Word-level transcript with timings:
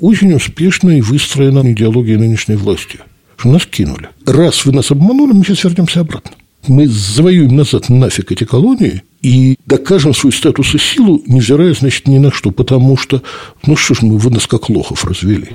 очень 0.00 0.32
успешно 0.32 0.90
и 0.90 1.00
выстроена 1.00 1.70
идеология 1.72 2.18
нынешней 2.18 2.56
власти. 2.56 2.98
Что 3.36 3.50
нас 3.50 3.66
кинули. 3.66 4.08
Раз 4.26 4.64
вы 4.64 4.72
нас 4.72 4.90
обманули, 4.90 5.32
мы 5.32 5.44
сейчас 5.44 5.64
вернемся 5.64 6.00
обратно. 6.00 6.32
Мы 6.66 6.86
завоюем 6.88 7.56
назад 7.56 7.88
нафиг 7.88 8.32
эти 8.32 8.44
колонии 8.44 9.02
и 9.22 9.56
докажем 9.64 10.12
свой 10.12 10.32
статус 10.32 10.74
и 10.74 10.78
силу, 10.78 11.22
невзирая, 11.26 11.72
значит, 11.72 12.08
ни 12.08 12.18
на 12.18 12.32
что, 12.32 12.50
потому 12.50 12.96
что, 12.96 13.22
ну 13.64 13.76
что 13.76 13.94
ж, 13.94 14.02
мы 14.02 14.18
вы 14.18 14.30
нас 14.30 14.46
как 14.46 14.68
лохов 14.68 15.04
развели. 15.04 15.48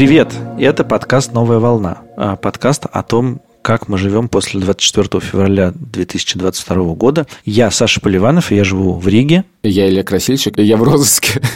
Привет! 0.00 0.34
Это 0.58 0.82
подкаст 0.82 1.34
«Новая 1.34 1.58
волна». 1.58 1.98
А, 2.16 2.36
подкаст 2.36 2.86
о 2.90 3.02
том, 3.02 3.42
как 3.62 3.88
мы 3.88 3.98
живем 3.98 4.28
после 4.28 4.60
24 4.60 5.20
февраля 5.20 5.72
2022 5.74 6.94
года. 6.94 7.26
Я 7.44 7.70
Саша 7.70 8.00
Поливанов, 8.00 8.52
и 8.52 8.56
я 8.56 8.64
живу 8.64 8.94
в 8.94 9.06
Риге. 9.06 9.44
Я 9.62 9.88
Илья 9.88 10.02
Красильщик, 10.02 10.58
и 10.58 10.62
я 10.62 10.76
в 10.76 10.82
розыске. 10.82 11.40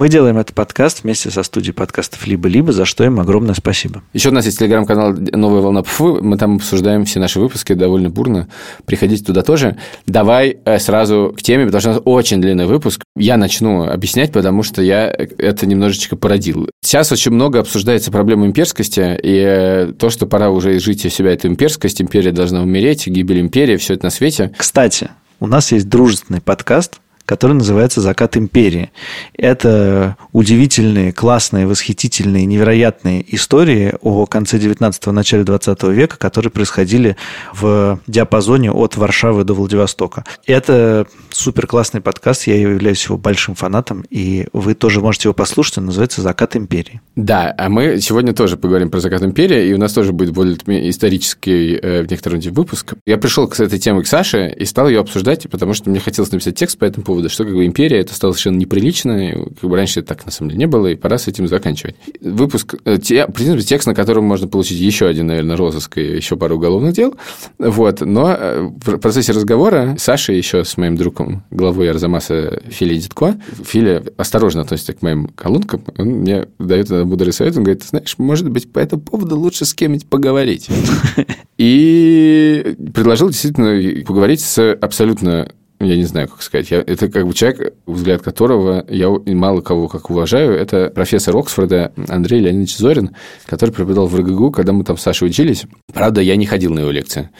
Мы 0.00 0.08
делаем 0.08 0.38
этот 0.38 0.54
подкаст 0.54 1.02
вместе 1.02 1.30
со 1.30 1.42
студией 1.42 1.74
подкастов 1.74 2.26
«Либо-либо», 2.26 2.72
за 2.72 2.84
что 2.84 3.04
им 3.04 3.20
огромное 3.20 3.54
спасибо. 3.54 4.02
Еще 4.12 4.30
у 4.30 4.32
нас 4.32 4.46
есть 4.46 4.58
телеграм-канал 4.58 5.12
«Новая 5.12 5.60
волна 5.60 5.82
ПФУ». 5.82 6.22
Мы 6.22 6.38
там 6.38 6.56
обсуждаем 6.56 7.04
все 7.04 7.20
наши 7.20 7.40
выпуски 7.40 7.74
довольно 7.74 8.08
бурно. 8.08 8.48
Приходите 8.86 9.24
туда 9.24 9.42
тоже. 9.42 9.76
Давай 10.06 10.56
э, 10.64 10.78
сразу 10.78 11.34
к 11.36 11.42
теме, 11.42 11.66
потому 11.66 11.80
что 11.80 11.90
у 11.90 11.92
нас 11.92 12.02
очень 12.04 12.40
длинный 12.40 12.66
выпуск. 12.66 13.02
Я 13.16 13.36
начну 13.36 13.84
объяснять, 13.84 14.32
потому 14.32 14.62
что 14.62 14.80
я 14.80 15.06
это 15.08 15.66
немножечко 15.66 16.16
породил. 16.16 16.70
Сейчас 16.82 17.12
очень 17.12 17.32
много 17.32 17.60
обсуждается 17.60 18.10
проблема 18.10 18.46
имперскости, 18.46 19.18
и 19.22 19.36
э, 19.36 19.92
то, 19.98 20.08
что 20.08 20.26
пора 20.26 20.50
уже 20.50 20.76
изжить 20.76 21.04
у 21.04 21.08
себя 21.08 21.29
эту 21.32 21.48
имперскость, 21.48 22.00
империя 22.00 22.32
должна 22.32 22.62
умереть, 22.62 23.06
гибель 23.06 23.40
империи, 23.40 23.76
все 23.76 23.94
это 23.94 24.04
на 24.06 24.10
свете. 24.10 24.52
Кстати, 24.56 25.10
у 25.38 25.46
нас 25.46 25.72
есть 25.72 25.88
дружественный 25.88 26.40
подкаст– 26.40 27.00
который 27.30 27.52
называется 27.52 28.00
«Закат 28.00 28.36
империи». 28.36 28.90
Это 29.38 30.16
удивительные, 30.32 31.12
классные, 31.12 31.64
восхитительные, 31.64 32.44
невероятные 32.44 33.24
истории 33.32 33.94
о 34.02 34.26
конце 34.26 34.58
19-го, 34.58 35.12
начале 35.12 35.44
20 35.44 35.80
века, 35.84 36.18
которые 36.18 36.50
происходили 36.50 37.16
в 37.54 38.00
диапазоне 38.08 38.72
от 38.72 38.96
Варшавы 38.96 39.44
до 39.44 39.54
Владивостока. 39.54 40.24
Это 40.44 41.06
супер 41.30 41.68
классный 41.68 42.00
подкаст, 42.00 42.48
я 42.48 42.56
являюсь 42.56 43.04
его 43.04 43.16
большим 43.16 43.54
фанатом, 43.54 44.04
и 44.10 44.48
вы 44.52 44.74
тоже 44.74 45.00
можете 45.00 45.28
его 45.28 45.34
послушать, 45.34 45.78
он 45.78 45.86
называется 45.86 46.22
«Закат 46.22 46.56
империи». 46.56 47.00
Да, 47.14 47.54
а 47.56 47.68
мы 47.68 48.00
сегодня 48.00 48.32
тоже 48.32 48.56
поговорим 48.56 48.90
про 48.90 48.98
«Закат 48.98 49.22
империи», 49.22 49.68
и 49.68 49.72
у 49.72 49.78
нас 49.78 49.92
тоже 49.92 50.12
будет 50.12 50.32
более 50.32 50.56
исторический 50.90 51.78
э, 51.80 52.02
в 52.02 52.10
некотором 52.10 52.40
виде 52.40 52.50
выпуск. 52.50 52.94
Я 53.06 53.18
пришел 53.18 53.46
к 53.46 53.60
этой 53.60 53.78
теме 53.78 54.02
к 54.02 54.08
Саше 54.08 54.52
и 54.58 54.64
стал 54.64 54.88
ее 54.88 54.98
обсуждать, 54.98 55.48
потому 55.48 55.74
что 55.74 55.90
мне 55.90 56.00
хотелось 56.00 56.32
написать 56.32 56.56
текст 56.56 56.76
по 56.76 56.84
этому 56.84 57.04
поводу, 57.04 57.19
поводу, 57.20 57.28
что 57.28 57.44
как 57.44 57.54
бы 57.54 57.66
империя 57.66 58.00
это 58.00 58.14
стало 58.14 58.32
совершенно 58.32 58.58
неприлично, 58.58 59.32
как 59.60 59.70
бы 59.70 59.76
раньше 59.76 60.00
это 60.00 60.08
так 60.08 60.26
на 60.26 60.32
самом 60.32 60.50
деле 60.50 60.60
не 60.60 60.66
было, 60.66 60.88
и 60.88 60.96
пора 60.96 61.18
с 61.18 61.28
этим 61.28 61.46
заканчивать. 61.46 61.96
Выпуск, 62.20 62.74
э, 62.84 62.98
те, 62.98 63.26
в 63.26 63.32
принципе, 63.32 63.62
текст, 63.62 63.86
на 63.86 63.94
котором 63.94 64.24
можно 64.24 64.48
получить 64.48 64.78
еще 64.78 65.06
один, 65.06 65.26
наверное, 65.26 65.56
розыск 65.56 65.98
и 65.98 66.16
еще 66.16 66.36
пару 66.36 66.56
уголовных 66.56 66.94
дел, 66.94 67.14
вот, 67.58 68.00
но 68.00 68.30
э, 68.38 68.62
в 68.62 68.98
процессе 68.98 69.32
разговора 69.32 69.96
Саша 69.98 70.32
еще 70.32 70.64
с 70.64 70.76
моим 70.76 70.96
другом, 70.96 71.44
главой 71.50 71.90
Арзамаса 71.90 72.62
Фили 72.68 72.96
Дитко, 72.96 73.36
Филя 73.64 74.02
осторожно 74.16 74.62
относится 74.62 74.92
к 74.92 75.02
моим 75.02 75.28
колонкам, 75.28 75.84
он 75.98 76.06
мне 76.06 76.46
дает 76.58 76.90
мудрый 76.90 77.32
совет, 77.32 77.56
он 77.56 77.64
говорит, 77.64 77.84
знаешь, 77.84 78.14
может 78.18 78.48
быть, 78.48 78.72
по 78.72 78.78
этому 78.78 79.02
поводу 79.02 79.38
лучше 79.38 79.64
с 79.64 79.74
кем-нибудь 79.74 80.06
поговорить. 80.08 80.68
И 81.58 82.74
предложил 82.94 83.28
действительно 83.28 84.04
поговорить 84.04 84.40
с 84.40 84.72
абсолютно 84.72 85.50
я 85.80 85.96
не 85.96 86.04
знаю, 86.04 86.28
как 86.28 86.42
сказать. 86.42 86.70
Я, 86.70 86.78
это 86.78 87.08
как 87.08 87.26
бы 87.26 87.32
человек, 87.32 87.74
взгляд 87.86 88.20
которого 88.20 88.84
я 88.88 89.08
мало 89.26 89.62
кого 89.62 89.88
как 89.88 90.10
уважаю. 90.10 90.52
Это 90.52 90.90
профессор 90.90 91.36
Оксфорда 91.36 91.92
Андрей 92.08 92.40
Леонидович 92.40 92.76
Зорин, 92.76 93.16
который 93.46 93.70
преподавал 93.70 94.06
в 94.06 94.14
РГГУ, 94.14 94.50
когда 94.50 94.72
мы 94.72 94.84
там 94.84 94.98
с 94.98 95.02
Сашей 95.02 95.28
учились. 95.28 95.64
Правда, 95.92 96.20
я 96.20 96.36
не 96.36 96.44
ходил 96.44 96.72
на 96.74 96.80
его 96.80 96.90
лекции. 96.90 97.30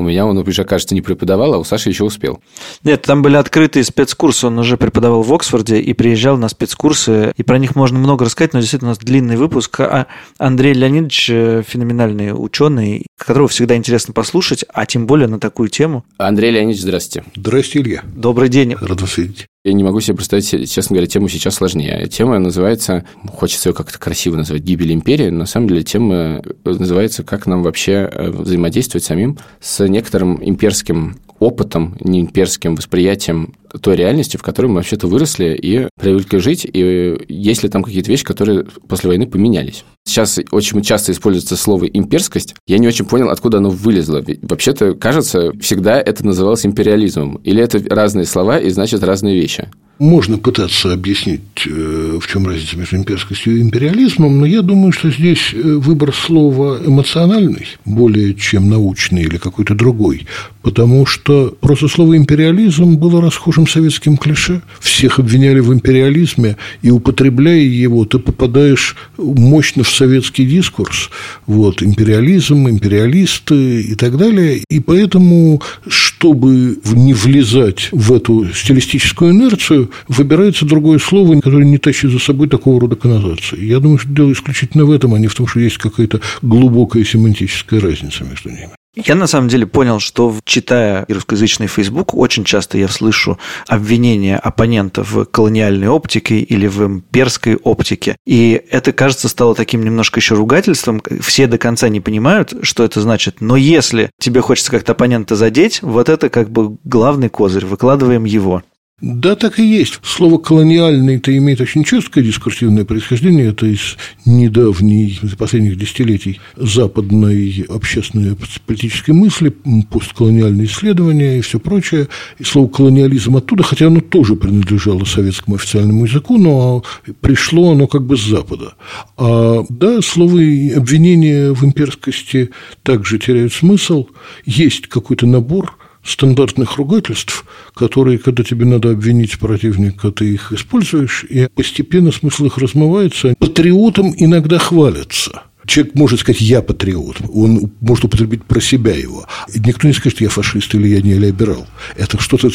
У 0.00 0.02
меня 0.02 0.24
он 0.24 0.38
уже, 0.38 0.64
кажется, 0.64 0.94
не 0.94 1.02
преподавал, 1.02 1.52
а 1.52 1.58
у 1.58 1.64
Саши 1.64 1.90
еще 1.90 2.04
успел. 2.04 2.40
Нет, 2.84 3.02
там 3.02 3.20
были 3.20 3.36
открытые 3.36 3.84
спецкурсы. 3.84 4.46
Он 4.46 4.58
уже 4.58 4.78
преподавал 4.78 5.20
в 5.20 5.30
Оксфорде 5.34 5.78
и 5.78 5.92
приезжал 5.92 6.38
на 6.38 6.48
спецкурсы. 6.48 7.34
И 7.36 7.42
про 7.42 7.58
них 7.58 7.76
можно 7.76 7.98
много 7.98 8.24
рассказать, 8.24 8.54
но 8.54 8.60
действительно 8.60 8.92
у 8.92 8.92
нас 8.92 8.98
длинный 8.98 9.36
выпуск. 9.36 9.78
А 9.80 10.06
Андрей 10.38 10.72
Леонидович 10.72 11.28
э, 11.28 11.62
феноменальный 11.68 12.30
ученый, 12.32 13.04
которого 13.18 13.48
всегда 13.48 13.76
интересно 13.76 14.14
послушать, 14.14 14.64
а 14.72 14.86
тем 14.86 15.06
более 15.06 15.28
на 15.28 15.38
такую 15.38 15.68
тему. 15.68 16.06
Андрей 16.16 16.50
Леонидович, 16.50 16.80
здравствуйте. 16.80 17.28
Здравствуйте, 17.36 17.86
Илья. 17.86 18.02
Добрый 18.16 18.48
день. 18.48 18.76
Рад 18.80 19.02
вас 19.02 19.18
видеть. 19.18 19.48
Я 19.62 19.74
не 19.74 19.84
могу 19.84 20.00
себе 20.00 20.16
представить, 20.16 20.72
честно 20.72 20.94
говоря, 20.94 21.06
тему 21.06 21.28
сейчас 21.28 21.56
сложнее. 21.56 22.08
Тема 22.08 22.38
называется, 22.38 23.04
хочется 23.28 23.68
ее 23.68 23.74
как-то 23.74 23.98
красиво 23.98 24.36
назвать, 24.36 24.62
гибель 24.62 24.90
империи. 24.90 25.28
На 25.28 25.44
самом 25.44 25.68
деле 25.68 25.82
тема 25.82 26.42
называется, 26.64 27.24
как 27.24 27.46
нам 27.46 27.62
вообще 27.62 28.08
э, 28.10 28.30
взаимодействовать 28.30 29.04
самим 29.04 29.36
с 29.60 29.86
некоторым 29.86 30.42
имперским 30.42 31.18
опытом, 31.40 31.98
не 32.00 32.22
имперским 32.22 32.74
восприятием 32.74 33.52
той 33.80 33.96
реальности, 33.96 34.36
в 34.36 34.42
которой 34.42 34.66
мы 34.66 34.76
вообще-то 34.76 35.06
выросли 35.06 35.58
и 35.60 35.88
привыкли 35.98 36.38
жить, 36.38 36.66
и 36.70 37.16
есть 37.28 37.62
ли 37.62 37.68
там 37.68 37.82
какие-то 37.82 38.10
вещи, 38.10 38.24
которые 38.24 38.64
после 38.88 39.08
войны 39.08 39.26
поменялись. 39.26 39.84
Сейчас 40.04 40.40
очень 40.50 40.82
часто 40.82 41.12
используется 41.12 41.56
слово 41.56 41.84
«имперскость». 41.84 42.54
Я 42.66 42.78
не 42.78 42.88
очень 42.88 43.04
понял, 43.04 43.28
откуда 43.28 43.58
оно 43.58 43.70
вылезло. 43.70 44.24
Вообще-то, 44.42 44.94
кажется, 44.94 45.52
всегда 45.60 46.00
это 46.00 46.24
называлось 46.24 46.66
империализмом. 46.66 47.36
Или 47.44 47.62
это 47.62 47.82
разные 47.94 48.26
слова 48.26 48.58
и 48.58 48.70
значат 48.70 49.04
разные 49.04 49.34
вещи. 49.40 49.68
Можно 50.00 50.38
пытаться 50.38 50.94
объяснить, 50.94 51.42
э, 51.66 52.18
в 52.18 52.26
чем 52.26 52.46
разница 52.46 52.78
между 52.78 52.96
имперскостью 52.96 53.58
и 53.58 53.60
империализмом, 53.60 54.40
но 54.40 54.46
я 54.46 54.62
думаю, 54.62 54.92
что 54.92 55.10
здесь 55.10 55.52
э, 55.52 55.60
выбор 55.60 56.14
слова 56.14 56.80
эмоциональный, 56.82 57.66
более 57.84 58.32
чем 58.32 58.70
научный 58.70 59.24
или 59.24 59.36
какой-то 59.36 59.74
другой, 59.74 60.26
потому 60.62 61.04
что 61.04 61.54
просто 61.60 61.86
слово 61.88 62.16
империализм 62.16 62.96
было 62.96 63.20
расхожим 63.60 63.66
советским 63.66 64.16
клише. 64.16 64.62
Всех 64.80 65.18
обвиняли 65.18 65.60
в 65.60 65.72
империализме, 65.72 66.56
и 66.82 66.90
употребляя 66.90 67.60
его, 67.60 68.04
ты 68.04 68.18
попадаешь 68.18 68.96
мощно 69.18 69.82
в 69.82 69.90
советский 69.90 70.46
дискурс. 70.46 71.10
Вот, 71.46 71.82
империализм, 71.82 72.68
империалисты 72.68 73.82
и 73.82 73.94
так 73.94 74.16
далее. 74.16 74.62
И 74.70 74.80
поэтому, 74.80 75.60
чтобы 75.88 76.78
не 76.84 77.14
влезать 77.14 77.88
в 77.92 78.12
эту 78.12 78.46
стилистическую 78.54 79.32
инерцию, 79.32 79.90
выбирается 80.08 80.66
другое 80.66 80.98
слово, 80.98 81.40
которое 81.40 81.64
не 81.64 81.78
тащит 81.78 82.10
за 82.10 82.18
собой 82.18 82.48
такого 82.48 82.80
рода 82.80 82.96
коннотации. 82.96 83.64
Я 83.64 83.80
думаю, 83.80 83.98
что 83.98 84.08
дело 84.10 84.32
исключительно 84.32 84.84
в 84.84 84.90
этом, 84.90 85.14
а 85.14 85.18
не 85.18 85.28
в 85.28 85.34
том, 85.34 85.46
что 85.46 85.60
есть 85.60 85.78
какая-то 85.78 86.20
глубокая 86.42 87.04
семантическая 87.04 87.80
разница 87.80 88.24
между 88.24 88.50
ними. 88.50 88.79
Я 88.96 89.14
на 89.14 89.28
самом 89.28 89.48
деле 89.48 89.66
понял, 89.66 90.00
что 90.00 90.34
читая 90.44 91.04
русскоязычный 91.08 91.68
Facebook, 91.68 92.12
очень 92.14 92.44
часто 92.44 92.76
я 92.76 92.88
слышу 92.88 93.38
обвинения 93.68 94.36
оппонентов 94.36 95.12
в 95.12 95.24
колониальной 95.26 95.86
оптике 95.86 96.40
или 96.40 96.66
в 96.66 96.84
имперской 96.84 97.54
оптике. 97.54 98.16
И 98.26 98.60
это, 98.70 98.92
кажется, 98.92 99.28
стало 99.28 99.54
таким 99.54 99.84
немножко 99.84 100.18
еще 100.18 100.34
ругательством. 100.34 101.02
Все 101.20 101.46
до 101.46 101.56
конца 101.56 101.88
не 101.88 102.00
понимают, 102.00 102.52
что 102.62 102.82
это 102.82 103.00
значит. 103.00 103.40
Но 103.40 103.54
если 103.56 104.10
тебе 104.18 104.40
хочется 104.40 104.72
как-то 104.72 104.92
оппонента 104.92 105.36
задеть, 105.36 105.82
вот 105.82 106.08
это 106.08 106.28
как 106.28 106.50
бы 106.50 106.76
главный 106.82 107.28
козырь. 107.28 107.66
Выкладываем 107.66 108.24
его. 108.24 108.64
Да, 109.00 109.34
так 109.34 109.58
и 109.58 109.64
есть. 109.64 109.98
Слово 110.02 110.36
«колониальный» 110.36 111.16
это 111.16 111.34
имеет 111.34 111.60
очень 111.62 111.84
четкое 111.84 112.22
дискурсивное 112.22 112.84
происхождение. 112.84 113.48
Это 113.48 113.64
из 113.64 113.96
недавней, 114.26 115.18
последних 115.38 115.78
десятилетий 115.78 116.38
западной 116.56 117.64
общественной 117.68 118.36
политической 118.66 119.12
мысли, 119.12 119.54
постколониальные 119.90 120.66
исследования 120.66 121.38
и 121.38 121.40
все 121.40 121.58
прочее. 121.58 122.08
И 122.38 122.44
слово 122.44 122.68
«колониализм» 122.68 123.36
оттуда, 123.36 123.62
хотя 123.62 123.86
оно 123.86 124.02
тоже 124.02 124.36
принадлежало 124.36 125.04
советскому 125.04 125.56
официальному 125.56 126.04
языку, 126.04 126.36
но 126.36 126.84
пришло 127.22 127.72
оно 127.72 127.86
как 127.86 128.04
бы 128.04 128.18
с 128.18 128.22
Запада. 128.22 128.74
А, 129.16 129.64
да, 129.70 130.02
слово 130.02 130.40
обвинения 130.76 131.52
в 131.54 131.64
имперскости 131.64 132.50
также 132.82 133.18
теряют 133.18 133.54
смысл. 133.54 134.08
Есть 134.44 134.88
какой-то 134.88 135.26
набор 135.26 135.79
стандартных 136.04 136.76
ругательств, 136.76 137.44
которые, 137.74 138.18
когда 138.18 138.42
тебе 138.42 138.64
надо 138.64 138.90
обвинить 138.90 139.38
противника, 139.38 140.10
ты 140.10 140.32
их 140.32 140.52
используешь, 140.52 141.24
и 141.28 141.48
постепенно 141.54 142.10
смысл 142.12 142.46
их 142.46 142.58
размывается. 142.58 143.34
Патриотом 143.38 144.14
иногда 144.16 144.58
хвалятся– 144.58 145.42
человек 145.70 145.94
может 145.94 146.20
сказать 146.20 146.40
«я 146.40 146.62
патриот», 146.62 147.18
он 147.32 147.72
может 147.80 148.04
употребить 148.04 148.44
про 148.44 148.60
себя 148.60 148.94
его. 148.94 149.26
Никто 149.54 149.86
не 149.86 149.94
скажет 149.94 150.20
«я 150.20 150.28
фашист» 150.28 150.74
или 150.74 150.88
«я 150.88 151.00
не 151.00 151.14
либерал». 151.14 151.66
Это 151.96 152.20
что-то 152.20 152.50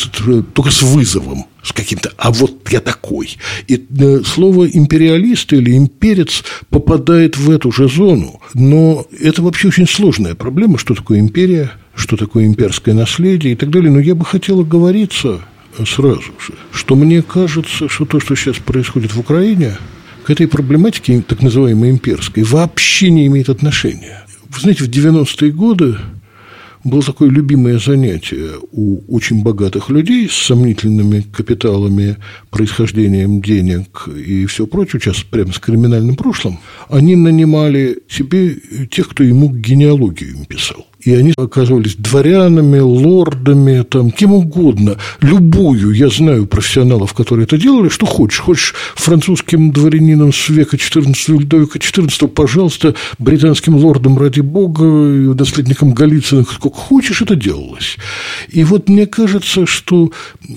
только 0.54 0.72
с 0.72 0.82
вызовом, 0.82 1.46
с 1.64 1.72
каким-то 1.72 2.12
«а 2.18 2.32
вот 2.32 2.70
я 2.72 2.82
такой». 2.82 3.38
И 3.68 3.86
э, 4.00 4.22
слово 4.26 4.68
«империалист» 4.68 5.54
или 5.54 5.76
«имперец» 5.78 6.44
попадает 6.70 7.38
в 7.38 7.50
эту 7.50 7.72
же 7.72 7.88
зону. 7.88 8.42
Но 8.54 9.06
это 9.20 9.42
вообще 9.42 9.70
очень 9.70 9.88
сложная 9.88 10.36
проблема, 10.36 10.78
что 10.78 10.94
такое 10.94 11.20
империя, 11.20 11.72
что 11.96 12.18
такое 12.18 12.46
имперское 12.46 12.94
наследие 12.94 13.54
и 13.54 13.56
так 13.56 13.70
далее. 13.70 13.92
Но 13.92 14.00
я 14.00 14.16
бы 14.16 14.26
хотел 14.26 14.62
оговориться 14.62 15.42
сразу 15.86 16.22
же, 16.22 16.54
что 16.72 16.96
мне 16.96 17.22
кажется, 17.22 17.90
что 17.90 18.06
то, 18.06 18.20
что 18.20 18.36
сейчас 18.36 18.58
происходит 18.58 19.14
в 19.14 19.20
Украине, 19.20 19.78
к 20.24 20.30
этой 20.30 20.48
проблематике, 20.48 21.22
так 21.22 21.42
называемой 21.42 21.92
имперской, 21.92 22.44
вообще 22.44 23.10
не 23.10 23.28
имеет 23.28 23.50
отношения. 23.50 24.26
Вы 24.50 24.60
знаете, 24.60 24.84
в 24.84 24.90
90-е 24.90 25.52
годы 25.52 25.98
было 26.84 27.02
такое 27.02 27.30
любимое 27.30 27.80
занятие 27.80 28.52
у 28.72 29.02
очень 29.14 29.44
богатых 29.44 29.90
людей 29.90 30.30
с 30.30 30.34
сомнительными 30.34 31.22
капиталами, 31.22 32.18
происхождением 32.52 33.42
денег 33.42 34.08
и 34.08 34.46
все 34.46 34.68
прочее, 34.68 35.02
сейчас 35.02 35.24
прямо 35.24 35.52
с 35.52 35.60
криминальным 35.60 36.16
прошлым, 36.16 36.60
они 36.90 37.16
нанимали 37.16 38.00
себе 38.08 38.56
тех, 38.90 39.10
кто 39.10 39.24
ему 39.24 39.52
генеалогию 39.52 40.36
им 40.36 40.46
писал 40.46 40.88
и 41.06 41.14
они 41.14 41.34
оказывались 41.38 41.96
дворянами, 41.96 42.80
лордами, 42.80 43.84
там, 43.84 44.12
кем 44.12 44.34
угодно. 44.34 44.98
Любую, 45.22 45.92
я 45.92 46.10
знаю 46.10 46.48
профессионалов, 46.48 47.14
которые 47.14 47.46
это 47.46 47.58
делали, 47.58 47.90
что 47.90 48.06
хочешь. 48.06 48.40
Хочешь 48.40 48.74
французским 48.96 49.72
дворянином 49.72 50.34
с 50.34 50.50
века 50.50 50.78
14 50.78 51.30
Людовика 51.30 51.80
XIV, 51.80 52.28
пожалуйста, 52.28 52.96
британским 53.20 53.76
лордом, 53.76 54.18
ради 54.18 54.42
бога, 54.42 54.84
наследником 54.84 55.94
Голицына, 55.94 56.44
сколько 56.44 56.76
хочешь, 56.76 57.22
это 57.22 57.36
делалось. 57.36 57.98
И 58.50 58.64
вот 58.64 58.90
мне 58.90 59.06
кажется, 59.06 59.66
что 59.68 60.12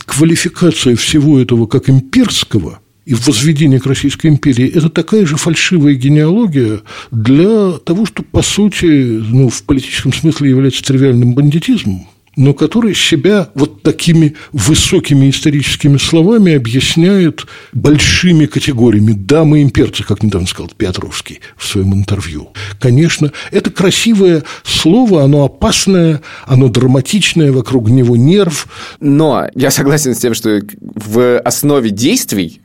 квалификация 0.06 0.96
всего 0.96 1.38
этого 1.38 1.66
как 1.66 1.90
имперского– 1.90 2.80
и 3.08 3.14
возведение 3.14 3.80
к 3.80 3.86
Российской 3.86 4.26
империи– 4.26 4.70
это 4.74 4.90
такая 4.90 5.24
же 5.24 5.38
фальшивая 5.38 5.94
генеалогия 5.94 6.82
для 7.10 7.72
того, 7.78 8.04
что, 8.04 8.22
по 8.22 8.42
сути, 8.42 8.84
ну, 8.84 9.48
в 9.48 9.62
политическом 9.62 10.12
смысле 10.12 10.50
является 10.50 10.84
тривиальным 10.84 11.34
бандитизмом 11.34 12.06
но 12.36 12.54
который 12.54 12.94
себя 12.94 13.48
вот 13.56 13.82
такими 13.82 14.36
высокими 14.52 15.28
историческими 15.28 15.96
словами 15.96 16.54
объясняет 16.54 17.46
большими 17.72 18.46
категориями. 18.46 19.12
Да, 19.12 19.42
мы 19.42 19.60
имперцы, 19.60 20.04
как 20.04 20.22
недавно 20.22 20.46
сказал 20.46 20.70
Петровский 20.76 21.40
в 21.56 21.66
своем 21.66 21.94
интервью. 21.94 22.50
Конечно, 22.78 23.32
это 23.50 23.72
красивое 23.72 24.44
слово, 24.62 25.24
оно 25.24 25.46
опасное, 25.46 26.22
оно 26.46 26.68
драматичное, 26.68 27.50
вокруг 27.50 27.90
него 27.90 28.16
нерв. 28.16 28.68
Но 29.00 29.48
я 29.56 29.72
согласен 29.72 30.14
с 30.14 30.18
тем, 30.18 30.34
что 30.34 30.60
в 30.80 31.40
основе 31.40 31.90
действий 31.90 32.60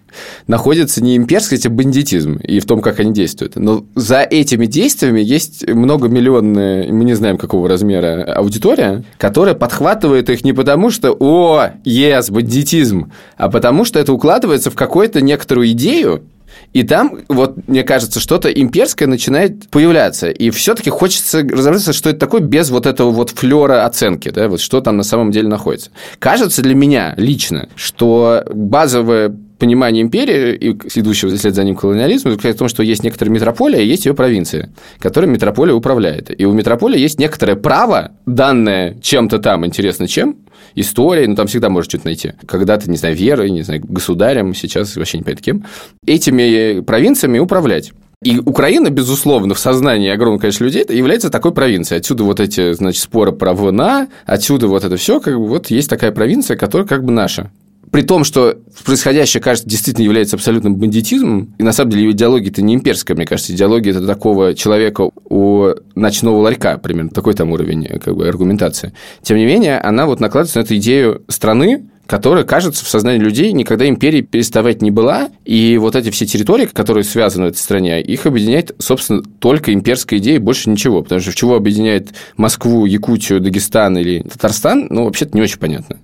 находится 0.47 1.03
не 1.03 1.15
имперский, 1.15 1.59
а 1.63 1.69
бандитизм 1.69 2.35
и 2.37 2.59
в 2.59 2.65
том, 2.65 2.81
как 2.81 2.99
они 2.99 3.13
действуют. 3.13 3.55
Но 3.55 3.85
за 3.95 4.21
этими 4.21 4.65
действиями 4.65 5.21
есть 5.21 5.67
многомиллионная, 5.67 6.91
мы 6.91 7.05
не 7.05 7.13
знаем 7.13 7.37
какого 7.37 7.67
размера, 7.67 8.23
аудитория, 8.35 9.03
которая 9.17 9.55
подхватывает 9.55 10.29
их 10.29 10.43
не 10.43 10.53
потому, 10.53 10.89
что 10.89 11.15
«О, 11.19 11.71
ес, 11.83 12.29
бандитизм», 12.29 13.11
а 13.37 13.49
потому 13.49 13.85
что 13.85 13.99
это 13.99 14.13
укладывается 14.13 14.71
в 14.71 14.75
какую-то 14.75 15.21
некоторую 15.21 15.71
идею, 15.71 16.23
и 16.71 16.83
там, 16.83 17.19
вот, 17.29 17.67
мне 17.67 17.83
кажется, 17.83 18.19
что-то 18.19 18.49
имперское 18.49 19.07
начинает 19.07 19.69
появляться. 19.69 20.29
И 20.29 20.49
все-таки 20.49 20.89
хочется 20.89 21.41
разобраться, 21.41 21.93
что 21.93 22.09
это 22.09 22.19
такое 22.19 22.41
без 22.41 22.69
вот 22.71 22.85
этого 22.85 23.11
вот 23.11 23.29
флера 23.29 23.85
оценки, 23.85 24.29
да, 24.29 24.47
вот 24.47 24.59
что 24.59 24.81
там 24.81 24.97
на 24.97 25.03
самом 25.03 25.31
деле 25.31 25.47
находится. 25.47 25.91
Кажется 26.19 26.61
для 26.61 26.75
меня 26.75 27.13
лично, 27.17 27.69
что 27.75 28.43
базовое 28.51 29.35
понимание 29.59 30.01
империи 30.01 30.55
и 30.55 30.99
идущего 30.99 31.35
вслед 31.35 31.55
за 31.55 31.63
ним 31.63 31.75
колониализма 31.75 32.31
заключается 32.31 32.57
в 32.57 32.59
том, 32.59 32.67
что 32.69 32.83
есть 32.83 33.03
некоторая 33.03 33.33
метрополия, 33.33 33.81
и 33.81 33.87
есть 33.87 34.05
ее 34.05 34.13
провинция, 34.13 34.71
которой 34.99 35.25
метрополия 35.25 35.73
управляет. 35.73 36.39
И 36.39 36.45
у 36.45 36.53
метрополии 36.53 36.99
есть 36.99 37.19
некоторое 37.19 37.55
право, 37.55 38.11
данное 38.25 38.95
чем-то 39.01 39.39
там, 39.39 39.65
интересно 39.65 40.07
чем, 40.07 40.37
историей, 40.75 41.27
ну, 41.27 41.35
там 41.35 41.47
всегда 41.47 41.69
можешь 41.69 41.89
что-то 41.89 42.05
найти. 42.05 42.33
Когда-то, 42.45 42.89
не 42.89 42.97
знаю, 42.97 43.15
верой, 43.15 43.49
не 43.51 43.61
знаю, 43.61 43.81
государем, 43.87 44.53
сейчас 44.53 44.95
вообще 44.95 45.17
не 45.17 45.23
понятно 45.23 45.43
кем, 45.43 45.65
этими 46.05 46.81
провинциями 46.81 47.39
управлять. 47.39 47.91
И 48.23 48.39
Украина, 48.39 48.89
безусловно, 48.89 49.53
в 49.53 49.59
сознании 49.59 50.09
огромного 50.09 50.39
количества 50.39 50.63
людей 50.63 50.85
является 50.89 51.29
такой 51.29 51.53
провинцией. 51.53 51.99
Отсюда 51.99 52.23
вот 52.23 52.39
эти, 52.39 52.71
значит, 52.71 53.03
споры 53.03 53.33
про 53.33 53.53
ВНА, 53.53 54.07
отсюда 54.25 54.67
вот 54.67 54.85
это 54.85 54.95
все, 54.95 55.19
как 55.19 55.35
бы 55.35 55.45
вот 55.45 55.69
есть 55.69 55.89
такая 55.89 56.11
провинция, 56.11 56.55
которая 56.55 56.87
как 56.87 57.03
бы 57.03 57.11
наша 57.11 57.51
при 57.93 58.01
том, 58.01 58.23
что 58.23 58.57
происходящее, 58.85 59.39
кажется, 59.39 59.69
действительно 59.69 60.03
является 60.03 60.35
абсолютным 60.35 60.77
бандитизмом, 60.77 61.53
и 61.59 61.63
на 61.63 61.71
самом 61.73 61.91
деле 61.91 62.09
идеология 62.09 62.49
это 62.49 62.63
не 62.63 62.73
имперская, 62.73 63.15
мне 63.15 63.27
кажется, 63.27 63.53
идеология 63.53 63.91
это 63.91 64.07
такого 64.07 64.55
человека 64.55 65.11
у 65.29 65.67
ночного 65.93 66.41
ларька, 66.41 66.79
примерно 66.79 67.11
такой 67.11 67.35
там 67.35 67.51
уровень 67.51 67.85
как 68.03 68.15
бы, 68.15 68.27
аргументации. 68.27 68.93
Тем 69.21 69.37
не 69.37 69.45
менее, 69.45 69.79
она 69.79 70.07
вот 70.07 70.19
накладывается 70.19 70.57
на 70.57 70.63
эту 70.63 70.75
идею 70.77 71.21
страны, 71.27 71.85
которая, 72.07 72.45
кажется, 72.45 72.83
в 72.83 72.87
сознании 72.89 73.19
людей 73.19 73.51
никогда 73.51 73.87
империи 73.87 74.21
переставать 74.21 74.81
не 74.81 74.89
была, 74.89 75.29
и 75.45 75.77
вот 75.77 75.95
эти 75.95 76.09
все 76.09 76.25
территории, 76.25 76.65
которые 76.65 77.03
связаны 77.03 77.45
в 77.45 77.49
этой 77.49 77.59
стране, 77.59 78.01
их 78.01 78.25
объединяет, 78.25 78.73
собственно, 78.79 79.21
только 79.21 79.71
имперская 79.71 80.17
идея, 80.17 80.39
больше 80.39 80.67
ничего, 80.71 81.03
потому 81.03 81.21
что 81.21 81.29
в 81.29 81.35
чего 81.35 81.55
объединяет 81.55 82.09
Москву, 82.37 82.87
Якутию, 82.87 83.39
Дагестан 83.39 83.99
или 83.99 84.23
Татарстан, 84.23 84.87
ну, 84.89 85.05
вообще-то 85.05 85.37
не 85.37 85.43
очень 85.43 85.59
понятно. 85.59 85.99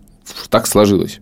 Так 0.52 0.68
сложилось. 0.68 1.20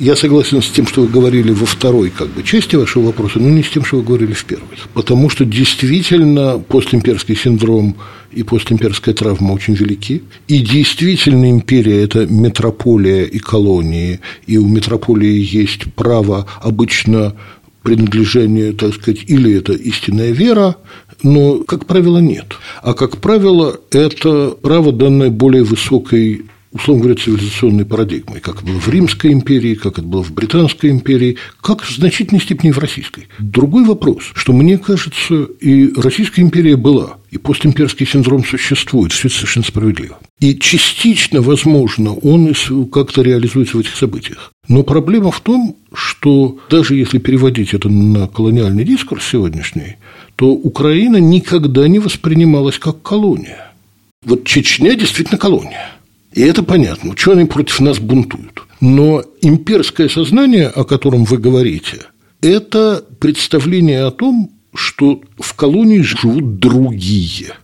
Я 0.00 0.16
согласен 0.16 0.62
с 0.62 0.68
тем, 0.70 0.86
что 0.86 1.02
вы 1.02 1.08
говорили 1.08 1.52
во 1.52 1.66
второй 1.66 2.08
как 2.08 2.28
бы, 2.28 2.42
части 2.42 2.74
вашего 2.74 3.08
вопроса, 3.08 3.38
но 3.38 3.50
не 3.50 3.62
с 3.62 3.68
тем, 3.68 3.84
что 3.84 3.98
вы 3.98 4.02
говорили 4.02 4.32
в 4.32 4.46
первой. 4.46 4.64
Потому 4.94 5.28
что 5.28 5.44
действительно 5.44 6.58
постимперский 6.58 7.36
синдром 7.36 7.96
и 8.32 8.42
постимперская 8.42 9.14
травма 9.14 9.52
очень 9.52 9.74
велики. 9.74 10.22
И 10.48 10.60
действительно 10.60 11.50
империя– 11.50 12.02
это 12.04 12.26
метрополия 12.26 13.24
и 13.24 13.38
колонии. 13.38 14.20
И 14.46 14.56
у 14.56 14.66
метрополии 14.66 15.46
есть 15.54 15.92
право 15.92 16.46
обычно 16.62 17.34
принадлежение, 17.82 18.72
так 18.72 18.94
сказать, 18.94 19.24
или 19.26 19.54
это 19.54 19.74
истинная 19.74 20.30
вера, 20.30 20.76
но, 21.22 21.58
как 21.58 21.84
правило, 21.84 22.18
нет. 22.18 22.54
А, 22.82 22.94
как 22.94 23.18
правило, 23.18 23.78
это 23.90 24.56
право, 24.62 24.92
данное 24.92 25.28
более 25.28 25.62
высокой 25.62 26.46
условно 26.72 27.04
говоря, 27.04 27.20
цивилизационной 27.20 27.84
парадигмой, 27.84 28.40
как 28.40 28.56
это 28.56 28.66
было 28.66 28.80
в 28.80 28.88
Римской 28.88 29.32
империи, 29.32 29.74
как 29.74 29.98
это 29.98 30.06
было 30.06 30.22
в 30.22 30.32
Британской 30.32 30.90
империи, 30.90 31.36
как 31.60 31.82
в 31.82 31.90
значительной 31.90 32.40
степени 32.40 32.70
в 32.70 32.78
Российской. 32.78 33.26
Другой 33.38 33.84
вопрос, 33.84 34.22
что 34.34 34.52
мне 34.52 34.78
кажется, 34.78 35.48
и 35.60 35.92
Российская 35.96 36.42
империя 36.42 36.76
была, 36.76 37.18
и 37.30 37.38
постимперский 37.38 38.06
синдром 38.06 38.44
существует, 38.44 39.12
все 39.12 39.28
это 39.28 39.36
совершенно 39.36 39.66
справедливо. 39.66 40.18
И 40.38 40.54
частично, 40.54 41.42
возможно, 41.42 42.14
он 42.14 42.54
как-то 42.90 43.22
реализуется 43.22 43.76
в 43.76 43.80
этих 43.80 43.96
событиях. 43.96 44.52
Но 44.68 44.84
проблема 44.84 45.30
в 45.32 45.40
том, 45.40 45.76
что 45.92 46.58
даже 46.70 46.94
если 46.94 47.18
переводить 47.18 47.74
это 47.74 47.88
на 47.88 48.28
колониальный 48.28 48.84
дискурс 48.84 49.26
сегодняшний, 49.26 49.96
то 50.36 50.50
Украина 50.50 51.16
никогда 51.16 51.88
не 51.88 51.98
воспринималась 51.98 52.78
как 52.78 53.02
колония. 53.02 53.72
Вот 54.24 54.44
Чечня 54.44 54.94
действительно 54.94 55.38
колония– 55.38 55.90
и 56.32 56.42
это 56.42 56.62
понятно. 56.62 57.10
Ученые 57.10 57.46
против 57.46 57.80
нас 57.80 57.98
бунтуют. 57.98 58.62
Но 58.80 59.22
имперское 59.42 60.08
сознание, 60.08 60.68
о 60.68 60.84
котором 60.84 61.24
вы 61.24 61.38
говорите, 61.38 62.06
это 62.40 63.04
представление 63.18 64.04
о 64.04 64.10
том, 64.10 64.50
что 64.74 65.20
в 65.38 65.54
колонии 65.54 66.00
живут 66.00 66.58
другие, 66.58 67.54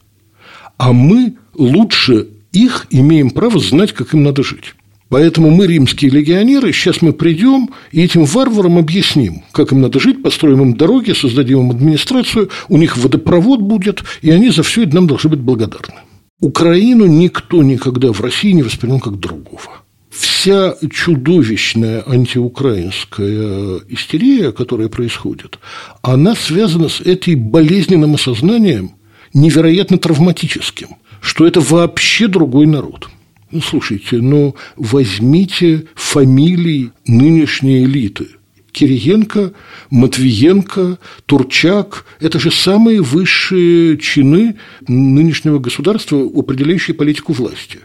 а 0.77 0.93
мы 0.93 1.37
лучше 1.55 2.29
их 2.53 2.87
имеем 2.91 3.31
право 3.31 3.59
знать, 3.61 3.93
как 3.93 4.13
им 4.13 4.25
надо 4.25 4.43
жить. 4.43 4.75
Поэтому 5.09 5.51
мы, 5.51 5.69
римские 5.69 6.11
легионеры, 6.11 6.73
сейчас 6.73 7.01
мы 7.01 7.13
придем 7.13 7.71
и 7.93 8.03
этим 8.03 8.25
варварам 8.25 8.77
объясним, 8.77 9.45
как 9.53 9.71
им 9.71 9.81
надо 9.81 10.01
жить, 10.01 10.21
построим 10.21 10.63
им 10.63 10.75
дороги, 10.75 11.13
создадим 11.13 11.61
им 11.61 11.71
администрацию, 11.71 12.51
у 12.69 12.77
них 12.77 12.97
водопровод 12.97 13.61
будет, 13.61 14.03
и 14.21 14.31
они 14.33 14.51
за 14.51 14.65
все 14.65 14.83
это 14.83 14.97
нам 14.97 15.07
должны 15.07 15.31
быть 15.31 15.41
благодарны. 15.41 16.01
Украину 16.41 17.07
никто 17.07 17.63
никогда 17.63 18.13
в 18.13 18.21
России 18.21 18.53
не 18.53 18.63
воспринял 18.63 19.01
как 19.01 19.19
другого. 19.19 19.83
Вся 20.11 20.77
чудовищная 20.91 22.03
антиукраинская 22.07 23.81
истерия, 23.89 24.53
которая 24.53 24.89
происходит, 24.89 25.59
она 26.03 26.35
связана 26.35 26.89
с 26.89 27.01
этим 27.01 27.49
болезненным 27.49 28.15
осознанием, 28.15 28.93
невероятно 29.33 29.99
травматическим, 29.99 30.97
что 31.21 31.47
это 31.47 31.61
вообще 31.61 32.29
другой 32.29 32.67
народ. 32.67 33.09
Ну, 33.51 33.61
слушайте, 33.63 34.19
ну 34.19 34.57
возьмите 34.77 35.87
фамилии 35.95 36.93
нынешней 37.07 37.85
элиты. 37.85 38.29
Кириенко, 38.77 39.55
Матвиенко, 39.89 40.99
Турчак– 41.25 42.05
это 42.21 42.39
же 42.39 42.51
самые 42.51 43.01
высшие 43.01 43.97
чины 43.97 44.57
нынешнего 44.87 45.59
государства, 45.59 46.23
определяющие 46.23 46.95
политику 46.95 47.33
власти. 47.33 47.79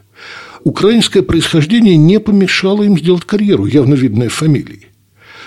Украинское 0.66 1.24
происхождение 1.24 1.96
не 1.96 2.20
помешало 2.20 2.84
им 2.84 3.00
сделать 3.00 3.24
карьеру, 3.24 3.66
явно 3.68 3.94
видная 3.94 4.28
фамилией. 4.28 4.88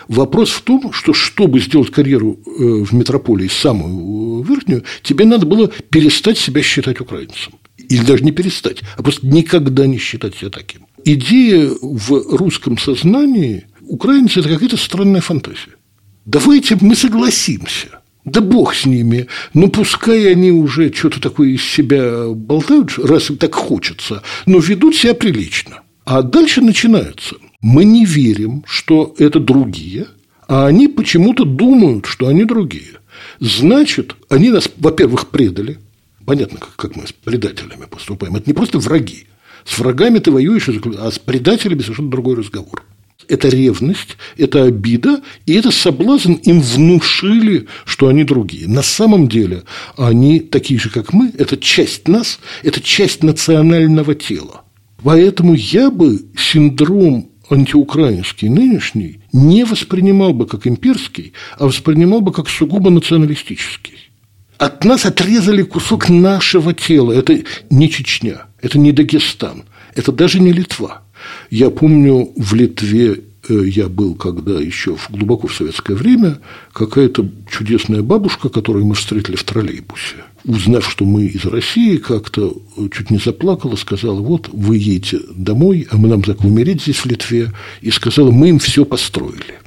Вопрос 0.08 0.48
в 0.50 0.62
том, 0.62 0.92
что 0.94 1.12
чтобы 1.12 1.60
сделать 1.60 1.90
карьеру 1.90 2.40
э, 2.46 2.62
в 2.84 2.94
метрополии 2.94 3.48
самую 3.48 4.42
верхнюю, 4.42 4.82
тебе 5.02 5.26
надо 5.26 5.44
было 5.44 5.68
перестать 5.90 6.38
себя 6.38 6.62
считать 6.62 7.00
украинцем. 7.00 7.52
Или 7.76 8.02
даже 8.02 8.24
не 8.24 8.32
перестать, 8.32 8.80
а 8.96 9.02
просто 9.02 9.26
никогда 9.26 9.86
не 9.86 9.98
считать 9.98 10.36
себя 10.36 10.48
таким. 10.48 10.86
Идея 11.04 11.70
в 11.82 12.36
русском 12.36 12.78
сознании 12.78 13.66
украинцы– 13.88 14.40
это 14.40 14.48
какая-то 14.48 14.76
странная 14.76 15.20
фантазия. 15.20 15.76
Давайте 16.24 16.76
мы 16.80 16.94
согласимся. 16.94 18.00
Да 18.24 18.40
бог 18.40 18.74
с 18.74 18.86
ними. 18.86 19.28
Ну, 19.52 19.68
пускай 19.68 20.32
они 20.32 20.50
уже 20.50 20.92
что-то 20.92 21.20
такое 21.20 21.50
из 21.50 21.62
себя 21.62 22.28
болтают, 22.28 22.98
раз 22.98 23.28
им 23.30 23.36
так 23.36 23.54
хочется, 23.54 24.22
но 24.46 24.58
ведут 24.58 24.96
себя 24.96 25.14
прилично. 25.14 25.80
А 26.04 26.22
дальше 26.22 26.62
начинается. 26.62 27.36
Мы 27.60 27.84
не 27.84 28.04
верим, 28.06 28.64
что 28.66 29.14
это 29.18 29.40
другие, 29.40 30.06
а 30.48 30.66
они 30.66 30.88
почему-то 30.88 31.44
думают, 31.44 32.06
что 32.06 32.28
они 32.28 32.44
другие. 32.44 33.00
Значит, 33.40 34.16
они 34.30 34.50
нас, 34.50 34.68
во-первых, 34.78 35.28
предали. 35.28 35.78
Понятно, 36.24 36.58
как 36.76 36.96
мы 36.96 37.06
с 37.06 37.12
предателями 37.12 37.84
поступаем. 37.84 38.36
Это 38.36 38.48
не 38.48 38.54
просто 38.54 38.78
враги. 38.78 39.26
С 39.66 39.78
врагами 39.78 40.18
ты 40.18 40.30
воюешь, 40.30 40.68
а 40.68 41.10
с 41.10 41.18
предателями 41.18 41.80
совершенно 41.80 42.10
другой 42.10 42.36
разговор 42.36 42.82
это 43.28 43.48
ревность, 43.48 44.16
это 44.36 44.64
обида, 44.64 45.20
и 45.46 45.54
это 45.54 45.70
соблазн 45.70 46.32
им 46.32 46.60
внушили, 46.60 47.66
что 47.84 48.08
они 48.08 48.24
другие. 48.24 48.68
На 48.68 48.82
самом 48.82 49.28
деле 49.28 49.64
они 49.96 50.40
такие 50.40 50.78
же, 50.78 50.90
как 50.90 51.12
мы, 51.12 51.32
это 51.36 51.56
часть 51.56 52.08
нас, 52.08 52.38
это 52.62 52.80
часть 52.80 53.22
национального 53.22 54.14
тела. 54.14 54.62
Поэтому 55.02 55.54
я 55.54 55.90
бы 55.90 56.24
синдром 56.36 57.30
антиукраинский 57.50 58.48
нынешний 58.48 59.20
не 59.32 59.64
воспринимал 59.64 60.32
бы 60.32 60.46
как 60.46 60.66
имперский, 60.66 61.34
а 61.58 61.66
воспринимал 61.66 62.20
бы 62.20 62.32
как 62.32 62.48
сугубо 62.48 62.90
националистический. 62.90 64.10
От 64.56 64.84
нас 64.84 65.04
отрезали 65.04 65.62
кусок 65.62 66.08
нашего 66.08 66.72
тела. 66.72 67.12
Это 67.12 67.42
не 67.70 67.90
Чечня, 67.90 68.46
это 68.62 68.78
не 68.78 68.92
Дагестан, 68.92 69.64
это 69.94 70.12
даже 70.12 70.40
не 70.40 70.52
Литва– 70.52 71.02
я 71.50 71.70
помню, 71.70 72.32
в 72.36 72.54
Литве 72.54 73.20
э, 73.48 73.62
я 73.66 73.88
был, 73.88 74.14
когда 74.14 74.60
еще 74.60 74.96
глубоко 75.10 75.46
в 75.46 75.54
советское 75.54 75.94
время, 75.94 76.38
какая-то 76.72 77.28
чудесная 77.50 78.02
бабушка, 78.02 78.48
которую 78.48 78.86
мы 78.86 78.94
встретили 78.94 79.36
в 79.36 79.44
троллейбусе, 79.44 80.16
узнав, 80.44 80.88
что 80.90 81.04
мы 81.04 81.26
из 81.26 81.44
России, 81.44 81.96
как-то 81.96 82.56
чуть 82.92 83.10
не 83.10 83.18
заплакала, 83.18 83.76
сказала, 83.76 84.20
вот 84.20 84.48
вы 84.52 84.76
едете 84.76 85.20
домой, 85.34 85.86
а 85.90 85.96
мы 85.96 86.08
нам 86.08 86.22
так 86.22 86.44
умереть 86.44 86.82
здесь 86.82 86.98
в 86.98 87.06
Литве, 87.06 87.52
и 87.80 87.90
сказала, 87.90 88.30
мы 88.30 88.48
им 88.48 88.58
все 88.58 88.84
построили. 88.84 89.60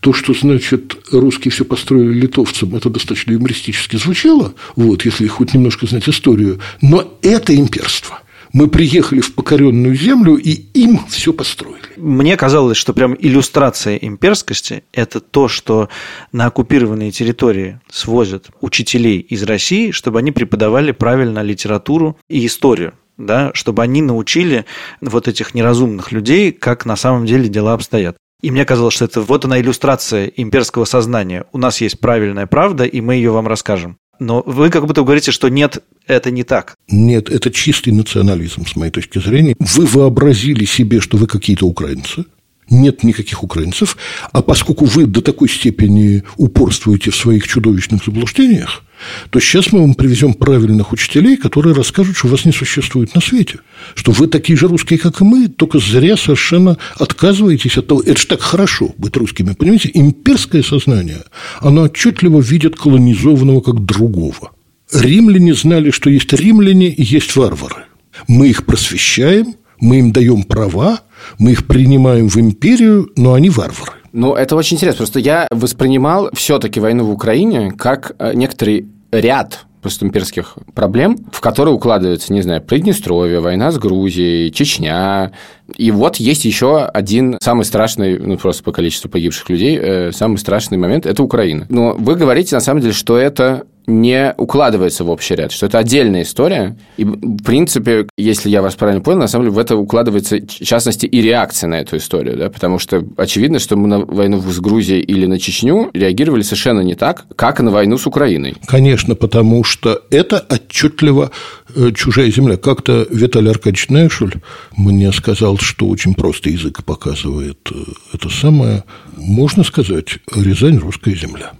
То, 0.00 0.12
что, 0.12 0.34
значит, 0.34 0.96
русские 1.10 1.50
все 1.50 1.64
построили 1.64 2.20
литовцам, 2.20 2.76
это 2.76 2.90
достаточно 2.90 3.32
юмористически 3.32 3.96
звучало, 3.96 4.54
вот, 4.76 5.04
если 5.04 5.26
хоть 5.26 5.54
немножко 5.54 5.86
знать 5.86 6.08
историю, 6.08 6.60
но 6.80 7.18
это 7.22 7.54
имперство– 7.54 8.20
мы 8.52 8.68
приехали 8.68 9.20
в 9.20 9.34
покоренную 9.34 9.94
землю 9.94 10.36
и 10.36 10.50
им 10.50 11.00
все 11.08 11.32
построили. 11.32 11.76
Мне 11.96 12.36
казалось, 12.36 12.76
что 12.76 12.92
прям 12.92 13.16
иллюстрация 13.18 13.96
имперскости– 13.96 14.84
это 14.92 15.20
то, 15.20 15.48
что 15.48 15.88
на 16.32 16.46
оккупированные 16.46 17.10
территории 17.10 17.80
свозят 17.90 18.50
учителей 18.60 19.18
из 19.18 19.42
России, 19.42 19.90
чтобы 19.90 20.18
они 20.18 20.32
преподавали 20.32 20.92
правильно 20.92 21.42
литературу 21.42 22.16
и 22.28 22.46
историю 22.46 22.94
да, 23.18 23.50
чтобы 23.54 23.82
они 23.82 24.02
научили 24.02 24.66
вот 25.00 25.26
этих 25.26 25.54
неразумных 25.54 26.12
людей, 26.12 26.52
как 26.52 26.84
на 26.84 26.96
самом 26.96 27.24
деле 27.24 27.48
дела 27.48 27.72
обстоят. 27.72 28.16
И 28.42 28.50
мне 28.50 28.64
казалось, 28.66 28.94
что 28.94 29.06
это 29.06 29.22
вот 29.22 29.44
она 29.46 29.60
иллюстрация 29.60 30.26
имперского 30.26 30.84
сознания. 30.84 31.46
У 31.52 31.58
нас 31.58 31.80
есть 31.80 31.98
правильная 31.98 32.46
правда, 32.46 32.84
и 32.84 33.00
мы 33.00 33.14
ее 33.14 33.30
вам 33.30 33.48
расскажем. 33.48 33.96
Но 34.18 34.42
вы 34.46 34.70
как 34.70 34.86
будто 34.86 35.02
говорите, 35.02 35.30
что 35.30 35.48
нет, 35.48 35.82
это 36.06 36.30
не 36.30 36.42
так. 36.42 36.76
Нет, 36.88 37.28
это 37.30 37.50
чистый 37.50 37.90
национализм, 37.92 38.66
с 38.66 38.76
моей 38.76 38.90
точки 38.90 39.18
зрения. 39.18 39.54
Вы 39.58 39.86
вообразили 39.86 40.64
себе, 40.64 41.00
что 41.00 41.16
вы 41.16 41.26
какие-то 41.26 41.66
украинцы, 41.66 42.24
нет 42.70 43.04
никаких 43.04 43.42
украинцев, 43.42 43.96
а 44.32 44.42
поскольку 44.42 44.84
вы 44.84 45.06
до 45.06 45.20
такой 45.20 45.48
степени 45.48 46.22
упорствуете 46.36 47.10
в 47.10 47.16
своих 47.16 47.46
чудовищных 47.46 48.04
заблуждениях, 48.04 48.82
то 49.30 49.40
сейчас 49.40 49.72
мы 49.72 49.80
вам 49.80 49.94
привезем 49.94 50.34
правильных 50.34 50.92
учителей, 50.92 51.36
которые 51.36 51.74
расскажут, 51.74 52.16
что 52.16 52.28
вас 52.28 52.44
не 52.44 52.52
существует 52.52 53.14
на 53.14 53.20
свете, 53.20 53.60
что 53.94 54.12
вы 54.12 54.26
такие 54.26 54.56
же 54.56 54.68
русские, 54.68 54.98
как 54.98 55.20
и 55.20 55.24
мы, 55.24 55.48
только 55.48 55.78
зря 55.78 56.16
совершенно 56.16 56.78
отказываетесь 56.98 57.76
от 57.76 57.86
того. 57.86 58.02
Это 58.02 58.18
же 58.18 58.26
так 58.26 58.40
хорошо 58.40 58.94
быть 58.96 59.16
русскими, 59.16 59.52
понимаете? 59.52 59.90
Имперское 59.92 60.62
сознание, 60.62 61.22
оно 61.60 61.82
отчетливо 61.82 62.40
видит 62.40 62.76
колонизованного 62.76 63.60
как 63.60 63.84
другого. 63.84 64.52
Римляне 64.92 65.54
знали, 65.54 65.90
что 65.90 66.10
есть 66.10 66.32
римляне 66.32 66.88
и 66.88 67.02
есть 67.02 67.34
варвары. 67.36 67.84
Мы 68.28 68.48
их 68.48 68.64
просвещаем, 68.64 69.56
мы 69.80 69.98
им 69.98 70.12
даем 70.12 70.44
права, 70.44 71.00
мы 71.38 71.52
их 71.52 71.66
принимаем 71.66 72.28
в 72.28 72.36
империю, 72.36 73.10
но 73.16 73.34
они 73.34 73.50
варвары. 73.50 73.92
Ну, 74.12 74.34
это 74.34 74.56
очень 74.56 74.76
интересно. 74.76 74.98
Просто 74.98 75.20
я 75.20 75.46
воспринимал 75.50 76.30
все-таки 76.32 76.80
войну 76.80 77.04
в 77.04 77.10
Украине 77.10 77.72
как 77.72 78.12
э, 78.18 78.32
некоторый 78.34 78.88
ряд 79.12 79.66
постимперских 79.82 80.56
проблем, 80.74 81.16
в 81.30 81.40
которые 81.40 81.74
укладывается, 81.74 82.32
не 82.32 82.42
знаю, 82.42 82.60
Приднестровье, 82.60 83.40
война 83.40 83.70
с 83.70 83.78
Грузией, 83.78 84.50
Чечня. 84.50 85.32
И 85.74 85.90
вот 85.90 86.16
есть 86.16 86.44
еще 86.44 86.84
один 86.84 87.38
самый 87.40 87.64
страшный, 87.64 88.18
ну 88.18 88.36
просто 88.36 88.62
по 88.62 88.72
количеству 88.72 89.10
погибших 89.10 89.48
людей, 89.50 89.78
э, 89.80 90.12
самый 90.12 90.36
страшный 90.38 90.78
момент– 90.78 91.06
это 91.06 91.22
Украина. 91.22 91.66
Но 91.68 91.94
вы 91.98 92.14
говорите, 92.14 92.54
на 92.54 92.60
самом 92.60 92.80
деле, 92.80 92.92
что 92.92 93.16
это 93.16 93.64
не 93.86 94.34
укладывается 94.36 95.04
в 95.04 95.10
общий 95.10 95.34
ряд, 95.34 95.52
что 95.52 95.66
это 95.66 95.78
отдельная 95.78 96.22
история. 96.22 96.76
И, 96.96 97.04
в 97.04 97.42
принципе, 97.44 98.06
если 98.16 98.50
я 98.50 98.62
вас 98.62 98.74
правильно 98.74 99.00
понял, 99.00 99.20
на 99.20 99.28
самом 99.28 99.46
деле 99.46 99.54
в 99.54 99.58
это 99.58 99.76
укладывается, 99.76 100.38
в 100.38 100.64
частности, 100.64 101.06
и 101.06 101.22
реакция 101.22 101.68
на 101.68 101.80
эту 101.80 101.96
историю, 101.96 102.36
да, 102.36 102.50
потому 102.50 102.78
что 102.78 103.04
очевидно, 103.16 103.58
что 103.58 103.76
мы 103.76 103.86
на 103.88 104.00
войну 104.00 104.40
с 104.40 104.60
Грузией 104.60 105.00
или 105.00 105.26
на 105.26 105.38
Чечню 105.38 105.90
реагировали 105.94 106.42
совершенно 106.42 106.80
не 106.80 106.94
так, 106.94 107.26
как 107.36 107.60
на 107.60 107.70
войну 107.70 107.96
с 107.96 108.06
Украиной. 108.06 108.56
Конечно, 108.66 109.14
потому 109.14 109.62
что 109.62 110.02
это 110.10 110.44
отчетливо 110.48 111.30
э, 111.74 111.92
чужая 111.94 112.30
земля. 112.30 112.56
Как-то 112.56 113.06
Виталий 113.10 113.50
Аркадьевич 113.50 113.88
Нешуль 113.88 114.34
мне 114.76 115.12
сказал, 115.12 115.55
что 115.62 115.88
очень 115.88 116.14
просто 116.14 116.50
язык 116.50 116.84
показывает 116.84 117.58
э, 117.72 117.84
это 118.12 118.28
самое. 118.28 118.84
Можно 119.16 119.64
сказать, 119.64 120.18
Рязань– 120.34 120.78
русская 120.78 121.14
земля. 121.14 121.52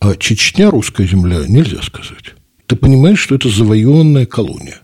А 0.00 0.14
Чечня, 0.16 0.70
русская 0.70 1.06
земля, 1.06 1.44
нельзя 1.46 1.82
сказать. 1.82 2.34
Ты 2.66 2.76
понимаешь, 2.76 3.20
что 3.20 3.34
это 3.34 3.48
завоеванная 3.48 4.26
колония. 4.26 4.80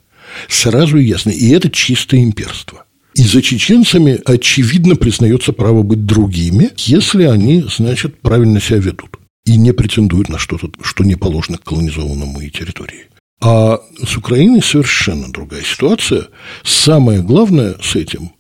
Сразу 0.49 0.97
ясно. 0.97 1.31
И 1.31 1.49
это 1.51 1.71
чистое 1.71 2.23
имперство. 2.23 2.85
И 3.15 3.23
за 3.23 3.43
чеченцами, 3.43 4.21
очевидно, 4.25 4.95
признается 4.95 5.53
право 5.53 5.83
быть 5.83 6.07
другими, 6.07 6.71
если 6.77 7.25
они, 7.25 7.65
значит, 7.69 8.21
правильно 8.21 8.61
себя 8.61 8.79
ведут 8.79 9.19
и 9.45 9.57
не 9.57 9.73
претендуют 9.73 10.29
на 10.29 10.39
что-то, 10.39 10.71
что 10.83 11.03
не 11.03 11.17
положено 11.17 11.59
к 11.59 11.65
колонизованному 11.65 12.41
и 12.41 12.51
территории. 12.51 13.07
А 13.41 13.81
с 14.05 14.17
Украиной 14.17 14.63
совершенно 14.63 15.33
другая 15.33 15.63
ситуация. 15.63 16.27
Самое 16.65 17.23
главное 17.23 17.77
с 17.83 17.97
этим– 17.97 18.33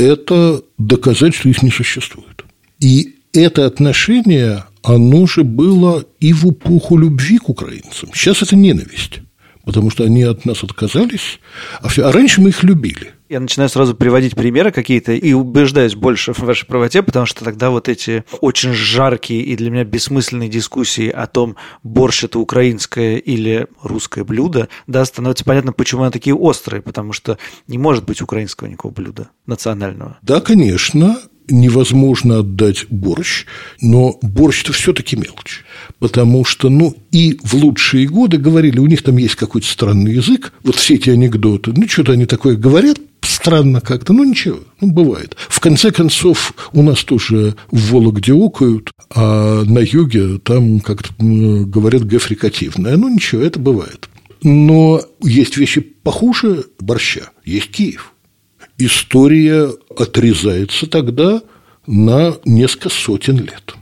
это 0.00 0.62
доказать, 0.78 1.34
что 1.34 1.48
их 1.48 1.62
не 1.62 1.70
существует. 1.70 2.44
И 2.80 3.16
это 3.32 3.66
отношение, 3.66 4.64
оно 4.82 5.26
же 5.26 5.44
было 5.44 6.04
и 6.18 6.32
в 6.32 6.50
эпоху 6.50 6.96
любви 6.96 7.38
к 7.38 7.48
украинцам. 7.48 8.10
Сейчас 8.14 8.42
это 8.42 8.56
ненависть, 8.56 9.20
потому 9.64 9.90
что 9.90 10.04
они 10.04 10.22
от 10.22 10.44
нас 10.46 10.64
отказались, 10.64 11.40
а, 11.80 11.88
а 11.88 12.12
раньше 12.12 12.40
мы 12.40 12.48
их 12.48 12.62
любили. 12.62 13.12
Я 13.30 13.38
начинаю 13.38 13.68
сразу 13.68 13.94
приводить 13.94 14.34
примеры 14.34 14.72
какие-то 14.72 15.12
и 15.12 15.32
убеждаюсь 15.34 15.94
больше 15.94 16.32
в 16.32 16.40
вашей 16.40 16.66
правоте, 16.66 17.00
потому 17.00 17.26
что 17.26 17.44
тогда 17.44 17.70
вот 17.70 17.88
эти 17.88 18.24
очень 18.40 18.72
жаркие 18.72 19.42
и 19.42 19.54
для 19.54 19.70
меня 19.70 19.84
бессмысленные 19.84 20.48
дискуссии 20.48 21.08
о 21.08 21.28
том, 21.28 21.54
борщ 21.84 22.24
это 22.24 22.40
украинское 22.40 23.18
или 23.18 23.68
русское 23.84 24.24
блюдо, 24.24 24.68
да, 24.88 25.04
становится 25.04 25.44
понятно, 25.44 25.72
почему 25.72 26.02
они 26.02 26.10
такие 26.10 26.34
острые, 26.34 26.82
потому 26.82 27.12
что 27.12 27.38
не 27.68 27.78
может 27.78 28.04
быть 28.04 28.20
украинского 28.20 28.66
никакого 28.66 28.92
блюда 28.92 29.28
национального. 29.46 30.18
Да, 30.22 30.40
конечно, 30.40 31.16
невозможно 31.48 32.40
отдать 32.40 32.86
борщ, 32.90 33.46
но 33.80 34.18
борщ-то 34.22 34.72
все-таки 34.72 35.14
мелочь. 35.14 35.64
Потому 36.00 36.44
что, 36.44 36.68
ну, 36.68 36.96
и 37.12 37.38
в 37.44 37.54
лучшие 37.54 38.08
годы 38.08 38.38
говорили, 38.38 38.80
у 38.80 38.86
них 38.86 39.04
там 39.04 39.18
есть 39.18 39.36
какой-то 39.36 39.68
странный 39.68 40.14
язык, 40.14 40.52
вот 40.64 40.74
все 40.74 40.94
эти 40.94 41.10
анекдоты, 41.10 41.72
ну, 41.76 41.86
что-то 41.86 42.12
они 42.12 42.26
такое 42.26 42.56
говорят, 42.56 42.98
странно 43.40 43.80
как-то, 43.80 44.12
ну 44.12 44.24
ничего, 44.24 44.60
ну 44.80 44.92
бывает. 44.92 45.36
В 45.48 45.60
конце 45.60 45.90
концов, 45.90 46.52
у 46.72 46.82
нас 46.82 47.02
тоже 47.04 47.56
в 47.70 47.90
Вологде 47.90 48.32
окают, 48.32 48.90
а 49.14 49.64
на 49.64 49.78
юге 49.78 50.38
там 50.38 50.80
как-то 50.80 51.12
говорят 51.18 52.02
гефрикативное. 52.02 52.96
Ну 52.96 53.08
ничего, 53.08 53.42
это 53.42 53.58
бывает. 53.58 54.08
Но 54.42 55.02
есть 55.22 55.56
вещи 55.56 55.80
похуже 55.80 56.66
борща, 56.78 57.30
есть 57.44 57.70
Киев. 57.70 58.12
История 58.78 59.70
отрезается 59.96 60.86
тогда 60.86 61.42
на 61.86 62.36
несколько 62.44 62.88
сотен 62.88 63.38
лет. 63.38 63.74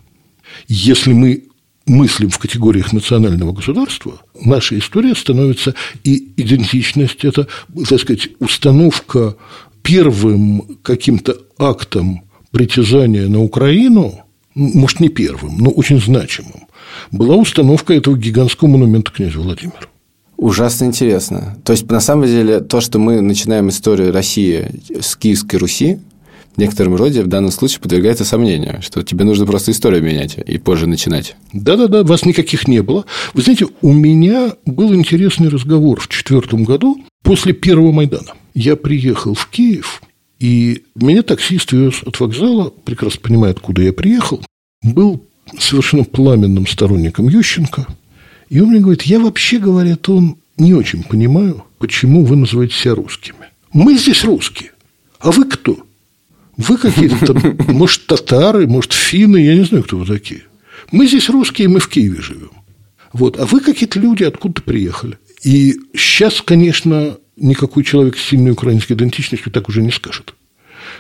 Если 0.67 1.13
мы 1.13 1.48
мыслим 1.89 2.31
в 2.31 2.39
категориях 2.39 2.93
национального 2.93 3.53
государства, 3.53 4.21
наша 4.41 4.79
история 4.79 5.15
становится 5.15 5.75
и 6.05 6.33
идентичность– 6.37 7.19
это, 7.25 7.49
так 7.89 8.01
сказать, 8.01 8.29
установка 8.39 9.37
первым 9.83 10.79
каким-то 10.83 11.37
актом 11.59 12.23
притязания 12.51 13.29
на 13.29 13.43
Украину, 13.43 14.21
может, 14.55 15.01
не 15.01 15.09
первым, 15.09 15.59
но 15.59 15.71
очень 15.71 16.01
значимым, 16.01 16.67
была 17.13 17.37
установка 17.37 17.95
этого 17.95 18.17
гигантского 18.17 18.69
монумента 18.69 19.13
князю 19.13 19.43
Владимиру. 19.43 19.89
Ужасно 20.37 20.85
интересно. 20.85 21.59
То 21.65 21.73
есть, 21.73 21.91
на 21.91 22.01
самом 22.01 22.27
деле, 22.27 22.61
то, 22.61 22.81
что 22.81 22.99
мы 23.01 23.21
начинаем 23.21 23.71
историю 23.71 24.13
России 24.13 24.69
с 25.01 25.17
Киевской 25.17 25.57
Руси, 25.57 25.99
некотором 26.59 26.97
роде 26.97 27.23
в 27.23 27.27
данном 27.27 27.51
случае 27.51 27.81
подвергается 27.81 28.25
сомнению, 28.25 28.83
что 28.83 29.03
тебе 29.03 29.25
нужно 29.25 29.47
просто 29.47 29.71
историю 29.71 30.03
менять 30.03 30.37
и 30.39 30.59
позже 30.59 30.87
начинать. 30.87 31.37
Да-да-да, 31.53 32.03
вас 32.03 32.25
никаких 32.25 32.69
не 32.69 32.83
было. 32.83 33.05
Вы 33.35 33.43
знаете, 33.43 33.67
у 33.81 33.93
меня 33.93 34.53
был 34.67 34.95
интересный 34.95 35.49
разговор 35.49 36.01
в 36.01 36.09
четвертом 36.09 36.65
году 36.65 37.03
после 37.23 37.53
первого 37.53 37.93
Майдана. 37.93 38.33
Я 38.55 38.77
приехал 38.77 39.35
в 39.35 39.49
Киев, 39.49 40.03
и 40.39 40.83
меня 40.95 41.23
таксист 41.23 41.73
вез 41.73 42.03
от 42.05 42.19
вокзала, 42.21 42.73
прекрасно 42.85 43.21
понимая, 43.23 43.53
откуда 43.53 43.83
я 43.83 43.93
приехал, 43.93 44.43
был 44.83 45.23
совершенно 45.59 46.05
пламенным 46.05 46.67
сторонником 46.67 47.29
Ющенко– 47.29 47.87
и 48.49 48.61
он 48.61 48.71
мне 48.71 48.81
говорит, 48.81 49.03
я 49.03 49.21
вообще, 49.21 49.59
говорит 49.59 50.09
он, 50.09 50.37
не 50.57 50.75
очень 50.75 51.03
понимаю, 51.03 51.65
почему 51.79 52.25
вы 52.25 52.37
называете 52.37 52.75
себя 52.75 52.95
русскими. 52.95 53.37
Мы 53.73 53.97
здесь 53.97 54.25
русские. 54.25 54.73
А 55.19 55.31
вы 55.31 55.45
кто? 55.45 55.79
Вы 56.59 56.77
какие-то 56.77 57.35
может, 57.73 58.07
татары, 58.07 58.67
может, 58.67 58.93
финны, 58.93 59.39
я 59.39 59.55
не 59.55 59.65
знаю, 59.65 59.85
кто 59.85 59.97
вы 59.97 60.05
такие. 60.05 60.43
Мы 60.91 61.07
здесь 61.07 61.31
русские, 61.31 61.69
мы 61.69 61.81
в 61.81 61.89
Киеве 61.89 62.21
живем. 62.21 62.51
Вот. 63.13 63.39
А 63.39 63.47
вы 63.47 63.61
какие-то 63.61 63.99
люди 63.99 64.25
откуда-то 64.25 64.63
приехали. 64.63 65.19
И 65.43 65.77
сейчас, 65.95 66.43
конечно, 66.43 67.17
никакой 67.37 67.85
человек 67.85 68.19
с 68.19 68.25
сильной 68.25 68.51
украинской 68.51 68.95
идентичностью 68.95 69.53
так 69.53 69.69
уже 69.69 69.83
не 69.83 69.93
скажет. 69.93 70.35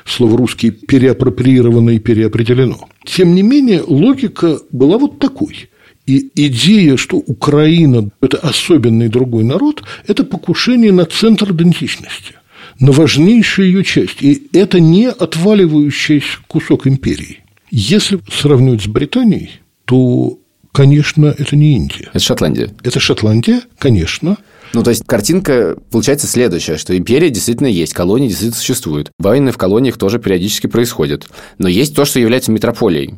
Слово 0.05 0.39
«русский» 0.39 0.71
переапроприировано 0.71 1.91
и 1.91 1.99
переопределено. 1.99 2.89
Тем 3.05 3.35
не 3.35 3.43
менее, 3.43 3.83
логика 3.83 4.61
была 4.71 4.97
вот 4.97 5.19
такой– 5.19 5.69
и 6.09 6.31
идея, 6.47 6.97
что 6.97 7.19
Украина– 7.19 8.09
это 8.23 8.39
особенный 8.39 9.09
другой 9.09 9.45
народ, 9.45 9.83
это 10.07 10.25
покушение 10.25 10.91
на 10.91 11.05
центр 11.05 11.53
идентичности, 11.53 12.33
на 12.81 12.93
важнейшую 12.93 13.69
ее 13.69 13.85
часть. 13.85 14.23
И 14.23 14.49
это 14.53 14.81
не 14.81 15.09
отваливающийся 15.09 16.39
кусок 16.47 16.87
империи. 16.87 17.41
Если 17.71 18.21
сравнивать 18.31 18.83
с 18.83 18.87
Британией, 18.87 19.51
то, 19.85 20.39
конечно, 20.73 21.27
это 21.27 21.57
не 21.57 21.75
Индия. 21.75 22.11
Это 22.13 22.25
Шотландия. 22.25 22.71
Это 22.83 23.01
Шотландия, 23.01 23.63
конечно. 23.79 24.39
Ну, 24.75 24.83
то 24.83 24.91
есть, 24.91 25.05
картинка 25.07 25.77
получается 25.91 26.27
следующая, 26.27 26.77
что 26.77 26.97
империя 26.97 27.31
действительно 27.31 27.69
есть, 27.69 27.95
колонии 27.95 28.29
действительно 28.29 28.59
существуют. 28.59 29.11
Войны 29.19 29.51
в 29.51 29.59
колониях 29.59 29.97
тоже 29.97 30.19
периодически 30.19 30.67
происходят. 30.67 31.27
Но 31.59 31.69
есть 31.69 31.95
то, 31.95 32.05
что 32.05 32.21
является 32.21 32.53
метрополией. 32.53 33.15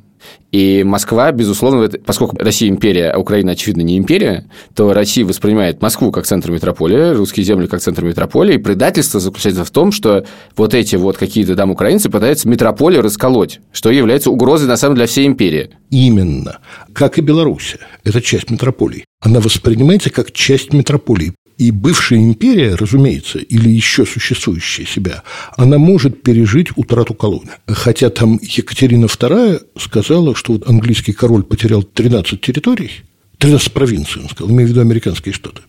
И 0.53 0.83
Москва, 0.85 1.31
безусловно, 1.33 1.89
поскольку 2.05 2.37
Россия 2.39 2.69
империя, 2.69 3.11
а 3.11 3.19
Украина, 3.19 3.53
очевидно, 3.53 3.83
не 3.83 3.97
империя, 3.97 4.47
то 4.75 4.93
Россия 4.93 5.25
воспринимает 5.25 5.81
Москву 5.81 6.11
как 6.11 6.27
центр 6.27 6.50
метрополии, 6.50 7.15
русские 7.15 7.45
земли 7.45 7.67
как 7.67 7.81
центр 7.81 8.05
метрополии. 8.05 8.55
И 8.55 8.59
предательство 8.59 9.21
заключается 9.21 9.65
в 9.65 9.71
том, 9.71 9.93
что 9.93 10.25
вот 10.57 10.75
эти 10.75 10.97
вот 10.97 11.17
какие-то 11.17 11.55
там 11.55 11.71
украинцы 11.71 12.11
пытаются 12.11 12.49
метрополию 12.49 13.03
расколоть, 13.03 13.61
что 13.73 13.91
является 13.91 14.31
угрозой, 14.31 14.67
на 14.69 14.77
самом 14.77 14.95
деле, 14.95 15.07
для 15.07 15.07
всей 15.07 15.27
империи. 15.27 15.71
Именно. 15.91 16.59
Как 16.93 17.19
и 17.19 17.21
Беларусь. 17.21 17.77
Это 18.05 18.21
часть 18.21 18.50
метрополии. 18.50 19.05
Она 19.21 19.41
воспринимается 19.41 20.11
как 20.11 20.33
часть 20.33 20.73
метрополии. 20.73 21.35
И 21.61 21.73
бывшая 21.73 22.21
империя, 22.21 22.75
разумеется, 22.75 23.39
или 23.39 23.69
еще 23.69 24.07
существующая 24.07 24.87
себя, 24.87 25.23
она 25.59 25.77
может 25.77 26.23
пережить 26.23 26.69
утрату 26.75 27.13
колонии. 27.13 27.51
Хотя 27.67 28.09
там 28.09 28.41
Екатерина 28.41 29.05
II 29.05 29.61
сказала, 29.79 30.35
что 30.35 30.55
вот 30.55 30.67
английский 30.67 31.13
король 31.13 31.43
потерял 31.43 31.83
13 31.83 32.41
территорий, 32.41 32.91
13 33.37 33.75
провинций, 33.75 34.23
он 34.23 34.31
сказал, 34.31 34.51
имею 34.55 34.69
в 34.69 34.71
виду 34.71 34.81
американские 34.81 35.35
штаты. 35.35 35.61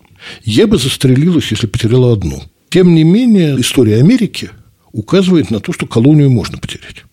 Я 0.45 0.65
бы 0.65 0.77
застрелилась, 0.77 1.51
если 1.51 1.67
потеряла 1.67 2.13
одну. 2.13 2.41
Тем 2.69 2.95
не 2.95 3.03
менее, 3.03 3.59
история 3.59 3.97
Америки 3.97 4.49
указывает 4.93 5.51
на 5.51 5.59
то, 5.59 5.73
что 5.73 5.87
колонию 5.87 6.31
можно 6.31 6.57
потерять. 6.57 7.03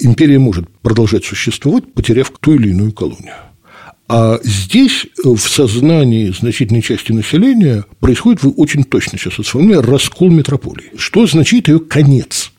Империя 0.00 0.38
может 0.38 0.70
продолжать 0.80 1.26
существовать, 1.26 1.92
потеряв 1.92 2.32
ту 2.40 2.54
или 2.54 2.70
иную 2.70 2.92
колонию. 2.92 3.34
А 4.08 4.38
здесь 4.42 5.06
э, 5.24 5.28
в 5.28 5.40
сознании 5.40 6.30
значительной 6.30 6.82
части 6.82 7.12
населения 7.12 7.84
происходит, 8.00 8.42
вы 8.42 8.50
очень 8.50 8.84
точно 8.84 9.18
сейчас 9.18 9.38
это 9.38 9.82
раскол 9.82 10.30
метрополии. 10.30 10.90
Что 10.96 11.22
означает 11.22 11.68
ее 11.68 11.80
конец? 11.80 12.52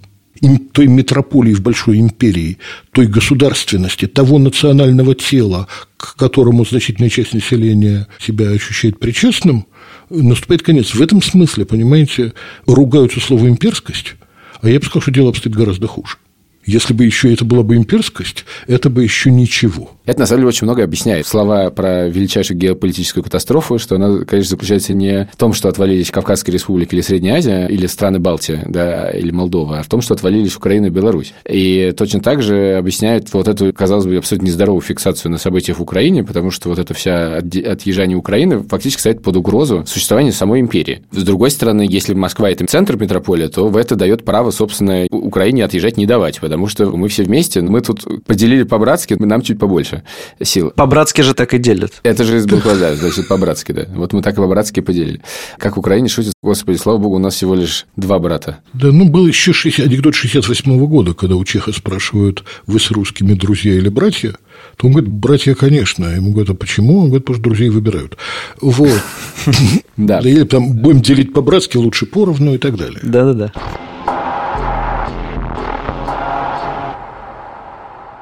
той 0.74 0.88
метрополии 0.88 1.54
в 1.54 1.62
большой 1.62 2.00
империи, 2.00 2.58
той 2.92 3.08
государственности, 3.08 4.08
того 4.08 4.40
национального 4.40 5.16
тела, 5.16 5.68
к 5.96 6.16
которому 6.18 6.66
значительная 6.66 7.10
часть 7.10 7.34
населения 7.34 8.08
себя 8.20 8.50
ощущает 8.50 9.00
причастным, 9.00 9.68
наступает 10.10 10.62
конец. 10.62 10.94
В 10.94 11.02
этом 11.02 11.22
смысле, 11.22 11.66
понимаете, 11.66 12.34
ругаются 12.66 13.20
слово 13.20 13.48
«имперскость», 13.48 14.16
а 14.62 14.70
я 14.70 14.80
бы 14.80 14.86
сказал, 14.86 15.02
что 15.02 15.12
дело 15.12 15.30
обстоит 15.30 15.56
гораздо 15.56 15.88
хуже. 15.88 16.18
Если 16.66 16.94
бы 16.94 17.06
еще 17.06 17.34
это 17.34 17.46
была 17.46 17.64
бы 17.64 17.76
имперскость, 17.76 18.46
это 18.68 18.90
бы 18.90 19.04
еще 19.04 19.32
ничего. 19.32 19.92
Это, 20.06 20.20
на 20.20 20.26
самом 20.26 20.42
деле, 20.42 20.50
очень 20.50 20.66
многое 20.66 20.86
объясняет. 20.86 21.26
Слова 21.26 21.70
про 21.70 22.08
величайшую 22.10 22.58
геополитическую 22.58 23.24
катастрофу, 23.24 23.80
что 23.80 23.96
она, 23.96 24.26
конечно, 24.26 24.52
заключается 24.52 24.94
не 24.94 25.30
в 25.32 25.38
том, 25.38 25.54
что 25.54 25.70
отвалились 25.70 26.12
Кавказская 26.12 26.54
республика 26.54 26.96
или 26.96 27.02
Средняя 27.02 27.38
Азия, 27.38 27.68
или 27.68 27.88
страны 27.88 28.20
Балтии, 28.20 28.62
да, 28.66 29.10
или 29.12 29.32
Молдова, 29.32 29.80
а 29.80 29.84
в 29.84 29.88
том, 29.88 30.02
что 30.02 30.14
отвалились 30.14 30.56
Украина 30.56 30.88
и 30.88 30.90
Беларусь. 30.90 31.34
И 31.50 31.94
точно 31.98 32.20
так 32.20 32.42
же 32.42 32.76
объясняет 32.76 33.34
вот 33.34 33.48
эту, 33.48 33.72
казалось 33.74 34.06
бы, 34.06 34.18
абсолютно 34.18 34.48
нездоровую 34.48 34.82
фиксацию 34.82 35.32
на 35.32 35.38
событиях 35.38 35.80
в 35.80 35.82
Украине, 35.82 36.24
потому 36.24 36.52
что 36.52 36.70
вот 36.70 36.80
это 36.80 36.94
вся 36.94 37.38
отъезжание 37.38 38.18
Украины 38.18 38.64
фактически 38.64 39.00
ставит 39.00 39.22
под 39.22 39.38
угрозу 39.38 39.84
существования 39.88 40.32
самой 40.32 40.60
империи. 40.60 41.04
С 41.12 41.24
другой 41.24 41.52
стороны, 41.52 41.86
если 41.90 42.14
Москва– 42.14 42.50
это 42.52 42.66
центр 42.66 42.98
метрополия, 42.98 43.48
то 43.48 43.68
в 43.70 43.78
это 43.78 43.96
дает 43.96 44.26
право, 44.26 44.52
собственно, 44.52 45.08
Украине 45.10 45.64
отъезжать 45.64 45.98
не 45.98 46.06
давать, 46.06 46.42
потому 46.54 46.68
что 46.68 46.96
мы 46.96 47.08
все 47.08 47.24
вместе, 47.24 47.62
мы 47.62 47.82
тут 47.82 48.06
поделили 48.26 48.62
по-братски, 48.64 49.16
нам 49.16 49.42
чуть 49.42 49.58
побольше 49.58 50.04
сил. 50.42 50.72
По-братски 50.76 51.22
же 51.22 51.34
так 51.34 51.54
и 51.56 51.58
делят. 51.58 51.94
Это 52.04 52.24
же 52.24 52.38
из 52.38 52.46
буквы, 52.46 52.76
да, 52.80 52.96
значит, 52.96 53.28
по-братски, 53.28 53.72
да. 53.72 53.86
Вот 53.96 54.14
мы 54.14 54.22
так 54.22 54.36
и 54.36 54.38
по-братски 54.38 54.82
поделили. 54.82 55.22
Как 55.58 55.78
в 55.78 55.80
Украине 55.80 56.10
шутят, 56.10 56.34
господи, 56.44 56.78
слава 56.78 57.00
богу, 57.00 57.16
у 57.16 57.20
нас 57.20 57.34
всего 57.34 57.56
лишь 57.56 57.88
два 57.96 58.20
брата. 58.20 58.60
Да, 58.74 58.92
ну, 58.92 59.10
был 59.10 59.26
еще 59.26 59.52
60, 59.52 59.88
анекдот 59.88 60.14
68 60.14 60.72
-го 60.72 60.88
года, 60.88 61.16
когда 61.16 61.36
у 61.36 61.44
Чеха 61.44 61.74
спрашивают, 61.74 62.44
вы 62.68 62.80
с 62.80 62.92
русскими 62.92 63.34
друзья 63.34 63.74
или 63.74 63.90
братья? 63.90 64.36
То 64.78 64.88
он 64.88 64.94
говорит, 64.94 65.12
братья, 65.12 65.56
конечно. 65.56 66.06
Ему 66.06 66.34
говорят, 66.34 66.52
а 66.52 66.54
почему? 66.54 67.00
Он 67.00 67.06
говорит, 67.08 67.26
потому 67.26 67.36
что 67.36 67.44
друзей 67.50 67.70
выбирают. 67.70 68.18
Вот. 68.62 69.02
Да. 69.96 70.20
Или 70.22 70.44
там 70.44 70.74
будем 70.74 71.02
делить 71.02 71.34
по-братски, 71.34 71.78
лучше 71.78 72.08
поровну 72.08 72.56
и 72.56 72.58
так 72.58 72.78
далее. 72.78 73.00
Да-да-да. 73.04 73.54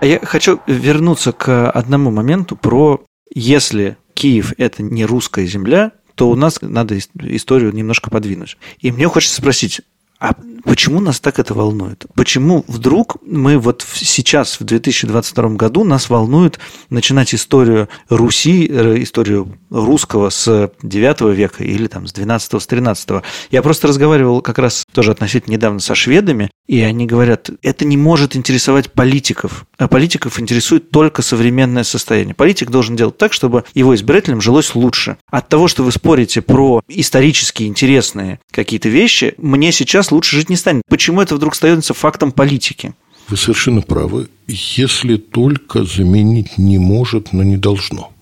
Я 0.05 0.19
хочу 0.19 0.59
вернуться 0.67 1.31
к 1.31 1.69
одному 1.69 2.11
моменту 2.11 2.55
про 2.55 3.01
если 3.33 3.97
Киев– 4.13 4.53
это 4.57 4.83
не 4.83 5.05
русская 5.05 5.45
земля, 5.45 5.93
то 6.15 6.29
у 6.29 6.35
нас 6.35 6.61
надо 6.61 6.97
историю 6.97 7.73
немножко 7.73 8.09
подвинуть. 8.09 8.57
И 8.79 8.91
мне 8.91 9.07
хочется 9.07 9.41
спросить, 9.41 9.81
а 10.21 10.35
почему 10.65 10.99
нас 10.99 11.19
так 11.19 11.39
это 11.39 11.55
волнует? 11.55 12.05
Почему 12.13 12.63
вдруг 12.67 13.17
мы 13.23 13.57
вот 13.57 13.83
сейчас, 13.91 14.59
в 14.59 14.63
2022 14.63 15.49
году, 15.55 15.83
нас 15.83 16.11
волнует 16.11 16.59
начинать 16.91 17.33
историю 17.33 17.89
Руси, 18.07 18.67
э, 18.69 19.01
историю 19.01 19.57
русского 19.71 20.29
с 20.29 20.71
9 20.83 21.33
века 21.33 21.63
или 21.63 21.87
там 21.87 22.05
с 22.05 22.13
12 22.13 22.61
с 22.61 22.67
13 22.67 23.23
Я 23.49 23.63
просто 23.63 23.87
разговаривал 23.87 24.43
как 24.43 24.59
раз 24.59 24.85
тоже 24.93 25.09
относительно 25.09 25.53
недавно 25.53 25.79
со 25.79 25.95
шведами, 25.95 26.51
и 26.71 26.79
они 26.79 27.05
говорят, 27.05 27.49
это 27.63 27.83
не 27.83 27.97
может 27.97 28.37
интересовать 28.37 28.93
политиков, 28.93 29.65
а 29.77 29.89
политиков 29.89 30.39
интересует 30.39 30.89
только 30.89 31.21
современное 31.21 31.83
состояние. 31.83 32.33
Политик 32.33 32.69
должен 32.69 32.95
делать 32.95 33.17
так, 33.17 33.33
чтобы 33.33 33.65
его 33.73 33.93
избирателям 33.93 34.39
жилось 34.39 34.73
лучше. 34.73 35.17
От 35.29 35.49
того, 35.49 35.67
что 35.67 35.83
вы 35.83 35.91
спорите 35.91 36.41
про 36.41 36.81
исторически 36.87 37.63
интересные 37.63 38.39
какие-то 38.51 38.87
вещи, 38.87 39.33
мне 39.37 39.73
сейчас 39.73 40.13
лучше 40.13 40.37
жить 40.37 40.49
не 40.49 40.55
станет. 40.55 40.83
Почему 40.87 41.19
это 41.19 41.35
вдруг 41.35 41.55
становится 41.55 41.93
фактом 41.93 42.31
политики? 42.31 42.93
Вы 43.27 43.35
совершенно 43.35 43.81
правы. 43.81 44.29
Если 44.47 45.17
только 45.17 45.83
заменить 45.83 46.57
не 46.57 46.77
может, 46.77 47.33
но 47.33 47.43
не 47.43 47.57
должно. 47.57 48.13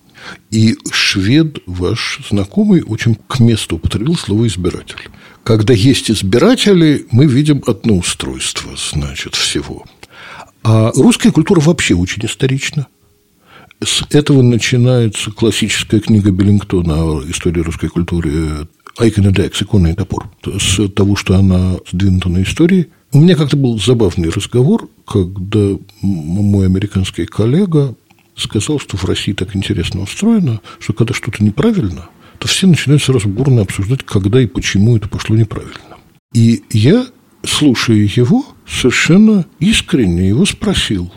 И 0.50 0.76
швед, 0.90 1.60
ваш 1.66 2.18
знакомый, 2.28 2.82
очень 2.82 3.14
к 3.14 3.38
месту 3.38 3.76
употребил 3.76 4.16
слово 4.16 4.48
«избиратель». 4.48 5.08
Когда 5.44 5.72
есть 5.72 6.10
избиратели, 6.10 7.06
мы 7.10 7.26
видим 7.26 7.62
одно 7.66 7.96
устройство, 7.98 8.72
значит, 8.76 9.34
всего. 9.34 9.84
А 10.62 10.92
русская 10.92 11.32
культура 11.32 11.60
вообще 11.60 11.94
очень 11.94 12.24
исторична. 12.24 12.86
С 13.82 14.02
этого 14.10 14.42
начинается 14.42 15.30
классическая 15.30 16.00
книга 16.00 16.30
Беллингтона 16.30 17.02
о 17.02 17.22
истории 17.22 17.60
русской 17.60 17.88
культуры 17.88 18.68
«Айкен 18.98 19.28
и 19.28 19.32
Декс. 19.32 19.62
Икона 19.62 19.88
и 19.88 19.94
топор». 19.94 20.30
С 20.44 20.86
того, 20.90 21.16
что 21.16 21.36
она 21.36 21.76
сдвинута 21.90 22.28
на 22.28 22.42
истории. 22.42 22.88
У 23.12 23.20
меня 23.20 23.36
как-то 23.36 23.56
был 23.56 23.80
забавный 23.80 24.28
разговор, 24.28 24.88
когда 25.06 25.76
мой 26.02 26.66
американский 26.66 27.24
коллега 27.24 27.94
сказал, 28.36 28.78
что 28.78 28.98
в 28.98 29.04
России 29.04 29.32
так 29.32 29.56
интересно 29.56 30.02
устроено, 30.02 30.60
что 30.78 30.92
когда 30.92 31.14
что-то 31.14 31.42
неправильно, 31.42 32.08
то 32.40 32.48
все 32.48 32.66
начинают 32.66 33.02
сразу 33.02 33.28
бурно 33.28 33.62
обсуждать, 33.62 34.02
когда 34.02 34.40
и 34.40 34.46
почему 34.46 34.96
это 34.96 35.08
пошло 35.08 35.36
неправильно. 35.36 35.98
И 36.32 36.62
я, 36.70 37.06
слушая 37.44 37.98
его, 37.98 38.46
совершенно 38.66 39.44
искренне 39.58 40.28
его 40.28 40.46
спросил, 40.46 41.12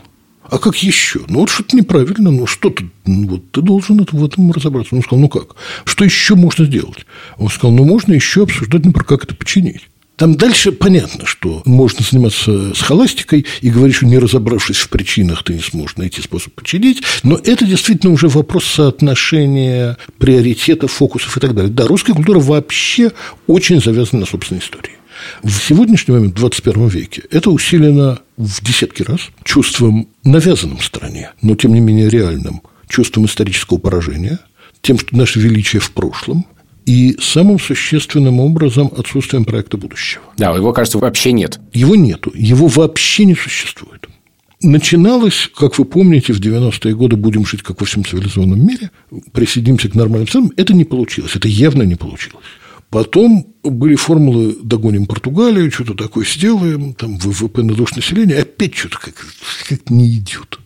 а 0.50 0.58
как 0.58 0.76
еще? 0.76 1.20
Ну, 1.28 1.40
вот 1.40 1.48
что-то 1.48 1.76
неправильно, 1.76 2.30
ну, 2.30 2.46
что 2.46 2.68
ты, 2.68 2.90
ну, 3.06 3.28
вот 3.28 3.50
ты 3.52 3.62
должен 3.62 4.00
это, 4.00 4.14
в 4.14 4.22
этом 4.22 4.52
разобраться. 4.52 4.94
Он 4.94 5.02
сказал, 5.02 5.20
ну, 5.20 5.28
как? 5.30 5.56
Что 5.86 6.04
еще 6.04 6.34
можно 6.34 6.66
сделать? 6.66 7.06
Он 7.38 7.48
сказал, 7.48 7.72
ну, 7.72 7.84
можно 7.86 8.12
еще 8.12 8.42
обсуждать, 8.42 8.84
например, 8.84 9.04
как 9.04 9.24
это 9.24 9.34
починить. 9.34 9.88
Там 10.16 10.36
дальше 10.36 10.70
понятно, 10.70 11.26
что 11.26 11.62
можно 11.64 12.04
заниматься 12.08 12.72
схоластикой 12.74 13.46
и 13.60 13.70
говорить, 13.70 13.96
что 13.96 14.06
не 14.06 14.18
разобравшись 14.18 14.76
в 14.76 14.88
причинах, 14.88 15.42
ты 15.42 15.54
не 15.54 15.60
сможешь 15.60 15.96
найти 15.96 16.22
способ 16.22 16.52
починить, 16.52 17.02
но 17.24 17.36
это 17.42 17.64
действительно 17.64 18.12
уже 18.12 18.28
вопрос 18.28 18.64
соотношения 18.64 19.98
приоритетов, 20.18 20.92
фокусов 20.92 21.36
и 21.36 21.40
так 21.40 21.54
далее. 21.54 21.72
Да, 21.72 21.86
русская 21.86 22.14
культура 22.14 22.38
вообще 22.38 23.10
очень 23.48 23.82
завязана 23.82 24.20
на 24.20 24.26
собственной 24.26 24.60
истории. 24.60 24.92
В 25.42 25.50
сегодняшний 25.50 26.14
момент, 26.14 26.34
в 26.34 26.38
21 26.38 26.88
веке, 26.88 27.22
это 27.30 27.50
усилено 27.50 28.20
в 28.36 28.64
десятки 28.64 29.02
раз 29.02 29.20
чувством 29.42 30.08
навязанным 30.24 30.80
стране, 30.80 31.32
но 31.42 31.56
тем 31.56 31.72
не 31.74 31.80
менее 31.80 32.08
реальным, 32.08 32.62
чувством 32.88 33.26
исторического 33.26 33.78
поражения, 33.78 34.38
тем, 34.80 34.98
что 34.98 35.16
наше 35.16 35.40
величие 35.40 35.80
в 35.80 35.90
прошлом, 35.92 36.46
и 36.86 37.16
самым 37.20 37.58
существенным 37.58 38.40
образом 38.40 38.90
отсутствием 38.96 39.44
проекта 39.44 39.76
будущего. 39.76 40.22
Да, 40.36 40.54
его, 40.54 40.72
кажется, 40.72 40.98
вообще 40.98 41.32
нет. 41.32 41.60
Его 41.72 41.96
нету, 41.96 42.30
его 42.34 42.66
вообще 42.66 43.24
не 43.24 43.34
существует. 43.34 44.06
Начиналось, 44.62 45.50
как 45.54 45.78
вы 45.78 45.84
помните, 45.84 46.32
в 46.32 46.40
90-е 46.40 46.94
годы 46.94 47.16
«Будем 47.16 47.44
жить, 47.44 47.62
как 47.62 47.80
во 47.80 47.86
всем 47.86 48.04
цивилизованном 48.04 48.66
мире», 48.66 48.90
присоединимся 49.32 49.90
к 49.90 49.94
нормальным 49.94 50.28
ценам. 50.28 50.52
Это 50.56 50.72
не 50.72 50.84
получилось, 50.84 51.36
это 51.36 51.48
явно 51.48 51.82
не 51.82 51.96
получилось. 51.96 52.44
Потом 52.88 53.46
были 53.62 53.96
формулы 53.96 54.56
«догоним 54.62 55.06
Португалию», 55.06 55.70
что-то 55.70 55.94
такое 55.94 56.24
сделаем, 56.24 56.94
там 56.94 57.18
ВВП 57.18 57.62
на 57.62 57.74
душ 57.74 57.94
населения, 57.96 58.36
опять 58.36 58.74
что-то 58.74 58.98
как, 59.00 59.14
как 59.68 59.90
не 59.90 60.14
идет. 60.14 60.60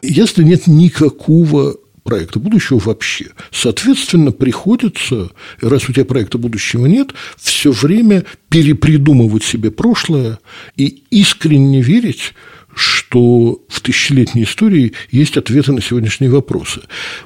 Если 0.00 0.44
нет 0.44 0.66
никакого 0.66 1.76
проекта 2.02 2.38
будущего 2.38 2.78
вообще. 2.78 3.28
Соответственно, 3.50 4.32
приходится, 4.32 5.30
раз 5.60 5.88
у 5.88 5.92
тебя 5.92 6.04
проекта 6.04 6.38
будущего 6.38 6.86
нет, 6.86 7.12
все 7.38 7.70
время 7.70 8.24
перепридумывать 8.48 9.44
себе 9.44 9.70
прошлое 9.70 10.38
и 10.76 11.04
искренне 11.10 11.80
верить, 11.80 12.34
что 13.12 13.60
в 13.68 13.80
тысячелетней 13.82 14.44
истории 14.44 14.92
есть 15.10 15.36
ответы 15.36 15.72
на 15.72 15.82
сегодняшние 15.82 16.30
вопросы. 16.30 16.80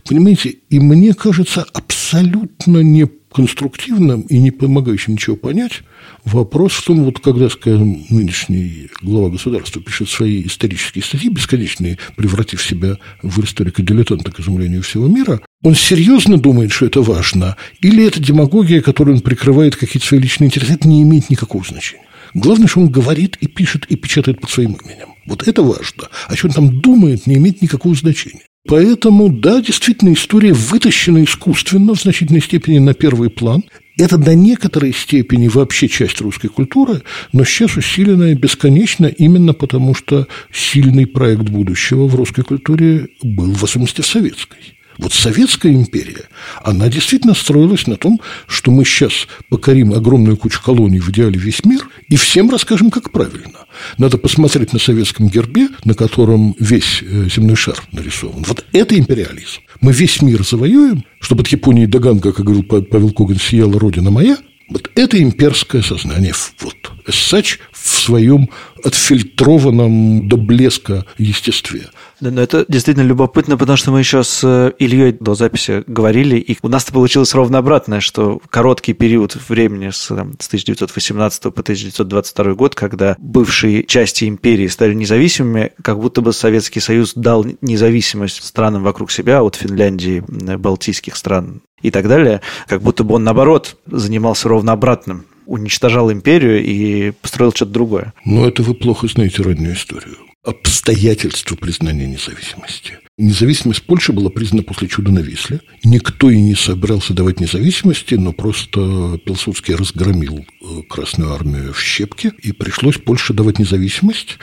Понимаете, 0.05 0.57
и 0.69 0.81
мне 0.81 1.15
кажется 1.15 1.65
абсолютно 1.73 2.79
не 2.79 3.07
конструктивным 3.33 4.23
и 4.23 4.39
не 4.39 4.51
помогающим 4.51 5.13
ничего 5.13 5.37
понять 5.37 5.83
вопрос 6.25 6.73
в 6.73 6.85
том, 6.85 7.05
вот 7.05 7.21
когда, 7.21 7.49
скажем, 7.51 8.05
нынешний 8.11 8.89
глава 9.01 9.29
государства 9.29 9.81
пишет 9.81 10.09
свои 10.09 10.43
исторические 10.43 11.05
статьи, 11.05 11.31
бесконечные, 11.31 11.99
превратив 12.17 12.65
себя 12.65 12.97
в 13.23 13.45
историка-дилетанта 13.45 14.33
к 14.33 14.41
изумлению 14.41 14.83
всего 14.83 15.07
мира, 15.07 15.41
он 15.63 15.77
серьезно 15.77 16.37
думает, 16.37 16.73
что 16.73 16.87
это 16.87 17.01
важно, 17.01 17.57
или 17.81 18.05
это 18.05 18.19
демагогия, 18.21 18.81
которую 18.81 19.17
он 19.17 19.21
прикрывает 19.21 19.77
какие-то 19.77 20.09
свои 20.09 20.19
личные 20.19 20.49
интересы, 20.49 20.73
это 20.73 20.89
не 20.89 21.03
имеет 21.03 21.31
никакого 21.31 21.63
значения. 21.63 22.07
Главное, 22.35 22.67
что 22.67 22.81
он 22.81 22.89
говорит 22.89 23.37
и 23.41 23.47
пишет, 23.47 23.85
и 23.87 23.95
печатает 23.95 24.41
под 24.41 24.51
своим 24.51 24.73
именем. 24.73 25.16
Вот 25.27 25.47
это 25.47 25.63
важно. 25.63 26.09
А 26.29 26.37
что 26.37 26.49
там 26.49 26.81
думает, 26.81 27.27
не 27.27 27.37
имеет 27.37 27.63
никакого 27.63 27.95
значения. 27.95 28.43
Поэтому, 28.69 29.29
да, 29.29 29.61
действительно, 29.61 30.13
история 30.13 30.53
вытащена 30.53 31.23
искусственно 31.23 31.95
в 31.95 32.01
значительной 32.01 32.43
степени 32.43 32.79
на 32.79 32.95
первый 32.95 33.31
план. 33.31 33.65
Это 33.99 34.19
до 34.19 34.35
некоторой 34.35 34.93
степени 34.93 35.49
вообще 35.49 35.89
часть 35.89 36.21
русской 36.21 36.49
культуры, 36.49 37.03
но 37.33 37.45
сейчас 37.45 37.77
усиленная 37.77 38.35
бесконечно 38.35 39.07
именно 39.07 39.55
потому, 39.55 39.95
что 39.95 40.27
сильный 40.53 41.07
проект 41.07 41.45
будущего 41.45 42.07
в 42.07 42.15
русской 42.15 42.43
культуре 42.43 43.09
был, 43.23 43.53
в 43.53 43.65
особенности 43.65 44.03
советской. 44.03 44.76
Вот 44.99 45.13
Советская 45.13 45.73
империя, 45.73 46.25
она 46.63 46.89
действительно 46.89 47.35
строилась 47.35 47.87
на 47.87 47.97
том, 47.97 48.21
что 48.47 48.71
мы 48.71 48.85
сейчас 48.85 49.27
покорим 49.49 49.93
огромную 49.93 50.37
кучу 50.37 50.63
колоний, 50.63 51.01
в 51.01 51.11
идеале 51.11 51.39
весь 51.39 51.65
мир, 51.65 51.89
и 52.09 52.17
всем 52.17 52.51
расскажем, 52.51 52.91
как 52.91 53.13
правильно. 53.13 53.67
Надо 53.99 54.19
посмотреть 54.19 54.73
на 54.73 54.79
советском 54.79 55.29
гербе, 55.29 55.69
на 55.85 55.95
котором 55.95 56.55
весь 56.59 57.03
э, 57.03 57.29
земной 57.35 57.57
шар 57.57 57.77
нарисован. 57.93 58.45
Вот 58.47 58.65
это 58.73 58.99
империализм. 58.99 59.61
Мы 59.81 59.93
весь 59.93 60.23
мир 60.23 60.45
завоюем, 60.45 61.05
чтобы 61.21 61.43
от 61.43 61.49
Японии 61.49 61.87
до 61.87 61.99
Ганга, 61.99 62.33
как 62.33 62.45
говорил 62.45 62.63
Павел 62.63 63.11
Коган, 63.11 63.39
сияла 63.39 63.79
родина 63.79 64.11
моя. 64.11 64.39
Вот 64.69 64.91
это 64.97 65.23
имперское 65.23 65.83
сознание. 65.83 66.35
Вот. 66.61 66.75
Сач 67.09 67.61
в 67.73 67.89
своем 67.89 68.49
отфильтрованном 68.83 70.29
до 70.29 70.37
блеска 70.37 71.05
естестве. 71.19 71.87
Да, 72.21 72.31
но 72.31 72.41
это 72.41 72.65
действительно 72.69 73.05
любопытно, 73.05 73.57
потому 73.57 73.77
что 73.77 73.91
мы 73.91 73.99
еще 73.99 74.25
с 74.25 74.43
э, 74.43 74.73
Ильей 74.79 75.13
до 75.13 75.35
записи 75.35 75.85
говорили, 75.87 76.37
и 76.37 76.57
у 76.63 76.69
нас-то 76.69 76.93
получилось 76.93 77.35
ровно 77.35 77.59
обратное, 77.59 78.01
что 78.01 78.41
короткий 78.49 78.95
период 78.95 79.37
времени 79.49 79.91
с, 79.91 80.09
там, 80.09 80.35
с 80.39 80.47
1918 80.47 81.43
по 81.43 81.61
1922 81.61 82.55
год, 82.55 82.75
когда 82.75 83.17
бывшие 83.19 83.85
части 83.85 84.27
империи 84.27 84.67
стали 84.69 84.95
независимыми, 84.95 85.73
как 85.83 86.01
будто 86.01 86.23
бы 86.23 86.33
Советский 86.33 86.81
Союз 86.81 87.13
дал 87.15 87.45
независимость 87.61 88.43
странам 88.43 88.83
вокруг 88.83 89.11
себя, 89.11 89.43
от 89.43 89.57
Финляндии, 89.57 90.25
балтийских 90.57 91.17
стран 91.17 91.61
и 91.83 91.91
так 91.91 92.09
далее, 92.09 92.41
как 92.67 92.81
будто 92.81 93.05
бы 93.05 93.17
он, 93.17 93.25
наоборот, 93.25 93.77
занимался 93.87 94.49
ровно 94.49 94.73
обратным. 94.73 95.27
Уничтожал 95.45 96.11
империю 96.11 96.65
и 96.65 97.13
построил 97.13 97.53
что-то 97.53 97.73
другое. 97.73 98.15
Но 98.25 98.49
это 98.49 98.63
вы 98.63 98.75
плохо 98.75 99.07
знаете 99.07 99.43
раннюю 99.43 99.75
историю 99.75 100.17
обстоятельства 100.47 101.57
признания 101.57 102.07
независимости. 102.07 102.99
Независимость 103.19 103.83
Польши 103.83 104.13
была 104.13 104.31
признана 104.31 104.63
после 104.63 104.89
чуда 104.89 105.11
на 105.11 105.19
Висле. 105.19 105.61
Никто 105.85 106.31
и 106.31 106.41
не 106.41 106.55
собирался 106.55 107.15
давать 107.15 107.41
независимости, 107.41 108.15
но 108.15 108.33
просто 108.33 109.19
Пилсудский 109.25 109.75
разгромил 109.75 110.45
э, 110.45 110.83
Красную 110.89 111.33
армию 111.33 111.73
в 111.73 111.81
щепке, 111.81 112.33
и 112.43 112.53
пришлось 112.53 112.99
Польше 112.99 113.33
давать 113.33 113.59
независимость. 113.59 114.39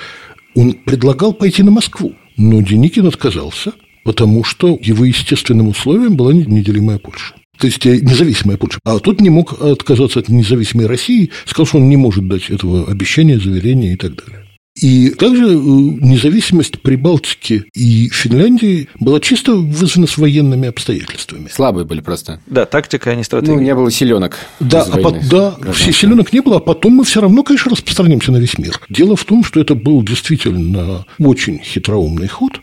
Он 0.55 0.73
предлагал 0.73 1.33
пойти 1.33 1.63
на 1.63 1.71
Москву, 1.71 2.15
но 2.35 2.61
Деникин 2.61 3.07
отказался, 3.07 3.73
потому 4.03 4.43
что 4.43 4.77
его 4.81 5.05
естественным 5.05 5.69
условием 5.69 6.15
была 6.15 6.33
неделимая 6.33 6.97
Польша. 6.97 7.35
То 7.59 7.67
есть 7.67 7.85
э, 7.85 7.99
независимая 7.99 8.57
Польша. 8.57 8.79
А 8.83 8.99
тот 8.99 9.21
не 9.21 9.29
мог 9.29 9.61
отказаться 9.61 10.19
от 10.19 10.29
независимой 10.29 10.87
России, 10.87 11.29
сказал, 11.45 11.67
что 11.67 11.77
он 11.77 11.87
не 11.89 11.97
может 11.97 12.27
дать 12.27 12.49
этого 12.49 12.89
обещания, 12.89 13.39
заверения 13.39 13.93
и 13.93 13.97
так 13.97 14.15
далее. 14.15 14.42
И 14.81 15.11
также 15.11 15.45
э, 15.45 15.55
независимость 15.55 16.81
Прибалтики 16.81 17.65
и 17.75 18.09
Финляндии 18.09 18.89
была 18.99 19.19
чисто 19.19 19.53
вызвана 19.53 20.07
с 20.07 20.17
военными 20.17 20.67
обстоятельствами. 20.67 21.47
Слабые 21.47 21.85
были 21.85 22.01
просто. 22.01 22.41
Да, 22.47 22.65
тактика, 22.65 23.11
а 23.11 23.15
не 23.15 23.23
стратегия. 23.23 23.53
Ну, 23.53 23.61
не 23.61 23.75
было 23.75 23.91
силенок. 23.91 24.37
Да, 24.59 24.83
а 24.91 24.97
по, 24.97 25.11
да 25.11 25.55
все 25.73 25.91
силенок 25.91 26.33
не 26.33 26.39
было, 26.41 26.57
а 26.57 26.59
потом 26.59 26.93
мы 26.93 27.03
все 27.03 27.21
равно, 27.21 27.43
конечно, 27.43 27.71
распространимся 27.71 28.31
на 28.31 28.37
весь 28.37 28.57
мир. 28.57 28.79
Дело 28.89 29.15
в 29.15 29.23
том, 29.25 29.43
что 29.43 29.59
это 29.59 29.75
был 29.75 30.01
действительно 30.01 31.05
очень 31.19 31.59
хитроумный 31.59 32.27
ход, 32.27 32.53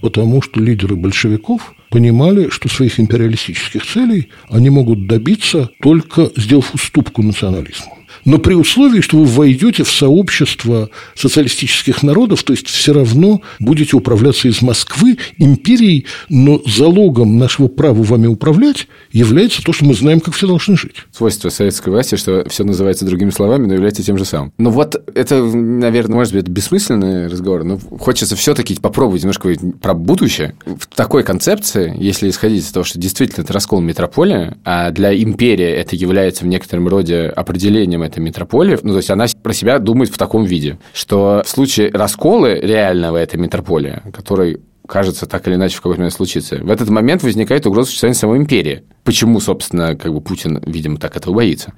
потому 0.00 0.42
что 0.42 0.60
лидеры 0.60 0.94
большевиков 0.94 1.74
понимали, 1.90 2.48
что 2.50 2.68
своих 2.68 3.00
империалистических 3.00 3.84
целей 3.84 4.28
они 4.50 4.70
могут 4.70 5.08
добиться 5.08 5.70
только 5.82 6.30
сделав 6.36 6.74
уступку 6.74 7.22
национализму. 7.22 7.98
Но 8.26 8.38
при 8.38 8.54
условии, 8.54 9.00
что 9.00 9.16
вы 9.16 9.24
войдете 9.24 9.84
в 9.84 9.90
сообщество 9.90 10.90
социалистических 11.14 12.02
народов, 12.02 12.42
то 12.42 12.52
есть 12.52 12.66
все 12.66 12.92
равно 12.92 13.40
будете 13.58 13.96
управляться 13.96 14.48
из 14.48 14.60
Москвы 14.60 15.16
империей, 15.38 16.06
но 16.28 16.60
залогом 16.66 17.38
нашего 17.38 17.68
права 17.68 18.02
вами 18.02 18.26
управлять 18.26 18.88
является 19.12 19.62
то, 19.62 19.72
что 19.72 19.84
мы 19.84 19.94
знаем, 19.94 20.20
как 20.20 20.34
все 20.34 20.46
должны 20.46 20.76
жить. 20.76 20.96
Свойство 21.12 21.48
советской 21.48 21.90
власти, 21.90 22.16
что 22.16 22.44
все 22.48 22.64
называется 22.64 23.06
другими 23.06 23.30
словами, 23.30 23.66
но 23.66 23.74
является 23.74 24.02
тем 24.02 24.18
же 24.18 24.24
самым. 24.24 24.52
Но 24.58 24.70
вот 24.70 25.00
это, 25.14 25.42
наверное, 25.42 26.16
может 26.16 26.32
быть, 26.32 26.42
это 26.42 26.50
бессмысленный 26.50 27.28
разговор, 27.28 27.64
но 27.64 27.78
хочется 27.78 28.34
все-таки 28.34 28.74
попробовать 28.74 29.22
немножко 29.22 29.54
про 29.80 29.94
будущее. 29.94 30.54
В 30.64 30.86
такой 30.88 31.22
концепции, 31.22 31.94
если 31.98 32.28
исходить 32.28 32.64
из 32.64 32.72
того, 32.72 32.82
что 32.82 32.98
действительно 32.98 33.44
это 33.44 33.52
раскол 33.52 33.80
метрополии, 33.80 34.54
а 34.64 34.90
для 34.90 35.16
империи 35.16 35.66
это 35.66 35.94
является 35.94 36.44
в 36.44 36.48
некотором 36.48 36.88
роде 36.88 37.26
определением 37.26 38.02
этой 38.02 38.15
метрополии, 38.20 38.78
ну, 38.82 38.92
то 38.92 38.98
есть 38.98 39.10
она 39.10 39.26
про 39.42 39.52
себя 39.52 39.78
думает 39.78 40.10
в 40.10 40.18
таком 40.18 40.44
виде, 40.44 40.78
что 40.92 41.42
в 41.44 41.48
случае 41.48 41.90
раскола 41.90 42.54
реального 42.54 43.16
этой 43.16 43.36
метрополии, 43.36 44.02
который 44.12 44.60
кажется, 44.86 45.26
так 45.26 45.46
или 45.46 45.54
иначе 45.54 45.76
в 45.76 45.80
какой-то 45.80 46.00
момент 46.00 46.14
случится. 46.14 46.56
В 46.56 46.70
этот 46.70 46.88
момент 46.88 47.22
возникает 47.22 47.66
угроза 47.66 47.88
существования 47.88 48.18
самой 48.18 48.38
империи. 48.38 48.84
Почему, 49.04 49.40
собственно, 49.40 49.96
как 49.96 50.12
бы 50.12 50.20
Путин, 50.20 50.62
видимо, 50.66 50.98
так 50.98 51.16
этого 51.16 51.34
боится? 51.34 51.74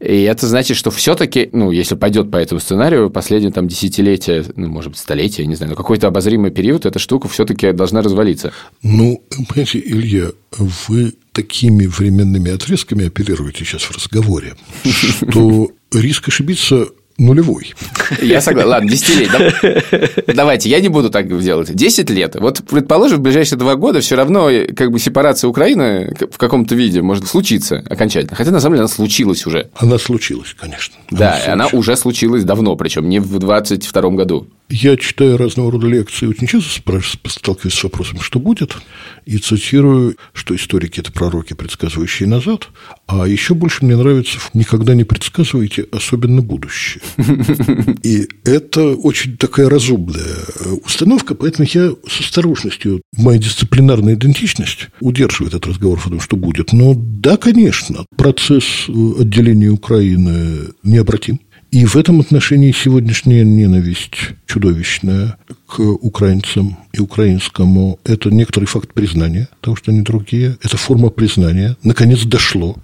И 0.00 0.22
это 0.22 0.46
значит, 0.46 0.76
что 0.76 0.90
все-таки, 0.90 1.48
ну, 1.52 1.70
если 1.70 1.94
пойдет 1.94 2.30
по 2.30 2.36
этому 2.36 2.60
сценарию, 2.60 3.10
последние 3.10 3.52
там 3.52 3.68
десятилетия, 3.68 4.44
ну, 4.56 4.68
может 4.68 4.90
быть, 4.90 4.98
столетия, 4.98 5.46
не 5.46 5.54
знаю, 5.54 5.70
но 5.70 5.76
какой-то 5.76 6.08
обозримый 6.08 6.50
период, 6.50 6.86
эта 6.86 6.98
штука 6.98 7.28
все-таки 7.28 7.72
должна 7.72 8.02
развалиться. 8.02 8.52
Ну, 8.82 9.22
понимаете, 9.48 9.80
Илья, 9.80 10.30
вы 10.88 11.14
такими 11.32 11.86
временными 11.86 12.50
отрезками 12.50 13.06
оперируете 13.06 13.64
сейчас 13.64 13.82
в 13.82 13.94
разговоре, 13.94 14.54
что 14.84 15.70
риск 15.94 16.28
ошибиться 16.28 16.88
нулевой. 17.18 17.74
Я 18.20 18.40
согласен. 18.40 18.70
Ладно, 18.70 18.90
десятилетие. 18.90 20.24
Давайте, 20.34 20.68
я 20.68 20.80
не 20.80 20.88
буду 20.88 21.10
так 21.10 21.28
делать. 21.40 21.74
Десять 21.74 22.10
лет. 22.10 22.36
Вот, 22.36 22.62
предположим, 22.68 23.18
в 23.18 23.20
ближайшие 23.22 23.58
два 23.58 23.76
года 23.76 24.00
все 24.00 24.16
равно 24.16 24.50
как 24.76 24.90
бы 24.90 24.98
сепарация 24.98 25.48
Украины 25.48 26.14
в 26.30 26.38
каком-то 26.38 26.74
виде 26.74 27.02
может 27.02 27.26
случиться 27.26 27.82
окончательно. 27.88 28.36
Хотя, 28.36 28.50
на 28.50 28.60
самом 28.60 28.74
деле, 28.74 28.82
она 28.82 28.88
случилась 28.88 29.46
уже. 29.46 29.70
Она 29.76 29.98
случилась, 29.98 30.54
конечно. 30.58 30.96
Она 31.10 31.18
да, 31.18 31.32
случилась. 31.32 31.52
она 31.52 31.66
уже 31.68 31.96
случилась 31.96 32.44
давно, 32.44 32.76
причем 32.76 33.08
не 33.08 33.18
в 33.18 33.38
22 33.38 34.10
году. 34.10 34.48
Я 34.68 34.96
читаю 34.96 35.36
разного 35.36 35.70
рода 35.70 35.86
лекции, 35.86 36.26
очень 36.26 36.46
часто 36.46 36.70
сталкиваюсь 37.28 37.74
с 37.74 37.84
вопросом, 37.84 38.20
что 38.20 38.38
будет, 38.38 38.74
и 39.26 39.36
цитирую, 39.36 40.16
что 40.32 40.56
историки– 40.56 41.00
это 41.00 41.12
пророки, 41.12 41.52
предсказывающие 41.52 42.26
назад, 42.26 42.68
а 43.06 43.28
еще 43.28 43.52
больше 43.52 43.84
мне 43.84 43.96
нравится 43.96 44.38
«никогда 44.54 44.94
не 44.94 45.04
предсказывайте, 45.04 45.86
особенно 45.92 46.40
будущее». 46.40 47.01
И 48.02 48.28
это 48.44 48.94
очень 48.96 49.36
такая 49.36 49.68
разумная 49.68 50.36
установка, 50.84 51.34
поэтому 51.34 51.68
я 51.72 51.90
с 52.08 52.20
осторожностью, 52.20 53.02
моя 53.16 53.38
дисциплинарная 53.38 54.14
идентичность 54.14 54.88
удерживает 55.00 55.54
этот 55.54 55.68
разговор 55.68 56.00
о 56.04 56.08
том, 56.08 56.20
что 56.20 56.36
будет. 56.36 56.72
Но 56.72 56.94
да, 56.96 57.36
конечно, 57.36 58.04
процесс 58.16 58.88
отделения 58.88 59.68
Украины 59.68 60.68
необратим. 60.82 61.40
И 61.72 61.86
в 61.86 61.96
этом 61.96 62.20
отношении 62.20 62.70
сегодняшняя 62.70 63.44
ненависть 63.44 64.34
чудовищная 64.46 65.38
к 65.66 65.80
украинцам 65.80 66.76
и 66.92 67.00
украинскому– 67.00 67.98
это 68.04 68.30
некоторый 68.30 68.66
факт 68.66 68.92
признания 68.92 69.48
того, 69.62 69.76
что 69.76 69.90
они 69.90 70.02
другие. 70.02 70.58
Это 70.62 70.76
форма 70.76 71.08
признания. 71.08 71.78
Наконец 71.82 72.24
дошло. 72.24 72.76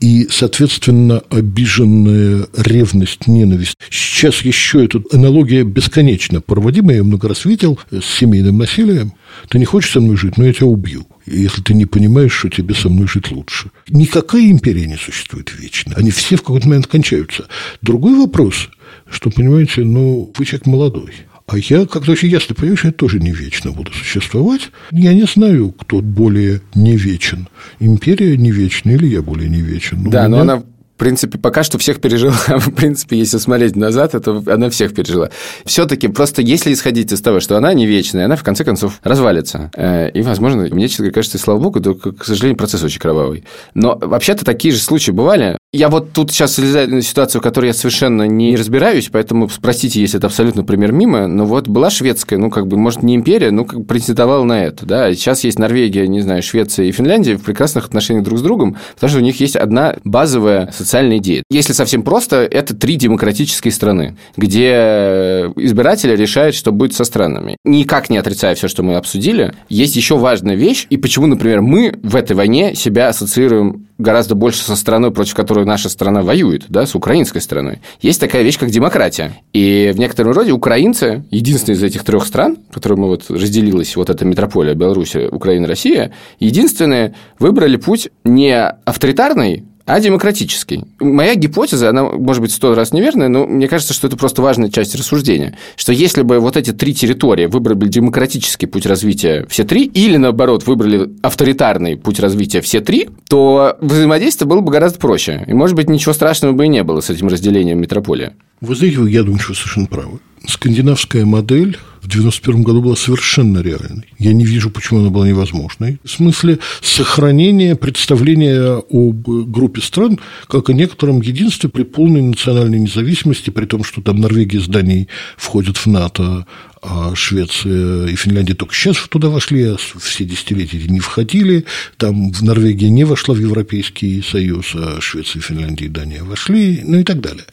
И, 0.00 0.28
соответственно, 0.30 1.22
обиженная 1.30 2.46
ревность, 2.56 3.26
ненависть. 3.26 3.76
Сейчас 3.90 4.40
еще 4.42 4.84
эта 4.84 5.02
аналогия 5.12 5.62
бесконечно 5.62 6.40
проводимая, 6.40 6.96
я 6.96 7.04
много 7.04 7.28
раз 7.28 7.44
видел, 7.44 7.78
с 7.90 8.04
семейным 8.04 8.58
насилием. 8.58 9.12
Ты 9.48 9.58
не 9.58 9.66
хочешь 9.66 9.92
со 9.92 10.00
мной 10.00 10.16
жить, 10.16 10.38
но 10.38 10.46
я 10.46 10.52
тебя 10.52 10.66
убью 10.66 11.06
если 11.30 11.62
ты 11.62 11.74
не 11.74 11.86
понимаешь, 11.86 12.32
что 12.32 12.48
тебе 12.48 12.74
со 12.74 12.88
мной 12.88 13.06
жить 13.06 13.30
лучше. 13.30 13.70
Никакая 13.88 14.50
империя 14.50 14.86
не 14.86 14.96
существует 14.96 15.52
вечно. 15.56 15.94
Они 15.96 16.10
все 16.10 16.36
в 16.36 16.42
какой-то 16.42 16.68
момент 16.68 16.86
кончаются. 16.86 17.46
Другой 17.82 18.18
вопрос, 18.18 18.68
что, 19.08 19.30
понимаете, 19.30 19.84
ну, 19.84 20.32
вы 20.36 20.44
человек 20.44 20.66
молодой. 20.66 21.12
А 21.50 21.58
я, 21.58 21.84
как-то 21.86 22.12
очень 22.12 22.28
ясно 22.28 22.54
понимаю, 22.54 22.76
что 22.76 22.88
я 22.88 22.92
тоже 22.92 23.18
не 23.18 23.32
вечно 23.32 23.72
буду 23.72 23.92
существовать. 23.92 24.70
Я 24.92 25.12
не 25.12 25.24
знаю, 25.24 25.72
кто 25.72 26.00
более 26.00 26.60
не 26.74 26.96
вечен. 26.96 27.48
Империя 27.80 28.36
не 28.36 28.52
вечна 28.52 28.90
или 28.90 29.06
я 29.06 29.20
более 29.20 29.48
не 29.48 29.60
вечен. 29.60 30.02
Но 30.04 30.10
да, 30.10 30.26
меня... 30.26 30.28
но 30.28 30.40
она 30.40 30.62
принципе, 31.00 31.38
пока 31.38 31.64
что 31.64 31.78
всех 31.78 32.00
пережила. 32.00 32.32
в 32.46 32.72
принципе, 32.72 33.18
если 33.18 33.38
смотреть 33.38 33.74
назад, 33.74 34.14
это 34.14 34.42
она 34.46 34.68
всех 34.68 34.94
пережила. 34.94 35.30
Все-таки 35.64 36.08
просто 36.08 36.42
если 36.42 36.72
исходить 36.72 37.10
из 37.10 37.22
того, 37.22 37.40
что 37.40 37.56
она 37.56 37.72
не 37.72 37.86
вечная, 37.86 38.26
она 38.26 38.36
в 38.36 38.44
конце 38.44 38.64
концов 38.64 39.00
развалится. 39.02 39.70
Э, 39.74 40.10
и, 40.10 40.20
возможно, 40.20 40.68
мне, 40.70 40.88
честно 40.88 41.10
кажется, 41.10 41.38
и 41.38 41.40
слава 41.40 41.58
богу, 41.58 41.80
то, 41.80 41.94
к 41.94 42.24
сожалению, 42.24 42.58
процесс 42.58 42.82
очень 42.82 43.00
кровавый. 43.00 43.44
Но 43.74 43.98
вообще-то 43.98 44.44
такие 44.44 44.72
же 44.72 44.80
случаи 44.80 45.10
бывали. 45.10 45.56
Я 45.72 45.88
вот 45.88 46.12
тут 46.12 46.32
сейчас 46.32 46.56
залезаю 46.56 46.90
на 46.90 47.00
ситуацию, 47.00 47.40
в 47.40 47.44
которой 47.44 47.66
я 47.66 47.72
совершенно 47.72 48.24
не 48.24 48.56
разбираюсь, 48.56 49.08
поэтому 49.08 49.48
спросите, 49.48 50.00
если 50.00 50.18
это 50.18 50.26
абсолютно 50.26 50.64
пример 50.64 50.90
мимо. 50.90 51.28
Но 51.28 51.46
вот 51.46 51.68
была 51.68 51.90
шведская, 51.90 52.38
ну, 52.38 52.50
как 52.50 52.66
бы, 52.66 52.76
может, 52.76 53.04
не 53.04 53.14
империя, 53.14 53.52
но 53.52 53.64
как 53.64 53.86
претендовала 53.86 54.42
на 54.42 54.64
это, 54.64 54.84
да. 54.84 55.14
Сейчас 55.14 55.44
есть 55.44 55.60
Норвегия, 55.60 56.08
не 56.08 56.22
знаю, 56.22 56.42
Швеция 56.42 56.86
и 56.86 56.90
Финляндия 56.90 57.36
в 57.36 57.44
прекрасных 57.44 57.86
отношениях 57.86 58.24
друг 58.24 58.40
с 58.40 58.42
другом, 58.42 58.78
потому 58.96 59.10
что 59.10 59.20
у 59.20 59.22
них 59.22 59.38
есть 59.38 59.54
одна 59.54 59.94
базовая 60.02 60.72
социальная 60.76 61.18
идея. 61.18 61.44
Если 61.50 61.72
совсем 61.72 62.02
просто, 62.02 62.38
это 62.38 62.74
три 62.74 62.96
демократические 62.96 63.70
страны, 63.70 64.16
где 64.36 65.52
избиратели 65.54 66.16
решают, 66.16 66.56
что 66.56 66.72
будет 66.72 66.94
со 66.94 67.04
странами. 67.04 67.56
Никак 67.64 68.10
не 68.10 68.18
отрицая 68.18 68.56
все, 68.56 68.66
что 68.66 68.82
мы 68.82 68.96
обсудили, 68.96 69.54
есть 69.68 69.94
еще 69.94 70.16
важная 70.16 70.56
вещь, 70.56 70.88
и 70.90 70.96
почему, 70.96 71.28
например, 71.28 71.62
мы 71.62 71.96
в 72.02 72.16
этой 72.16 72.34
войне 72.34 72.74
себя 72.74 73.06
ассоциируем 73.06 73.86
гораздо 74.00 74.34
больше 74.34 74.62
со 74.62 74.76
страной, 74.76 75.10
против 75.10 75.34
которой 75.34 75.64
наша 75.64 75.88
страна 75.88 76.22
воюет, 76.22 76.64
да, 76.68 76.86
с 76.86 76.94
украинской 76.94 77.40
страной. 77.40 77.80
Есть 78.00 78.20
такая 78.20 78.42
вещь, 78.42 78.58
как 78.58 78.70
демократия. 78.70 79.32
И 79.52 79.92
в 79.94 79.98
некотором 79.98 80.32
роде 80.32 80.52
украинцы, 80.52 81.24
единственные 81.30 81.78
из 81.78 81.82
этих 81.82 82.04
трех 82.04 82.26
стран, 82.26 82.58
которые 82.72 82.98
мы 82.98 83.06
вот 83.08 83.30
разделилась, 83.30 83.96
вот 83.96 84.10
эта 84.10 84.24
метрополия 84.24 84.74
Беларусь, 84.74 85.14
Украина, 85.16 85.66
Россия, 85.66 86.12
единственные 86.38 87.14
выбрали 87.38 87.76
путь 87.76 88.08
не 88.24 88.56
авторитарный, 88.84 89.64
а 89.94 90.00
демократический. 90.00 90.84
Моя 91.00 91.34
гипотеза, 91.34 91.88
она 91.90 92.04
может 92.04 92.42
быть 92.42 92.52
сто 92.52 92.74
раз 92.74 92.92
неверная, 92.92 93.28
но 93.28 93.46
мне 93.46 93.66
кажется, 93.66 93.92
что 93.92 94.06
это 94.06 94.16
просто 94.16 94.40
важная 94.40 94.70
часть 94.70 94.94
рассуждения, 94.94 95.56
что 95.74 95.92
если 95.92 96.22
бы 96.22 96.38
вот 96.38 96.56
эти 96.56 96.72
три 96.72 96.94
территории 96.94 97.46
выбрали 97.46 97.88
демократический 97.88 98.66
путь 98.66 98.86
развития 98.86 99.46
все 99.48 99.64
три, 99.64 99.84
или 99.84 100.16
наоборот 100.16 100.66
выбрали 100.66 101.10
авторитарный 101.22 101.96
путь 101.96 102.20
развития 102.20 102.60
все 102.60 102.80
три, 102.80 103.08
то 103.28 103.76
взаимодействие 103.80 104.48
было 104.48 104.60
бы 104.60 104.70
гораздо 104.70 104.98
проще. 104.98 105.44
И, 105.46 105.54
может 105.54 105.74
быть, 105.74 105.88
ничего 105.88 106.12
страшного 106.12 106.52
бы 106.52 106.66
и 106.66 106.68
не 106.68 106.84
было 106.84 107.00
с 107.00 107.10
этим 107.10 107.28
разделением 107.28 107.80
метрополии. 107.80 108.32
Вы 108.60 108.74
знаете, 108.76 108.98
я 109.08 109.22
думаю, 109.22 109.40
что 109.40 109.54
совершенно 109.54 109.86
правы. 109.86 110.20
Скандинавская 110.46 111.24
модель 111.24 111.76
в 112.00 112.08
1991 112.08 112.62
году 112.62 112.82
была 112.82 112.96
совершенно 112.96 113.58
реальной. 113.58 114.06
Я 114.18 114.32
не 114.32 114.44
вижу, 114.44 114.70
почему 114.70 115.00
она 115.00 115.10
была 115.10 115.28
невозможной. 115.28 116.00
В 116.02 116.10
смысле 116.10 116.58
сохранения 116.80 117.76
представления 117.76 118.82
об 118.90 119.28
группе 119.50 119.82
стран 119.82 120.18
как 120.48 120.70
о 120.70 120.72
некотором 120.72 121.20
единстве 121.20 121.68
при 121.68 121.82
полной 121.82 122.22
национальной 122.22 122.78
независимости, 122.78 123.50
при 123.50 123.66
том, 123.66 123.84
что 123.84 124.00
там 124.00 124.16
Норвегия 124.20 124.60
с 124.60 124.66
Данией 124.66 125.08
входят 125.36 125.76
в 125.76 125.86
НАТО, 125.86 126.46
а 126.82 127.14
Швеция 127.14 128.06
и 128.06 128.16
Финляндия 128.16 128.54
только 128.54 128.74
сейчас 128.74 128.96
туда 129.08 129.28
вошли, 129.28 129.64
а 129.64 129.76
все 129.76 130.24
десятилетия 130.24 130.78
не 130.88 131.00
входили. 131.00 131.66
Там 131.96 132.32
в 132.32 132.42
Норвегии 132.42 132.86
не 132.86 133.04
вошла 133.04 133.34
в 133.34 133.38
Европейский 133.38 134.22
Союз, 134.22 134.72
а 134.74 134.98
Швеция, 135.00 135.42
Финляндия 135.42 135.86
и 135.86 135.88
Дания 135.88 136.24
вошли, 136.24 136.80
ну 136.82 136.98
и 136.98 137.04
так 137.04 137.20
далее. 137.20 137.44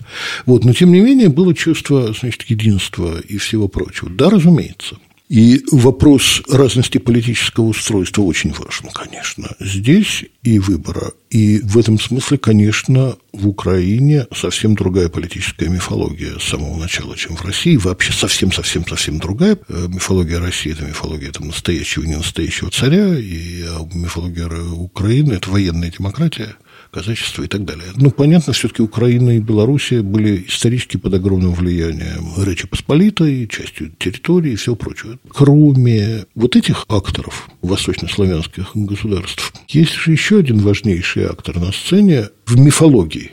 Вот. 0.45 0.63
Но, 0.63 0.73
тем 0.73 0.91
не 0.91 1.01
менее, 1.01 1.29
было 1.29 1.53
чувство 1.53 2.13
значит, 2.13 2.43
единства 2.43 3.19
и 3.19 3.37
всего 3.37 3.67
прочего. 3.67 4.09
Да, 4.09 4.29
разумеется. 4.29 4.97
И 5.29 5.61
вопрос 5.71 6.41
разности 6.49 6.99
политического 6.99 7.65
устройства 7.65 8.21
очень 8.21 8.53
важен, 8.53 8.89
конечно, 8.93 9.49
здесь 9.59 10.23
и 10.43 10.57
выбора. 10.57 11.11
И 11.29 11.59
в 11.59 11.77
этом 11.77 11.99
смысле, 11.99 12.37
конечно, 12.37 13.17
в 13.33 13.49
Украине 13.49 14.25
совсем 14.33 14.73
другая 14.75 15.09
политическая 15.09 15.67
мифология 15.67 16.39
с 16.39 16.43
самого 16.43 16.77
начала, 16.77 17.17
чем 17.17 17.35
в 17.35 17.43
России. 17.43 17.75
Вообще 17.75 18.13
совсем-совсем-совсем 18.13 19.19
другая. 19.19 19.57
Э, 19.67 19.87
мифология 19.89 20.39
России– 20.39 20.71
это 20.73 20.85
мифология 20.85 21.33
там, 21.33 21.47
настоящего 21.47 22.03
и 22.03 22.07
не 22.07 22.15
настоящего 22.15 22.71
царя, 22.71 23.13
и 23.19 23.63
а 23.63 23.85
мифология 23.93 24.47
Украины– 24.47 25.33
это 25.33 25.49
военная 25.49 25.91
демократия– 25.91 26.55
казачество 26.91 27.43
и 27.43 27.47
так 27.47 27.65
далее. 27.65 27.87
Ну, 27.95 28.11
понятно, 28.11 28.53
все-таки 28.53 28.81
Украина 28.81 29.31
и 29.37 29.39
Белоруссия 29.39 30.01
были 30.01 30.45
исторически 30.47 30.97
под 30.97 31.13
огромным 31.13 31.53
влиянием 31.53 32.25
Речи 32.43 32.67
Посполитой, 32.67 33.47
частью 33.47 33.91
территории 33.97 34.53
и 34.53 34.55
всего 34.55 34.75
прочего. 34.75 35.17
Кроме 35.29 36.25
вот 36.35 36.55
этих 36.55 36.85
акторов 36.87 37.49
восточнославянских 37.61 38.71
государств, 38.73 39.53
есть 39.67 39.93
же 39.93 40.11
еще 40.11 40.39
один 40.39 40.59
важнейший 40.59 41.25
актор 41.25 41.59
на 41.59 41.71
сцене 41.71 42.29
в 42.45 42.57
мифологии. 42.57 43.31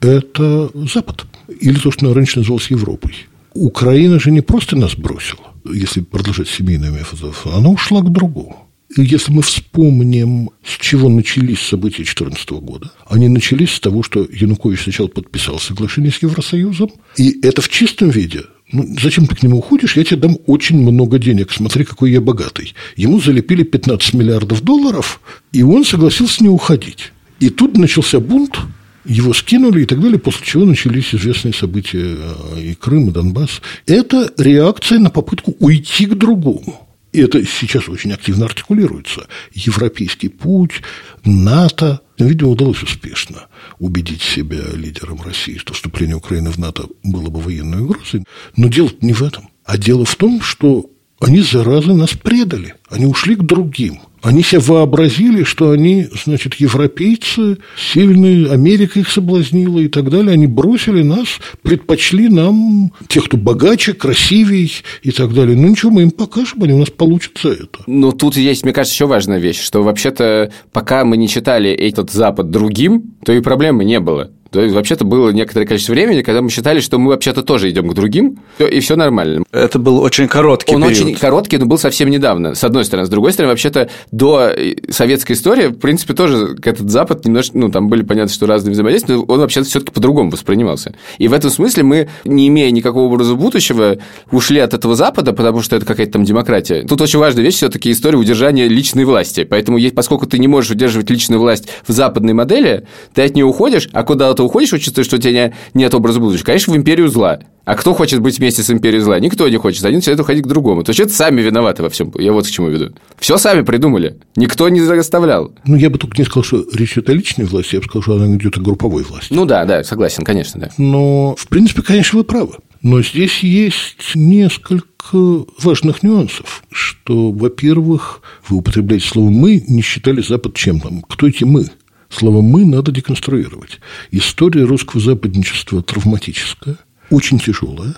это 0.00 0.70
Запад. 0.74 1.26
Или 1.60 1.78
то, 1.78 1.90
что 1.90 2.12
раньше 2.12 2.38
называлось 2.38 2.70
Европой. 2.70 3.14
Украина 3.54 4.18
же 4.18 4.30
не 4.30 4.40
просто 4.40 4.76
нас 4.76 4.96
бросила, 4.96 5.52
если 5.64 6.00
продолжать 6.00 6.48
семейную 6.48 6.92
методов, 6.92 7.46
она 7.46 7.68
ушла 7.68 8.02
к 8.02 8.10
другому. 8.10 8.63
Если 8.96 9.32
мы 9.32 9.42
вспомним, 9.42 10.50
с 10.64 10.78
чего 10.78 11.08
начались 11.08 11.60
события 11.60 12.04
2014 12.04 12.50
года, 12.50 12.92
они 13.08 13.28
начались 13.28 13.72
с 13.72 13.80
того, 13.80 14.02
что 14.02 14.26
Янукович 14.30 14.84
сначала 14.84 15.08
подписал 15.08 15.58
соглашение 15.58 16.12
с 16.12 16.22
Евросоюзом, 16.22 16.92
и 17.16 17.40
это 17.42 17.60
в 17.60 17.68
чистом 17.68 18.10
виде 18.10 18.42
ну, 18.72 18.86
зачем 19.00 19.26
ты 19.26 19.36
к 19.36 19.42
нему 19.42 19.58
уходишь? 19.58 19.96
Я 19.96 20.04
тебе 20.04 20.16
дам 20.16 20.38
очень 20.46 20.78
много 20.78 21.18
денег. 21.18 21.52
Смотри, 21.52 21.84
какой 21.84 22.10
я 22.10 22.20
богатый. 22.20 22.74
Ему 22.96 23.20
залепили 23.20 23.62
15 23.62 24.14
миллиардов 24.14 24.62
долларов, 24.62 25.20
и 25.52 25.62
он 25.62 25.84
согласился 25.84 26.42
не 26.42 26.48
уходить. 26.48 27.12
И 27.40 27.50
тут 27.50 27.76
начался 27.76 28.20
бунт, 28.20 28.58
его 29.04 29.34
скинули 29.34 29.82
и 29.82 29.86
так 29.86 30.00
далее, 30.00 30.18
после 30.18 30.46
чего 30.46 30.64
начались 30.64 31.14
известные 31.14 31.52
события 31.52 32.16
э, 32.16 32.62
и 32.62 32.74
Крым, 32.74 33.10
и 33.10 33.12
Донбасс. 33.12 33.60
Это 33.86 34.32
реакция 34.38 34.98
на 34.98 35.10
попытку 35.10 35.54
уйти 35.60 36.06
к 36.06 36.14
другому. 36.14 36.83
И 37.14 37.20
это 37.20 37.46
сейчас 37.46 37.88
очень 37.88 38.12
активно 38.12 38.46
артикулируется. 38.46 39.28
Европейский 39.52 40.28
путь, 40.28 40.82
НАТО. 41.24 42.00
Видимо, 42.18 42.50
удалось 42.50 42.82
успешно 42.82 43.46
убедить 43.78 44.20
себя 44.20 44.58
лидером 44.74 45.22
России, 45.22 45.56
что 45.56 45.74
вступление 45.74 46.16
Украины 46.16 46.50
в 46.50 46.58
НАТО 46.58 46.88
было 47.04 47.30
бы 47.30 47.40
военной 47.40 47.82
угрозой. 47.82 48.24
Но 48.56 48.66
дело 48.66 48.90
не 49.00 49.12
в 49.12 49.22
этом. 49.22 49.48
А 49.64 49.78
дело 49.78 50.04
в 50.04 50.16
том, 50.16 50.40
что 50.40 50.90
они, 51.20 51.40
заразы, 51.40 51.94
нас 51.94 52.10
предали. 52.10 52.74
Они 52.90 53.06
ушли 53.06 53.36
к 53.36 53.42
другим. 53.44 54.00
Они 54.24 54.42
себе 54.42 54.60
вообразили, 54.60 55.44
что 55.44 55.70
они, 55.70 56.08
значит, 56.24 56.54
европейцы, 56.54 57.58
Северная 57.76 58.52
Америка 58.52 58.98
их 58.98 59.10
соблазнила 59.10 59.78
и 59.80 59.88
так 59.88 60.08
далее. 60.08 60.32
Они 60.32 60.46
бросили 60.46 61.02
нас, 61.02 61.28
предпочли 61.60 62.30
нам 62.30 62.90
тех, 63.06 63.24
кто 63.24 63.36
богаче, 63.36 63.92
красивей 63.92 64.72
и 65.02 65.10
так 65.10 65.34
далее. 65.34 65.54
Ну, 65.54 65.68
ничего, 65.68 65.92
мы 65.92 66.02
им 66.02 66.10
покажем, 66.10 66.62
они 66.62 66.72
у 66.72 66.78
нас 66.78 66.88
получится 66.88 67.50
это. 67.50 67.84
Ну, 67.86 68.12
тут 68.12 68.36
есть, 68.36 68.64
мне 68.64 68.72
кажется, 68.72 68.94
еще 68.94 69.06
важная 69.06 69.38
вещь, 69.38 69.60
что 69.60 69.82
вообще-то 69.82 70.50
пока 70.72 71.04
мы 71.04 71.18
не 71.18 71.28
читали 71.28 71.70
этот 71.70 72.10
Запад 72.10 72.50
другим, 72.50 73.14
то 73.26 73.32
и 73.32 73.40
проблемы 73.40 73.84
не 73.84 74.00
было. 74.00 74.30
То 74.54 74.60
есть, 74.60 74.72
вообще-то 74.72 75.04
было 75.04 75.30
некоторое 75.30 75.66
количество 75.66 75.94
времени, 75.94 76.22
когда 76.22 76.40
мы 76.40 76.48
считали, 76.48 76.78
что 76.78 76.96
мы 77.00 77.10
вообще-то 77.10 77.42
тоже 77.42 77.68
идем 77.70 77.88
к 77.88 77.94
другим, 77.94 78.38
и 78.60 78.78
все 78.78 78.94
нормально. 78.94 79.42
Это 79.50 79.80
был 79.80 79.98
очень 80.00 80.28
короткий 80.28 80.76
Он 80.76 80.82
период. 80.82 80.96
очень 80.96 81.16
короткий, 81.16 81.58
но 81.58 81.66
был 81.66 81.76
совсем 81.76 82.08
недавно, 82.08 82.54
с 82.54 82.62
одной 82.62 82.84
стороны. 82.84 83.06
С 83.06 83.10
другой 83.10 83.32
стороны, 83.32 83.50
вообще-то 83.50 83.90
до 84.12 84.52
советской 84.90 85.32
истории, 85.32 85.66
в 85.66 85.78
принципе, 85.80 86.14
тоже 86.14 86.56
этот 86.62 86.88
Запад 86.88 87.24
немножко, 87.24 87.58
ну, 87.58 87.68
там 87.68 87.88
были 87.88 88.04
понятно, 88.04 88.32
что 88.32 88.46
разные 88.46 88.74
взаимодействия, 88.74 89.16
но 89.16 89.22
он 89.24 89.40
вообще-то 89.40 89.66
все-таки 89.66 89.90
по-другому 89.90 90.30
воспринимался. 90.30 90.94
И 91.18 91.26
в 91.26 91.32
этом 91.32 91.50
смысле 91.50 91.82
мы, 91.82 92.08
не 92.24 92.46
имея 92.46 92.70
никакого 92.70 93.12
образа 93.12 93.34
будущего, 93.34 93.98
ушли 94.30 94.60
от 94.60 94.72
этого 94.72 94.94
Запада, 94.94 95.32
потому 95.32 95.62
что 95.62 95.74
это 95.74 95.84
какая-то 95.84 96.12
там 96.12 96.24
демократия. 96.24 96.82
Тут 96.82 97.00
очень 97.00 97.18
важная 97.18 97.42
вещь 97.42 97.56
все-таки 97.56 97.90
история 97.90 98.18
удержания 98.18 98.68
личной 98.68 99.04
власти. 99.04 99.42
Поэтому, 99.42 99.80
поскольку 99.96 100.26
ты 100.26 100.38
не 100.38 100.46
можешь 100.46 100.70
удерживать 100.70 101.10
личную 101.10 101.40
власть 101.40 101.68
в 101.84 101.90
западной 101.90 102.34
модели, 102.34 102.86
ты 103.14 103.22
от 103.22 103.34
нее 103.34 103.46
уходишь, 103.46 103.88
а 103.92 104.04
куда 104.04 104.32
уходишь, 104.44 104.70
чувствуешь, 104.70 105.06
что 105.06 105.16
у 105.16 105.18
тебя 105.18 105.52
нет 105.74 105.94
образа 105.94 106.20
будущего. 106.20 106.46
Конечно, 106.46 106.72
в 106.72 106.76
империю 106.76 107.08
зла. 107.08 107.40
А 107.64 107.76
кто 107.76 107.94
хочет 107.94 108.20
быть 108.20 108.38
вместе 108.38 108.62
с 108.62 108.70
империей 108.70 109.00
зла? 109.00 109.18
Никто 109.18 109.48
не 109.48 109.56
хочет. 109.56 109.84
Они 109.84 109.96
начинают 109.96 110.20
уходить 110.20 110.44
к 110.44 110.46
другому. 110.46 110.84
То 110.84 110.90
есть, 110.90 111.00
это 111.00 111.12
сами 111.12 111.40
виноваты 111.40 111.82
во 111.82 111.88
всем. 111.88 112.12
Я 112.18 112.32
вот 112.32 112.46
к 112.46 112.50
чему 112.50 112.68
веду. 112.68 112.94
Все 113.18 113.38
сами 113.38 113.62
придумали. 113.62 114.18
Никто 114.36 114.68
не 114.68 114.80
заставлял. 114.80 115.52
Ну, 115.64 115.76
я 115.76 115.88
бы 115.88 115.98
только 115.98 116.18
не 116.18 116.24
сказал, 116.24 116.44
что 116.44 116.64
речь 116.74 116.92
идет 116.92 117.08
о 117.08 117.14
личной 117.14 117.46
власти, 117.46 117.76
я 117.76 117.80
бы 117.80 117.86
сказал, 117.86 118.02
что 118.02 118.14
она 118.16 118.36
идет 118.36 118.56
о 118.58 118.60
групповой 118.60 119.02
власти. 119.02 119.32
Ну 119.32 119.46
да, 119.46 119.64
да, 119.64 119.82
согласен, 119.82 120.24
конечно, 120.24 120.60
да. 120.60 120.70
Но, 120.76 121.34
в 121.36 121.48
принципе, 121.48 121.82
конечно, 121.82 122.18
вы 122.18 122.24
правы. 122.24 122.54
Но 122.82 123.00
здесь 123.02 123.38
есть 123.38 124.14
несколько 124.14 125.16
важных 125.62 126.02
нюансов, 126.02 126.64
что, 126.70 127.32
во-первых, 127.32 128.20
вы 128.46 128.58
употребляете 128.58 129.08
слово 129.08 129.30
«мы», 129.30 129.64
не 129.66 129.80
считали 129.80 130.20
Запад 130.20 130.54
чем-то. 130.54 130.90
Кто 131.08 131.26
эти 131.26 131.44
«мы»? 131.44 131.70
Слово 132.14 132.42
«мы» 132.42 132.64
надо 132.64 132.92
деконструировать. 132.92 133.80
История 134.12 134.64
русского 134.64 135.02
западничества 135.02 135.82
травматическая, 135.82 136.76
очень 137.10 137.40
тяжелая 137.40 137.96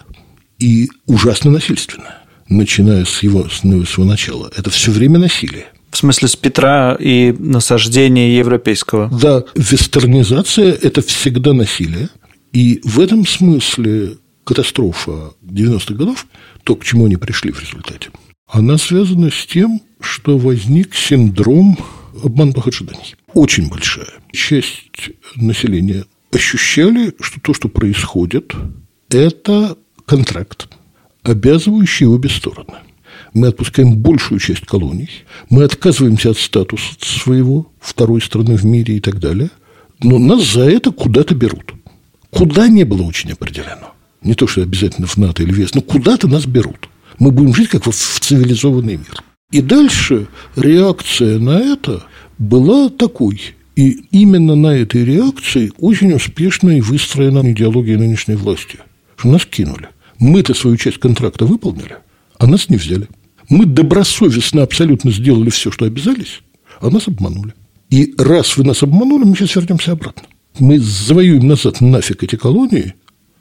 и 0.59 0.89
ужасно 1.07 1.51
насильственная, 1.51 2.23
начиная 2.49 3.05
с 3.05 3.23
его, 3.23 3.49
с 3.49 3.63
его 3.63 4.05
начала. 4.05 4.51
Это 4.57 4.71
все 4.71 4.91
время 4.91 5.19
насилие. 5.19 5.67
В 5.91 5.99
смысле, 5.99 6.29
с 6.29 6.37
Петра 6.37 6.97
и 6.99 7.35
насаждения 7.39 8.37
европейского? 8.39 9.11
Да, 9.11 9.45
вестернизация– 9.55 10.73
это 10.83 11.03
всегда 11.03 11.53
насилие. 11.53 12.09
И 12.53 12.81
в 12.85 13.01
этом 13.01 13.27
смысле 13.27 14.17
катастрофа 14.45 15.35
90-х 15.43 15.95
годов, 15.95 16.27
то, 16.65 16.75
к 16.75 16.85
чему 16.85 17.07
они 17.07 17.17
пришли 17.17 17.53
в 17.53 17.61
результате, 17.61 18.09
она 18.51 18.79
связана 18.79 19.31
с 19.31 19.47
тем, 19.47 19.81
что 20.01 20.39
возник 20.39 20.95
синдром 20.95 21.77
обманутых 22.25 22.69
ожиданий. 22.69 23.17
Очень 23.35 23.69
большая 23.69 24.09
часть 24.33 25.11
населения 25.37 26.05
ощущали, 26.33 27.13
что 27.21 27.41
то, 27.41 27.55
что 27.55 27.69
происходит, 27.69 28.55
это 29.11 29.77
контракт, 30.05 30.69
обязывающий 31.23 32.07
обе 32.07 32.29
стороны. 32.29 32.79
Мы 33.33 33.49
отпускаем 33.49 33.97
большую 33.97 34.39
часть 34.39 34.67
колоний, 34.67 35.11
мы 35.51 35.65
отказываемся 35.65 36.31
от 36.31 36.39
статуса 36.39 36.95
своего, 37.01 37.71
второй 37.81 38.21
страны 38.21 38.57
в 38.57 38.65
мире 38.65 38.97
и 38.97 39.01
так 39.01 39.19
далее, 39.21 39.51
но 40.03 40.19
нас 40.19 40.45
за 40.45 40.69
это 40.69 40.91
куда-то 40.91 41.35
берут. 41.35 41.73
Куда 42.31 42.69
не 42.69 42.85
было 42.85 43.03
очень 43.03 43.33
определено. 43.33 43.95
Не 44.23 44.35
то, 44.35 44.47
что 44.47 44.63
обязательно 44.63 45.07
в 45.07 45.17
НАТО 45.17 45.43
или 45.43 45.53
в 45.53 45.59
ЕС, 45.59 45.75
но 45.75 45.81
куда-то 45.81 46.29
нас 46.29 46.47
берут. 46.47 46.89
Мы 47.19 47.31
будем 47.31 47.55
жить 47.55 47.71
как 47.71 47.87
в 47.87 47.93
цивилизованный 47.93 48.97
мир. 48.97 49.23
И 49.53 49.61
дальше 49.61 50.27
реакция 50.57 51.39
на 51.39 51.59
это 51.61 52.03
была 52.39 52.89
такой. 52.89 53.41
И 53.77 53.91
именно 54.11 54.57
на 54.57 54.75
этой 54.75 55.05
реакции 55.05 55.71
очень 55.79 56.13
успешно 56.13 56.71
и 56.71 56.81
выстроена 56.81 57.53
идеология 57.53 57.97
нынешней 57.97 58.35
власти. 58.35 58.79
Что 59.17 59.29
нас 59.29 59.47
кинули. 59.47 59.89
Мы-то 60.19 60.55
свою 60.55 60.77
часть 60.77 60.99
контракта 60.99 61.45
выполнили, 61.45 61.97
а 62.39 62.47
нас 62.47 62.69
не 62.69 62.77
взяли. 62.77 63.09
Мы 63.49 63.67
добросовестно 63.67 64.63
абсолютно 64.63 65.13
сделали 65.13 65.51
все, 65.51 65.71
что 65.71 65.85
обязались, 65.85 66.41
а 66.81 66.91
нас 66.91 67.07
обманули. 67.07 67.55
И 67.91 68.15
раз 68.19 68.57
вы 68.57 68.65
нас 68.65 68.83
обманули, 68.83 69.25
мы 69.25 69.37
сейчас 69.37 69.55
вернемся 69.57 69.93
обратно. 69.93 70.25
Мы 70.59 70.81
завоюем 70.81 71.47
назад 71.47 71.81
нафиг 71.81 72.25
эти 72.25 72.35
колонии 72.37 72.95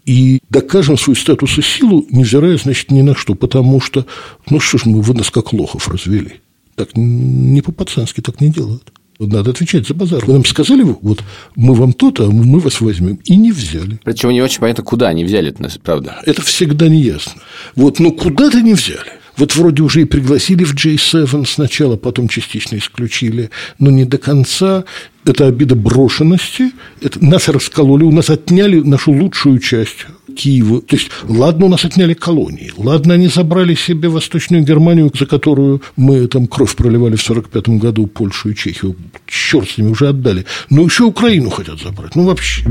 и 0.05 0.39
докажем 0.49 0.97
свой 0.97 1.15
статус 1.15 1.57
и 1.57 1.61
силу, 1.61 2.05
невзирая, 2.09 2.57
значит, 2.57 2.91
ни 2.91 3.01
на 3.01 3.15
что, 3.15 3.35
потому 3.35 3.81
что, 3.81 4.05
ну 4.49 4.59
что 4.59 4.77
ж 4.77 4.85
мы, 4.85 5.01
вы 5.01 5.13
нас 5.13 5.31
как 5.31 5.53
лохов 5.53 5.87
развели. 5.87 6.41
Так 6.75 6.89
не 6.95 7.61
по-пацански 7.61 8.21
так 8.21 8.41
не 8.41 8.49
делают. 8.49 8.91
Надо 9.17 9.51
отвечать 9.51 9.87
за 9.87 9.93
базар. 9.93 10.25
Вы 10.25 10.33
нам 10.33 10.43
сказали, 10.43 10.83
вот 10.83 11.23
мы 11.55 11.73
вам 11.73 11.93
то-то, 11.93 12.25
а 12.25 12.29
мы 12.29 12.59
вас 12.59 12.81
возьмем. 12.81 13.15
И 13.23 13.37
не 13.37 13.53
взяли. 13.53 13.99
Причем 14.03 14.31
не 14.31 14.41
очень 14.41 14.59
понятно, 14.59 14.83
куда 14.83 15.07
они 15.07 15.23
взяли 15.23 15.49
это, 15.49 15.79
правда. 15.79 16.21
Это 16.25 16.41
всегда 16.41 16.89
не 16.89 17.01
ясно. 17.01 17.41
Вот, 17.75 17.99
ну 17.99 18.11
куда-то 18.11 18.61
не 18.61 18.73
взяли. 18.73 19.13
Вот 19.37 19.55
вроде 19.55 19.83
уже 19.83 20.01
и 20.01 20.05
пригласили 20.05 20.63
в 20.63 20.73
J7 20.73 21.45
сначала, 21.45 21.97
потом 21.97 22.27
частично 22.27 22.77
исключили, 22.77 23.49
но 23.79 23.91
не 23.91 24.05
до 24.05 24.17
конца. 24.17 24.85
Это 25.25 25.47
обида 25.47 25.75
брошенности. 25.75 26.71
Это 27.01 27.23
нас 27.23 27.49
раскололи, 27.49 28.03
у 28.03 28.11
нас 28.11 28.29
отняли 28.29 28.79
нашу 28.81 29.11
лучшую 29.11 29.59
часть 29.59 30.05
Киева. 30.35 30.81
То 30.81 30.95
есть, 30.95 31.09
ладно, 31.23 31.65
у 31.65 31.69
нас 31.69 31.83
отняли 31.85 32.13
колонии, 32.13 32.71
ладно, 32.77 33.15
они 33.15 33.27
забрали 33.27 33.73
себе 33.73 34.09
Восточную 34.09 34.63
Германию, 34.63 35.11
за 35.17 35.25
которую 35.25 35.81
мы 35.95 36.27
там 36.27 36.47
кровь 36.47 36.75
проливали 36.75 37.15
в 37.15 37.23
1945 37.23 37.81
году, 37.81 38.07
Польшу 38.07 38.49
и 38.49 38.55
Чехию. 38.55 38.95
Черт 39.25 39.69
с 39.69 39.77
ними, 39.77 39.89
уже 39.89 40.09
отдали. 40.09 40.45
Но 40.69 40.83
еще 40.83 41.05
Украину 41.05 41.49
хотят 41.49 41.81
забрать. 41.81 42.15
Ну, 42.15 42.25
вообще. 42.25 42.63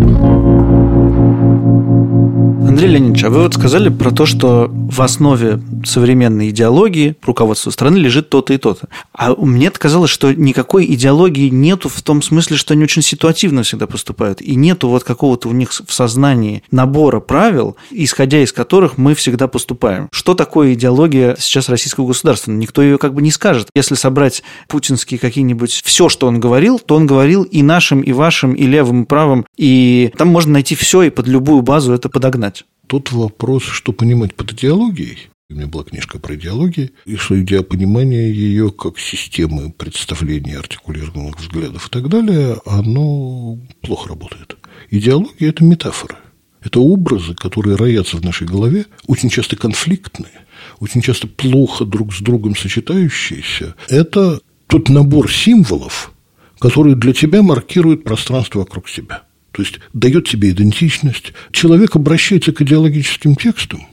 Андрей 2.74 2.90
Леонидович, 2.90 3.22
а 3.22 3.30
вы 3.30 3.42
вот 3.44 3.54
сказали 3.54 3.88
про 3.88 4.10
то, 4.10 4.26
что 4.26 4.68
в 4.68 5.00
основе 5.00 5.60
современной 5.84 6.50
идеологии 6.50 7.14
руководства 7.22 7.70
страны 7.70 7.98
лежит 7.98 8.30
то-то 8.30 8.52
и 8.52 8.56
то-то. 8.56 8.88
А 9.12 9.32
мне 9.32 9.70
казалось, 9.70 10.10
что 10.10 10.34
никакой 10.34 10.84
идеологии 10.92 11.50
нету 11.50 11.88
в 11.88 12.02
том 12.02 12.20
смысле, 12.20 12.56
что 12.56 12.74
они 12.74 12.82
очень 12.82 13.02
ситуативно 13.02 13.62
всегда 13.62 13.86
поступают. 13.86 14.42
И 14.42 14.56
нету 14.56 14.88
вот 14.88 15.04
какого-то 15.04 15.48
у 15.50 15.52
них 15.52 15.70
в 15.70 15.92
сознании 15.92 16.64
набора 16.72 17.20
правил, 17.20 17.76
исходя 17.92 18.42
из 18.42 18.52
которых 18.52 18.98
мы 18.98 19.14
всегда 19.14 19.46
поступаем. 19.46 20.08
Что 20.10 20.34
такое 20.34 20.74
идеология 20.74 21.36
сейчас 21.38 21.68
российского 21.68 22.08
государства? 22.08 22.50
Никто 22.50 22.82
ее 22.82 22.98
как 22.98 23.14
бы 23.14 23.22
не 23.22 23.30
скажет. 23.30 23.68
Если 23.76 23.94
собрать 23.94 24.42
путинские 24.66 25.20
какие-нибудь... 25.20 25.80
Все, 25.84 26.08
что 26.08 26.26
он 26.26 26.40
говорил, 26.40 26.80
то 26.80 26.96
он 26.96 27.06
говорил 27.06 27.44
и 27.44 27.62
нашим, 27.62 28.00
и 28.00 28.10
вашим, 28.10 28.52
и 28.52 28.66
левым, 28.66 29.04
и 29.04 29.06
правым. 29.06 29.46
И 29.56 30.12
там 30.18 30.26
можно 30.26 30.54
найти 30.54 30.74
все 30.74 31.02
и 31.02 31.10
под 31.10 31.28
любую 31.28 31.62
базу 31.62 31.92
это 31.92 32.08
подогнать. 32.08 32.64
Тут 32.86 33.12
вопрос, 33.12 33.64
что 33.64 33.92
понимать 33.92 34.34
под 34.34 34.52
идеологией. 34.52 35.30
У 35.50 35.54
меня 35.54 35.66
была 35.66 35.84
книжка 35.84 36.18
про 36.18 36.34
идеологию, 36.36 36.90
и 37.04 37.16
что 37.16 37.40
идея 37.40 37.62
понимания 37.62 38.30
ее 38.30 38.70
как 38.70 38.98
системы 38.98 39.72
представления 39.72 40.58
артикулированных 40.58 41.38
взглядов 41.38 41.86
и 41.86 41.90
так 41.90 42.08
далее, 42.08 42.60
оно 42.66 43.58
плохо 43.82 44.08
работает. 44.08 44.56
идеология– 44.90 45.48
это 45.50 45.62
метафора. 45.62 46.18
Это 46.62 46.80
образы, 46.80 47.34
которые 47.34 47.76
роятся 47.76 48.16
в 48.16 48.24
нашей 48.24 48.46
голове, 48.46 48.86
очень 49.06 49.28
часто 49.28 49.54
конфликтные, 49.54 50.46
очень 50.80 51.02
часто 51.02 51.28
плохо 51.28 51.84
друг 51.84 52.14
с 52.14 52.20
другом 52.20 52.56
сочетающиеся. 52.56 53.74
Это 53.90 54.40
тот 54.66 54.88
набор 54.88 55.30
символов, 55.30 56.10
который 56.58 56.94
для 56.94 57.12
тебя 57.12 57.42
маркирует 57.42 58.02
пространство 58.02 58.60
вокруг 58.60 58.88
себя. 58.88 59.23
То 59.54 59.62
есть 59.62 59.78
дает 59.92 60.26
тебе 60.28 60.50
идентичность. 60.50 61.32
Человек 61.52 61.94
обращается 61.94 62.52
к 62.52 62.60
идеологическим 62.60 63.36
текстам 63.36 63.86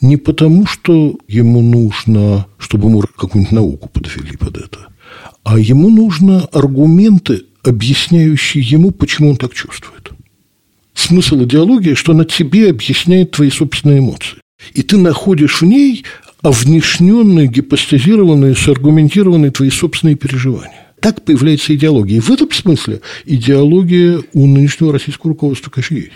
не 0.00 0.16
потому, 0.16 0.64
что 0.66 1.18
ему 1.26 1.60
нужно, 1.60 2.46
чтобы 2.58 2.88
ему 2.88 3.00
какую-нибудь 3.00 3.52
науку 3.52 3.88
подвели 3.88 4.36
под 4.36 4.58
это, 4.58 4.86
а 5.42 5.58
ему 5.58 5.90
нужно 5.90 6.42
аргументы, 6.52 7.46
объясняющие 7.64 8.62
ему, 8.62 8.92
почему 8.92 9.30
он 9.30 9.36
так 9.36 9.54
чувствует. 9.54 10.12
Смысл 10.94 11.42
идеологии, 11.44 11.94
что 11.94 12.12
она 12.12 12.24
тебе 12.24 12.70
объясняет 12.70 13.32
твои 13.32 13.50
собственные 13.50 14.00
эмоции. 14.00 14.38
И 14.74 14.82
ты 14.82 14.98
находишь 14.98 15.62
в 15.62 15.64
ней 15.64 16.04
овнешненные, 16.42 17.48
гипостазированные, 17.48 18.54
саргументированные 18.54 19.50
твои 19.50 19.70
собственные 19.70 20.16
переживания. 20.16 20.87
Так 21.00 21.24
появляется 21.24 21.74
идеология. 21.74 22.16
И 22.16 22.20
в 22.20 22.30
этом 22.30 22.50
смысле 22.50 23.00
идеология 23.24 24.22
у 24.32 24.46
нынешнего 24.46 24.92
российского 24.92 25.32
руководства, 25.32 25.70
конечно, 25.70 25.94
есть. 25.94 26.12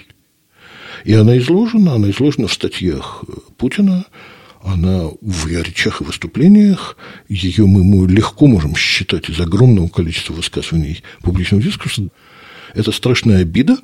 И 1.05 1.13
она 1.15 1.37
изложена, 1.39 1.95
она 1.95 2.11
изложена 2.11 2.49
в 2.49 2.53
статьях 2.53 3.25
Путина, 3.57 4.07
она 4.63 5.09
в 5.21 5.47
речах 5.49 6.01
и 6.01 6.05
выступлениях, 6.05 6.97
ее 7.29 7.67
мы, 7.67 7.83
мы 7.83 8.09
легко 8.09 8.47
можем 8.47 8.77
считать 8.77 9.29
из 9.29 9.41
огромного 9.41 9.89
количества 9.89 10.35
высказываний 10.35 11.03
публичного 11.23 11.63
дискурса. 11.63 12.09
Это 12.75 12.93
страшная 12.93 13.43
обида 13.43 13.77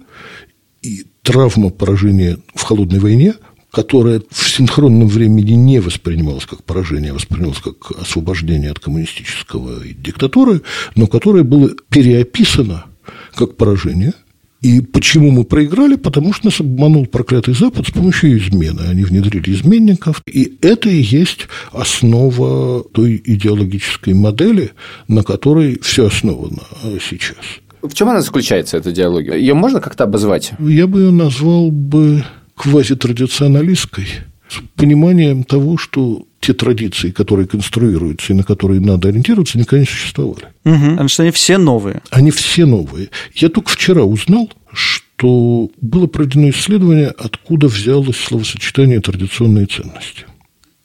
и 0.82 1.05
травма 1.22 1.70
поражения 1.70 2.38
в 2.55 2.62
холодной 2.62 3.01
войне– 3.01 3.34
которое 3.70 4.22
в 4.30 4.48
синхронном 4.48 5.08
времени 5.08 5.52
не 5.52 5.80
воспринималось 5.80 6.46
как 6.46 6.64
поражение, 6.64 7.10
а 7.10 7.14
воспринималось 7.14 7.58
как 7.58 7.92
освобождение 8.00 8.70
от 8.70 8.78
коммунистического 8.78 9.82
диктатуры, 9.86 10.62
но 10.96 11.06
которое 11.06 11.44
было 11.44 11.70
переописано 11.90 12.86
как 13.34 13.56
поражение. 13.56 14.14
И 14.60 14.80
почему 14.80 15.30
мы 15.30 15.44
проиграли? 15.44 15.94
Потому 15.94 16.32
что 16.32 16.46
нас 16.46 16.58
обманул 16.58 17.06
проклятый 17.06 17.54
Запад 17.54 17.86
с 17.86 17.92
помощью 17.92 18.36
измены. 18.38 18.80
Они 18.88 19.04
внедрили 19.04 19.52
изменников. 19.52 20.20
И 20.26 20.58
это 20.62 20.88
и 20.88 21.00
есть 21.00 21.46
основа 21.70 22.82
той 22.82 23.22
идеологической 23.24 24.14
модели, 24.14 24.72
на 25.06 25.22
которой 25.22 25.78
все 25.80 26.06
основано 26.06 26.62
сейчас. 27.00 27.44
В 27.82 27.94
чем 27.94 28.08
она 28.08 28.20
заключается, 28.20 28.76
эта 28.76 28.90
идеология? 28.90 29.34
Ее 29.34 29.54
можно 29.54 29.80
как-то 29.80 30.04
обозвать? 30.04 30.52
Я 30.58 30.88
бы 30.88 31.02
ее 31.02 31.10
назвал 31.12 31.70
бы 31.70 32.24
квазитрадиционалистской, 32.59 34.06
с 34.48 34.61
пониманием 34.76 35.44
того, 35.44 35.78
что 35.78 36.26
те 36.40 36.52
традиции, 36.54 37.11
которые 37.11 37.46
конструируются 37.46 38.32
и 38.32 38.36
на 38.36 38.42
которые 38.42 38.80
надо 38.80 39.09
ориентироваться, 39.09 39.59
никогда 39.59 39.80
не 39.80 39.86
существовали. 39.86 40.46
Угу. 40.64 40.90
Потому 40.90 41.09
что 41.09 41.22
они 41.22 41.32
все 41.32 41.59
новые. 41.59 42.02
Они 42.11 42.30
все 42.30 42.66
новые. 42.66 43.11
Я 43.34 43.48
только 43.48 43.70
вчера 43.70 44.02
узнал, 44.02 44.50
что 44.72 45.70
было 45.80 46.06
проведено 46.06 46.50
исследование, 46.50 47.09
откуда 47.09 47.68
взялось 47.68 48.16
словосочетание 48.16 49.00
«традиционные 49.00 49.66
ценности» 49.66 50.26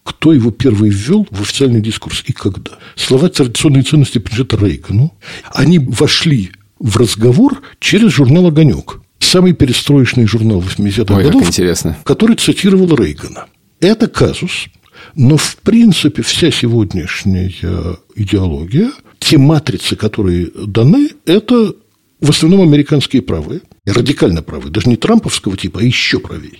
кто 0.05 0.33
его 0.33 0.51
первый 0.51 0.89
ввел 0.89 1.25
в 1.31 1.41
официальный 1.41 1.79
дискурс 1.79 2.23
и 2.27 2.33
когда. 2.33 2.71
Слова 2.95 3.29
«традиционные 3.29 3.83
ценности» 3.83 4.17
принадлежат 4.17 4.61
Рейгану. 4.61 5.13
Они 5.53 5.79
вошли 5.79 6.51
в 6.77 6.97
разговор 6.97 7.61
через 7.79 8.11
журнал 8.11 8.47
«Огонек» 8.47 8.99
самый 9.33 9.53
перестроечный 9.53 10.27
журнал 10.27 10.61
80-х 10.61 11.15
Ой, 11.15 11.23
годов, 11.23 11.47
интересно. 11.47 11.97
который 12.03 12.35
цитировал 12.35 12.95
Рейгана. 12.95 13.47
Это 13.79 14.07
казус, 14.07 14.67
но 15.15 15.37
в 15.37 15.57
принципе 15.57 16.21
вся 16.21 16.51
сегодняшняя 16.51 17.51
идеология, 18.15 18.91
те 19.17 19.39
матрицы, 19.39 19.95
которые 19.95 20.51
даны, 20.67 21.09
это 21.25 21.73
в 22.21 22.29
основном 22.29 22.61
американские 22.61 23.23
правые, 23.23 23.61
радикально 23.87 24.43
правые, 24.43 24.71
даже 24.71 24.87
не 24.87 24.97
трамповского 24.97 25.57
типа, 25.57 25.79
а 25.79 25.83
еще 25.83 26.19
правее. 26.19 26.59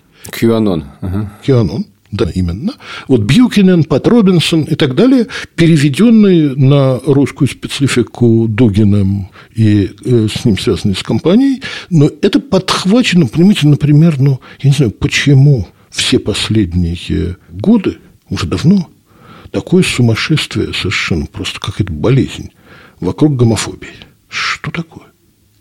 Ага. 1.02 1.32
QAnon. 1.46 1.86
Да, 2.14 2.30
именно. 2.30 2.74
Вот 3.08 3.22
Бьюкинен, 3.22 3.86
Пат 3.86 4.08
Робинсон 4.08 4.66
и 4.66 4.76
так 4.76 4.94
далее, 4.94 5.26
переведенные 5.56 6.56
на 6.56 7.00
русскую 7.00 7.48
специфику 7.48 8.46
Дугиным 8.48 9.30
и 9.56 9.90
э, 10.06 10.28
с 10.32 10.46
ним 10.46 10.60
связанные 10.60 10.96
с 10.96 11.02
компанией, 11.02 11.64
но 11.90 12.08
это 12.22 12.40
подхвачено, 12.40 13.26
понимаете, 13.26 13.68
например, 13.68 14.20
ну, 14.20 14.40
я 14.60 14.70
не 14.70 14.76
знаю, 14.76 14.92
почему 14.92 15.68
все 15.90 16.20
последние 16.20 17.38
годы, 17.50 17.98
уже 18.30 18.46
давно, 18.46 18.88
такое 19.50 19.82
сумасшествие 19.82 20.72
совершенно, 20.72 21.26
просто 21.26 21.60
какая-то 21.60 21.94
болезнь 21.94 22.52
вокруг 23.00 23.36
гомофобии. 23.36 23.90
Что 24.30 24.70
такое? 24.70 25.08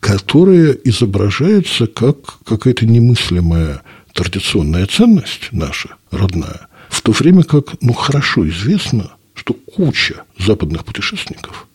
Которая 0.00 0.72
изображается 0.72 1.86
как 1.86 2.40
какая-то 2.44 2.84
немыслимая 2.84 3.80
традиционная 4.12 4.86
ценность 4.86 5.48
наша, 5.52 5.96
родная, 6.10 6.68
в 6.88 7.00
то 7.02 7.12
время 7.12 7.42
как, 7.42 7.80
ну, 7.80 7.92
хорошо 7.92 8.48
известно, 8.48 9.12
что 9.34 9.54
куча 9.54 10.24
западных 10.38 10.84
путешественников, 10.84 11.66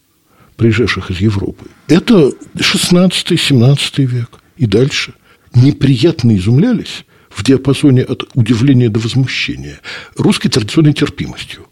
приезжавших 0.55 1.11
из 1.11 1.19
Европы, 1.19 1.67
это 1.87 2.31
16-17 2.55 4.05
век 4.05 4.29
и 4.57 4.65
дальше, 4.65 5.13
неприятно 5.53 6.35
изумлялись 6.35 7.05
в 7.29 7.43
диапазоне 7.43 8.03
от 8.03 8.23
удивления 8.35 8.89
до 8.89 8.99
возмущения 8.99 9.79
русской 10.15 10.49
традиционной 10.49 10.93
терпимостью. 10.93 11.67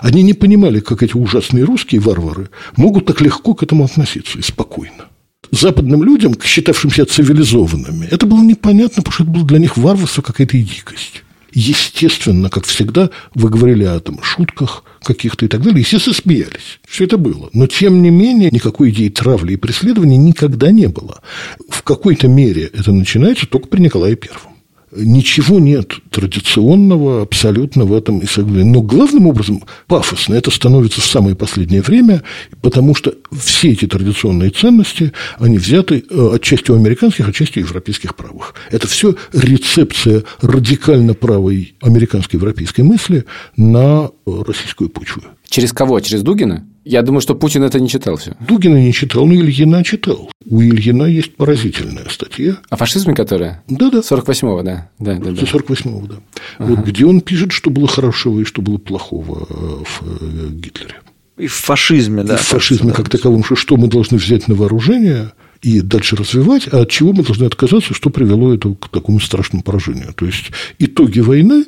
Они 0.00 0.22
не 0.22 0.34
понимали, 0.34 0.80
как 0.80 1.02
эти 1.02 1.16
ужасные 1.16 1.64
русские 1.64 2.00
варвары 2.00 2.50
могут 2.76 3.06
так 3.06 3.20
легко 3.20 3.54
к 3.54 3.62
этому 3.62 3.84
относиться 3.84 4.38
и 4.38 4.42
спокойно 4.42 5.06
западным 5.50 6.02
людям, 6.02 6.34
считавшимся 6.42 7.06
цивилизованными, 7.06 8.06
это 8.10 8.26
было 8.26 8.42
непонятно, 8.42 9.02
потому 9.02 9.12
что 9.12 9.22
это 9.24 9.32
было 9.32 9.44
для 9.44 9.58
них 9.58 9.76
варварство, 9.76 10.22
какая-то 10.22 10.58
дикость. 10.58 11.22
Естественно, 11.52 12.50
как 12.50 12.64
всегда, 12.64 13.10
вы 13.34 13.48
говорили 13.48 13.84
о 13.84 14.00
там, 14.00 14.20
шутках 14.22 14.82
каких-то 15.04 15.44
и 15.44 15.48
так 15.48 15.62
далее, 15.62 15.80
естественно, 15.80 16.16
смеялись. 16.16 16.80
Все 16.86 17.04
это 17.04 17.16
было. 17.16 17.48
Но, 17.52 17.68
тем 17.68 18.02
не 18.02 18.10
менее, 18.10 18.50
никакой 18.50 18.90
идеи 18.90 19.08
травли 19.08 19.52
и 19.52 19.56
преследования 19.56 20.16
никогда 20.16 20.72
не 20.72 20.88
было. 20.88 21.20
В 21.68 21.82
какой-то 21.82 22.26
мере 22.26 22.64
это 22.64 22.90
начинается 22.92 23.46
только 23.46 23.68
при 23.68 23.82
Николае 23.82 24.16
Первом. 24.16 24.53
Ничего 24.96 25.58
нет 25.58 25.94
традиционного 26.10 27.22
абсолютно 27.22 27.84
в 27.84 27.92
этом 27.92 28.20
и 28.20 28.26
Но 28.64 28.80
главным 28.82 29.26
образом 29.26 29.62
пафосно 29.86 30.34
это 30.34 30.50
становится 30.50 31.00
в 31.00 31.04
самое 31.04 31.34
последнее 31.34 31.82
время, 31.82 32.22
потому 32.62 32.94
что 32.94 33.14
все 33.36 33.72
эти 33.72 33.86
традиционные 33.86 34.50
ценности, 34.50 35.12
они 35.38 35.58
взяты 35.58 36.04
э, 36.08 36.30
отчасти 36.34 36.70
у 36.70 36.76
американских, 36.76 37.28
отчасти 37.28 37.58
у 37.58 37.62
европейских 37.62 38.14
правых. 38.14 38.54
Это 38.70 38.86
все 38.86 39.16
рецепция 39.32 40.22
радикально 40.40 41.14
правой 41.14 41.74
американской 41.80 42.38
европейской 42.38 42.82
мысли 42.82 43.24
на 43.56 44.10
российскую 44.26 44.90
почву. 44.90 45.22
Через 45.48 45.72
кого? 45.72 46.00
Через 46.00 46.22
Дугина? 46.22 46.66
Я 46.84 47.02
думаю, 47.02 47.20
что 47.20 47.34
Путин 47.34 47.62
это 47.62 47.80
не 47.80 47.88
читал 47.88 48.16
все. 48.16 48.36
Дугина 48.40 48.76
не 48.76 48.92
читал, 48.92 49.24
но 49.26 49.34
Ильина 49.34 49.82
читал. 49.84 50.30
У 50.44 50.60
Ильина 50.60 51.04
есть 51.04 51.34
поразительная 51.36 52.06
статья. 52.10 52.58
О 52.68 52.76
фашизме 52.76 53.14
которая? 53.14 53.62
Да-да. 53.68 54.00
48-го, 54.00 54.62
да. 54.62 54.90
да, 54.98 55.14
да, 55.14 55.30
да. 55.30 55.42
48-го, 55.42 56.06
да. 56.06 56.16
Ага. 56.58 56.74
Вот 56.74 56.84
где 56.86 57.06
он 57.06 57.22
пишет, 57.22 57.52
что 57.52 57.70
было 57.70 57.88
хорошего 57.88 58.40
и 58.40 58.44
что 58.44 58.60
было 58.60 58.76
плохого 58.76 59.46
э, 59.48 59.54
в 59.84 60.02
э, 60.02 60.48
Гитлере. 60.50 60.96
И 61.38 61.46
в 61.46 61.54
фашизме, 61.54 62.22
да. 62.22 62.34
И 62.34 62.36
в 62.36 62.42
фашизме 62.42 62.92
как 62.92 63.08
таковом, 63.08 63.42
что, 63.44 63.56
что 63.56 63.76
мы 63.76 63.88
должны 63.88 64.18
взять 64.18 64.46
на 64.46 64.54
вооружение 64.54 65.32
и 65.62 65.80
дальше 65.80 66.16
развивать, 66.16 66.68
а 66.70 66.82
от 66.82 66.90
чего 66.90 67.12
мы 67.12 67.22
должны 67.22 67.44
отказаться, 67.46 67.94
что 67.94 68.10
привело 68.10 68.52
это 68.52 68.74
к 68.74 68.88
такому 68.88 69.18
страшному 69.18 69.62
поражению. 69.62 70.12
То 70.14 70.26
есть 70.26 70.50
итоги 70.78 71.20
войны 71.20 71.64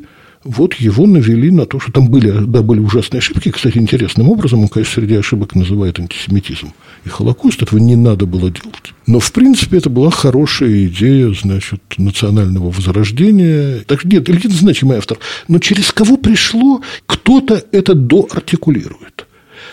вот 0.47 0.75
его 0.75 1.07
навели 1.07 1.51
на 1.51 1.67
то, 1.67 1.81
что 1.81 1.93
там 1.93 2.09
были, 2.09 2.31
да, 2.31 2.63
были 2.63 2.81
ужасные 2.81 3.19
ошибки. 3.19 3.51
Кстати, 3.51 3.79
интересным 3.79 4.29
образом 4.29 4.61
он, 4.61 4.69
конечно, 4.69 4.95
среди 4.95 5.17
ошибок 5.17 5.55
называет 5.55 5.99
антисемитизм 5.99 6.73
и 7.05 7.09
Холокост. 7.09 7.63
Этого 7.63 7.79
не 7.79 7.97
надо 7.97 8.27
было 8.27 8.51
делать. 8.51 8.95
Но, 9.07 9.21
в 9.21 9.33
принципе, 9.33 9.79
это 9.79 9.91
была 9.91 10.11
хорошая 10.11 10.87
идея, 10.87 11.33
значит, 11.33 11.83
национального 11.99 12.71
возрождения. 12.71 13.81
Так 13.87 14.01
что 14.01 14.09
нет, 14.09 14.29
Ильин 14.29 14.51
значимый 14.51 14.99
автор. 14.99 15.19
Но 15.49 15.59
через 15.59 15.93
кого 15.93 16.17
пришло, 16.17 16.81
кто-то 17.07 17.63
это 17.73 17.95
доартикулирует 17.95 19.27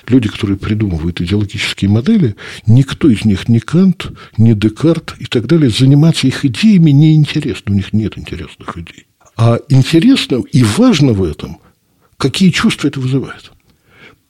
люди, 0.08 0.28
которые 0.28 0.58
придумывают 0.58 1.22
идеологические 1.22 1.90
модели, 1.90 2.36
никто 2.68 3.10
из 3.10 3.26
них, 3.26 3.48
ни 3.48 3.60
Кант, 3.60 4.12
ни 4.38 4.54
Декарт 4.54 5.16
и 5.20 5.26
так 5.26 5.46
далее, 5.46 5.70
заниматься 5.70 6.28
их 6.28 6.44
идеями 6.44 6.92
неинтересно, 6.92 7.74
у 7.74 7.76
них 7.76 7.94
нет 7.94 8.18
интересных 8.18 8.78
идей. 8.78 9.06
А 9.36 9.60
интересно 9.70 10.44
и 10.52 10.64
важно 10.64 11.14
в 11.14 11.24
этом, 11.24 11.58
какие 12.18 12.50
чувства 12.50 12.88
это 12.88 13.00
вызывает. 13.00 13.52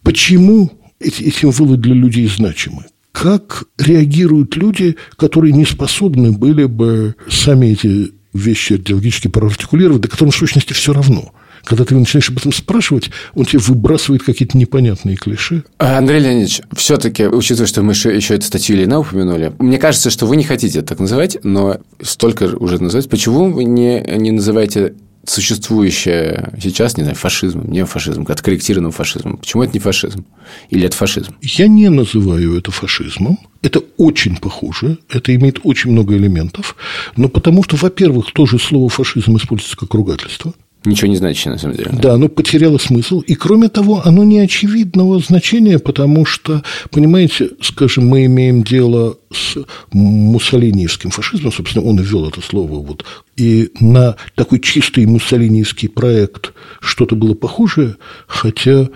Почему 0.02 0.72
эти, 1.00 1.24
эти 1.24 1.40
символы 1.40 1.78
для 1.78 1.94
людей 1.94 2.28
значимы? 2.28 2.86
как 3.12 3.66
реагируют 3.78 4.58
люди, 4.58 4.98
которые 5.18 5.54
не 5.54 5.66
способны 5.66 6.32
были 6.32 6.66
бы 6.66 7.16
сами 7.30 7.68
эти 7.68 8.12
вещи 8.34 8.74
идеологически 8.74 9.28
проартикулировать, 9.28 10.02
да 10.02 10.10
которым 10.10 10.32
в 10.32 10.36
сущности 10.36 10.74
все 10.74 10.94
равно– 10.94 11.32
когда 11.64 11.86
ты 11.86 11.96
начинаешь 11.96 12.30
об 12.30 12.38
этом 12.38 12.52
спрашивать, 12.52 13.10
он 13.36 13.46
тебе 13.46 13.60
выбрасывает 13.60 14.24
какие-то 14.24 14.58
непонятные 14.58 15.16
клише. 15.16 15.64
А, 15.78 15.98
Андрей 15.98 16.20
Леонидович, 16.20 16.62
все-таки, 16.76 17.26
учитывая, 17.26 17.68
что 17.68 17.82
мы 17.82 17.94
еще, 17.94 18.16
еще 18.16 18.36
эту 18.36 18.46
статью 18.46 18.76
Ильина 18.76 19.00
упомянули, 19.00 19.54
мне 19.60 19.78
кажется, 19.78 20.10
что 20.10 20.26
вы 20.26 20.36
не 20.36 20.44
хотите 20.44 20.80
это 20.80 20.90
так 20.90 21.00
называть, 21.00 21.38
но 21.44 21.78
столько 22.02 22.46
уже 22.56 22.82
называть. 22.82 23.10
Почему 23.10 23.52
вы 23.52 23.64
не, 23.64 24.02
не 24.18 24.32
называете 24.32 24.94
существующее 25.26 26.54
сейчас, 26.62 26.98
не 26.98 27.04
знаю, 27.04 27.16
фашизмом, 27.16 27.72
не 27.72 27.86
фашизмом, 27.86 28.26
откорректированным 28.28 28.92
фашизмом. 28.92 29.38
Почему 29.38 29.64
это 29.64 29.74
не 29.74 29.80
фашизм? 29.80 30.26
Или 30.70 30.86
это 30.86 30.98
фашизм? 30.98 31.36
Я 31.42 31.68
не 31.68 31.90
называю 31.90 32.58
это 32.58 32.72
фашизмом. 32.72 33.40
Это 33.62 33.82
очень 33.96 34.36
похоже, 34.36 34.98
это 35.10 35.34
имеет 35.34 35.62
очень 35.64 35.92
много 35.92 36.18
элементов, 36.18 36.76
но 37.16 37.30
потому 37.30 37.64
что, 37.64 37.78
во-первых, 37.78 38.34
тоже 38.34 38.60
слово 38.60 38.90
фашизм 38.90 39.38
используется 39.38 39.78
как 39.78 39.94
ругательство. 39.94 40.54
Ничего 40.86 41.10
не 41.10 41.16
значит, 41.16 41.46
на 41.46 41.58
самом 41.58 41.78
деле. 41.78 41.92
Да, 41.94 42.14
оно 42.14 42.28
потеряло 42.28 42.78
смысл. 42.78 43.22
И, 43.22 43.36
кроме 43.36 43.70
того, 43.70 44.02
оно 44.04 44.24
не 44.24 44.40
очевидного 44.40 45.20
значения, 45.20 45.80
потому 45.80 46.26
что, 46.26 46.62
понимаете, 46.92 47.52
скажем, 47.62 48.08
мы 48.08 48.26
имеем 48.26 48.64
дело 48.64 49.18
с 49.32 49.58
муссолиниевским 49.94 51.10
фашизмом, 51.10 51.54
собственно, 51.54 51.86
он 51.86 52.00
и 52.00 52.04
ввел 52.04 52.28
это 52.28 52.42
слово, 52.42 52.86
вот, 52.86 53.06
и 53.38 53.72
на 53.80 54.16
такой 54.36 54.60
чистый 54.60 55.06
муссолиниевский 55.06 55.90
проект 55.90 56.54
что-то 56.82 57.16
было 57.16 57.34
похожее, 57.34 57.96
хотя 58.28 58.82
э, 58.82 58.88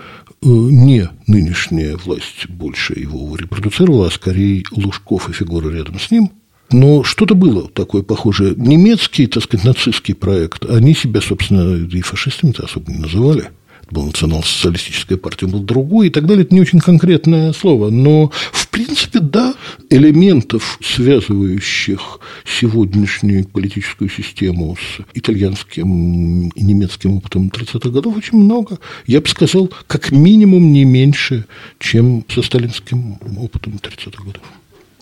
не 0.42 1.08
нынешняя 1.26 1.96
власть 1.96 2.48
больше 2.48 2.98
его 2.98 3.34
репродуцировала, 3.34 4.08
а 4.08 4.10
скорее 4.10 4.62
Лужков 4.70 5.28
и 5.28 5.32
фигуры 5.32 5.74
рядом 5.76 5.98
с 5.98 6.10
ним– 6.10 6.30
но 6.70 7.02
что-то 7.02 7.34
было 7.34 7.68
такое 7.68 8.02
похожее. 8.02 8.54
Немецкий, 8.56 9.26
так 9.26 9.42
сказать, 9.42 9.64
нацистский 9.64 10.14
проект, 10.14 10.64
они 10.68 10.94
себя, 10.94 11.20
собственно, 11.20 11.76
и 11.76 12.00
фашистами-то 12.00 12.64
особо 12.64 12.92
не 12.92 12.98
называли. 12.98 13.50
Это 13.82 13.94
была 13.94 14.06
национал-социалистическая 14.06 15.16
партия, 15.16 15.46
был 15.46 15.60
другой 15.60 16.08
и 16.08 16.10
так 16.10 16.26
далее. 16.26 16.44
Это 16.44 16.54
не 16.54 16.60
очень 16.60 16.78
конкретное 16.78 17.54
слово. 17.54 17.88
Но, 17.88 18.30
в 18.52 18.68
принципе, 18.68 19.20
да, 19.20 19.54
элементов, 19.88 20.78
связывающих 20.82 22.20
сегодняшнюю 22.44 23.46
политическую 23.46 24.10
систему 24.10 24.76
с 24.76 25.02
итальянским 25.14 26.50
и 26.50 26.62
немецким 26.62 27.16
опытом 27.16 27.48
30-х 27.48 27.88
годов, 27.88 28.14
очень 28.16 28.36
много. 28.36 28.78
Я 29.06 29.22
бы 29.22 29.28
сказал, 29.28 29.70
как 29.86 30.10
минимум 30.10 30.70
не 30.70 30.84
меньше, 30.84 31.46
чем 31.78 32.26
со 32.28 32.42
сталинским 32.42 33.18
опытом 33.38 33.80
30-х 33.82 34.22
годов. 34.22 34.42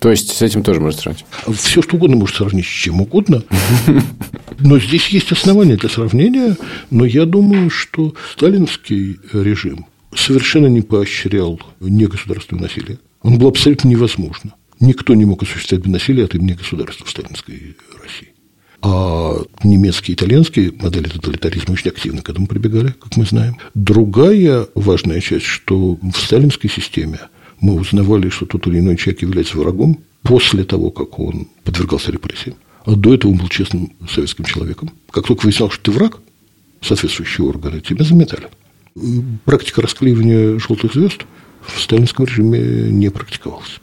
То 0.06 0.12
есть 0.12 0.36
с 0.36 0.40
этим 0.40 0.62
тоже 0.62 0.78
можно 0.78 1.00
сравнить? 1.00 1.24
Все, 1.52 1.82
что 1.82 1.96
угодно 1.96 2.16
можно 2.16 2.36
сравнить 2.36 2.64
с 2.64 2.68
чем 2.68 3.00
угодно. 3.00 3.42
Но 4.60 4.78
здесь 4.78 5.08
есть 5.08 5.32
основания 5.32 5.74
для 5.74 5.88
сравнения. 5.88 6.56
Но 6.92 7.04
я 7.04 7.26
думаю, 7.26 7.70
что 7.70 8.14
сталинский 8.30 9.18
режим 9.32 9.86
совершенно 10.14 10.68
не 10.68 10.82
поощрял 10.82 11.60
негосударственное 11.80 12.62
насилие. 12.62 13.00
Он 13.22 13.36
был 13.36 13.48
абсолютно 13.48 13.88
невозможно. 13.88 14.54
Никто 14.78 15.12
не 15.16 15.24
мог 15.24 15.42
осуществлять 15.42 15.84
насилие 15.86 16.26
от 16.26 16.36
имени 16.36 16.52
государства 16.52 17.04
в 17.04 17.10
сталинской 17.10 17.76
России. 18.00 18.28
А 18.82 19.42
немецкие 19.64 20.14
и 20.14 20.16
итальянские 20.16 20.70
модели 20.70 21.08
тоталитаризма 21.08 21.72
очень 21.72 21.90
активно 21.90 22.22
к 22.22 22.30
этому 22.30 22.46
прибегали, 22.46 22.92
как 22.92 23.16
мы 23.16 23.24
знаем. 23.24 23.56
Другая 23.74 24.68
важная 24.76 25.20
часть, 25.20 25.46
что 25.46 25.98
в 26.00 26.16
сталинской 26.16 26.70
системе 26.70 27.18
мы 27.60 27.74
узнавали, 27.74 28.28
что 28.28 28.46
тот 28.46 28.66
или 28.66 28.78
иной 28.78 28.96
человек 28.96 29.22
является 29.22 29.58
врагом 29.58 30.00
после 30.22 30.64
того, 30.64 30.90
как 30.90 31.18
он 31.18 31.48
подвергался 31.64 32.12
репрессиям. 32.12 32.56
А 32.84 32.94
до 32.94 33.14
этого 33.14 33.32
он 33.32 33.38
был 33.38 33.48
честным 33.48 33.92
советским 34.08 34.44
человеком. 34.44 34.90
Как 35.10 35.26
только 35.26 35.44
выяснялось, 35.44 35.74
что 35.74 35.90
ты 35.90 35.90
враг, 35.90 36.18
соответствующие 36.80 37.46
органы 37.46 37.80
тебя 37.80 38.04
заметали. 38.04 38.48
Практика 39.44 39.82
расклеивания 39.82 40.58
желтых 40.58 40.94
звезд 40.94 41.22
в 41.66 41.80
сталинском 41.80 42.26
режиме 42.26 42.90
не 42.90 43.10
практиковалась. 43.10 43.80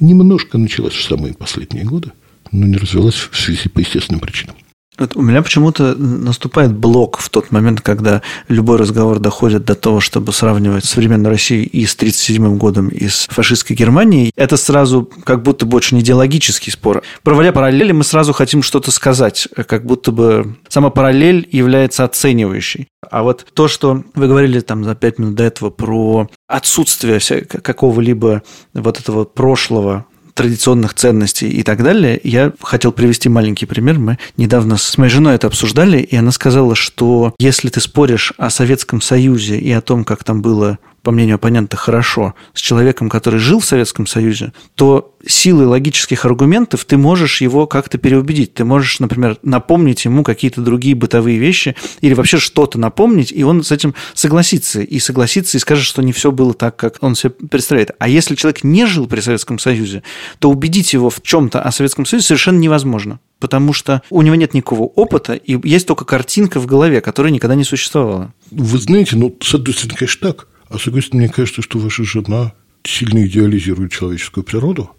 Немножко 0.00 0.58
началась 0.58 0.94
в 0.94 1.02
самые 1.02 1.34
последние 1.34 1.84
годы, 1.84 2.12
но 2.52 2.66
не 2.66 2.76
развилась 2.76 3.14
в 3.14 3.36
связи 3.36 3.68
по 3.68 3.80
естественным 3.80 4.20
причинам. 4.20 4.56
Вот 4.98 5.16
у 5.16 5.22
меня 5.22 5.42
почему-то 5.42 5.94
наступает 5.94 6.72
блок 6.74 7.18
в 7.18 7.28
тот 7.30 7.52
момент, 7.52 7.80
когда 7.80 8.22
любой 8.48 8.78
разговор 8.78 9.20
доходит 9.20 9.64
до 9.64 9.74
того, 9.74 10.00
чтобы 10.00 10.32
сравнивать 10.32 10.84
современную 10.84 11.30
Россию 11.30 11.68
и 11.68 11.86
с 11.86 11.94
1937 11.94 12.58
годом, 12.58 12.88
и 12.88 13.06
с 13.06 13.28
фашистской 13.30 13.76
Германией. 13.76 14.32
Это 14.36 14.56
сразу 14.56 15.08
как 15.24 15.42
будто 15.42 15.66
бы 15.66 15.76
очень 15.76 16.00
идеологический 16.00 16.72
спор. 16.72 17.02
Проводя 17.22 17.52
параллели, 17.52 17.92
мы 17.92 18.02
сразу 18.02 18.32
хотим 18.32 18.62
что-то 18.62 18.90
сказать, 18.90 19.48
как 19.66 19.86
будто 19.86 20.10
бы 20.10 20.56
сама 20.68 20.90
параллель 20.90 21.48
является 21.52 22.04
оценивающей. 22.04 22.88
А 23.08 23.22
вот 23.22 23.46
то, 23.54 23.68
что 23.68 24.02
вы 24.14 24.26
говорили 24.26 24.58
там 24.60 24.82
за 24.82 24.96
пять 24.96 25.18
минут 25.18 25.36
до 25.36 25.44
этого 25.44 25.70
про 25.70 26.28
отсутствие 26.48 27.20
какого-либо 27.20 28.42
вот 28.74 28.98
этого 28.98 29.24
прошлого 29.24 30.06
традиционных 30.38 30.94
ценностей 30.94 31.48
и 31.48 31.64
так 31.64 31.82
далее, 31.82 32.20
я 32.22 32.52
хотел 32.62 32.92
привести 32.92 33.28
маленький 33.28 33.66
пример. 33.66 33.98
Мы 33.98 34.18
недавно 34.36 34.76
с 34.76 34.96
моей 34.96 35.10
женой 35.10 35.34
это 35.34 35.48
обсуждали, 35.48 35.98
и 35.98 36.14
она 36.14 36.30
сказала, 36.30 36.76
что 36.76 37.34
если 37.40 37.70
ты 37.70 37.80
споришь 37.80 38.32
о 38.38 38.48
Советском 38.48 39.00
Союзе 39.00 39.58
и 39.58 39.72
о 39.72 39.80
том, 39.80 40.04
как 40.04 40.22
там 40.22 40.40
было 40.40 40.78
по 41.08 41.12
мнению 41.12 41.36
оппонента, 41.36 41.78
хорошо 41.78 42.34
с 42.52 42.60
человеком, 42.60 43.08
который 43.08 43.40
жил 43.40 43.60
в 43.60 43.64
Советском 43.64 44.06
Союзе, 44.06 44.52
то 44.74 45.14
силой 45.26 45.64
логических 45.64 46.26
аргументов 46.26 46.84
ты 46.84 46.98
можешь 46.98 47.40
его 47.40 47.66
как-то 47.66 47.96
переубедить. 47.96 48.52
Ты 48.52 48.66
можешь, 48.66 49.00
например, 49.00 49.38
напомнить 49.42 50.04
ему 50.04 50.22
какие-то 50.22 50.60
другие 50.60 50.94
бытовые 50.94 51.38
вещи 51.38 51.76
или 52.02 52.12
вообще 52.12 52.36
что-то 52.36 52.78
напомнить, 52.78 53.32
и 53.32 53.42
он 53.42 53.64
с 53.64 53.72
этим 53.72 53.94
согласится. 54.12 54.82
И 54.82 54.98
согласится, 54.98 55.56
и 55.56 55.60
скажет, 55.60 55.86
что 55.86 56.02
не 56.02 56.12
все 56.12 56.30
было 56.30 56.52
так, 56.52 56.76
как 56.76 56.98
он 57.00 57.14
себе 57.14 57.30
представляет. 57.30 57.92
А 57.98 58.06
если 58.06 58.34
человек 58.34 58.62
не 58.62 58.84
жил 58.84 59.06
при 59.06 59.20
Советском 59.20 59.58
Союзе, 59.58 60.02
то 60.40 60.50
убедить 60.50 60.92
его 60.92 61.08
в 61.08 61.22
чем-то 61.22 61.62
о 61.62 61.72
Советском 61.72 62.04
Союзе 62.04 62.26
совершенно 62.26 62.58
невозможно 62.58 63.18
потому 63.40 63.72
что 63.72 64.02
у 64.10 64.22
него 64.22 64.34
нет 64.34 64.54
никакого 64.54 64.82
опыта, 64.82 65.34
и 65.34 65.56
есть 65.68 65.86
только 65.86 66.04
картинка 66.04 66.58
в 66.58 66.66
голове, 66.66 67.00
которая 67.00 67.32
никогда 67.32 67.54
не 67.54 67.62
существовала. 67.62 68.34
Вы 68.50 68.78
знаете, 68.78 69.16
ну, 69.16 69.36
с 69.40 69.54
одной 69.54 69.74
стороны, 69.74 69.96
конечно, 69.96 70.32
так. 70.32 70.48
А 70.68 70.78
с 70.78 70.82
другой 70.84 71.02
стороны, 71.02 71.24
мне 71.24 71.32
кажется, 71.32 71.62
что 71.62 71.78
ваша 71.78 72.04
жена 72.04 72.52
сильно 72.84 73.26
идеализирует 73.26 73.92
человеческую 73.92 74.44
природу, 74.44 74.90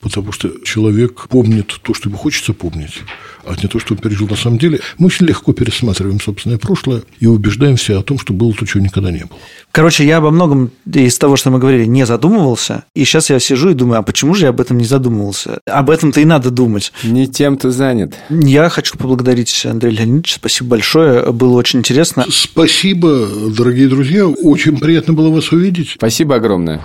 потому 0.00 0.32
что 0.32 0.50
человек 0.64 1.28
помнит 1.28 1.74
то, 1.82 1.94
что 1.94 2.08
ему 2.08 2.18
хочется 2.18 2.52
помнить, 2.52 3.00
а 3.44 3.54
не 3.60 3.68
то, 3.68 3.78
что 3.78 3.94
он 3.94 3.98
пережил 3.98 4.28
на 4.28 4.36
самом 4.36 4.58
деле. 4.58 4.80
Мы 4.98 5.06
очень 5.06 5.26
легко 5.26 5.52
пересматриваем 5.52 6.20
собственное 6.20 6.58
прошлое 6.58 7.02
и 7.18 7.26
убеждаемся 7.26 7.98
о 7.98 8.02
том, 8.02 8.18
что 8.18 8.32
было 8.32 8.52
то, 8.52 8.66
чего 8.66 8.82
никогда 8.82 9.10
не 9.10 9.20
было. 9.20 9.38
Короче, 9.72 10.06
я 10.06 10.18
обо 10.18 10.30
многом 10.30 10.70
из 10.92 11.18
того, 11.18 11.36
что 11.36 11.50
мы 11.50 11.58
говорили, 11.58 11.84
не 11.84 12.06
задумывался. 12.06 12.84
И 12.94 13.04
сейчас 13.04 13.30
я 13.30 13.38
сижу 13.40 13.70
и 13.70 13.74
думаю, 13.74 14.00
а 14.00 14.02
почему 14.02 14.34
же 14.34 14.44
я 14.44 14.50
об 14.50 14.60
этом 14.60 14.78
не 14.78 14.84
задумывался? 14.84 15.60
Об 15.66 15.90
этом-то 15.90 16.20
и 16.20 16.24
надо 16.24 16.50
думать. 16.50 16.92
Не 17.02 17.26
тем 17.26 17.56
ты 17.56 17.70
занят. 17.70 18.14
Я 18.30 18.68
хочу 18.68 18.96
поблагодарить 18.96 19.66
Андрея 19.66 19.92
Леонидовича. 19.92 20.36
Спасибо 20.36 20.70
большое. 20.70 21.32
Было 21.32 21.56
очень 21.56 21.80
интересно. 21.80 22.26
Спасибо, 22.28 23.28
дорогие 23.56 23.88
друзья. 23.88 24.26
Очень 24.26 24.78
приятно 24.78 25.14
было 25.14 25.30
вас 25.30 25.52
увидеть. 25.52 25.92
Спасибо 25.96 26.36
огромное. 26.36 26.82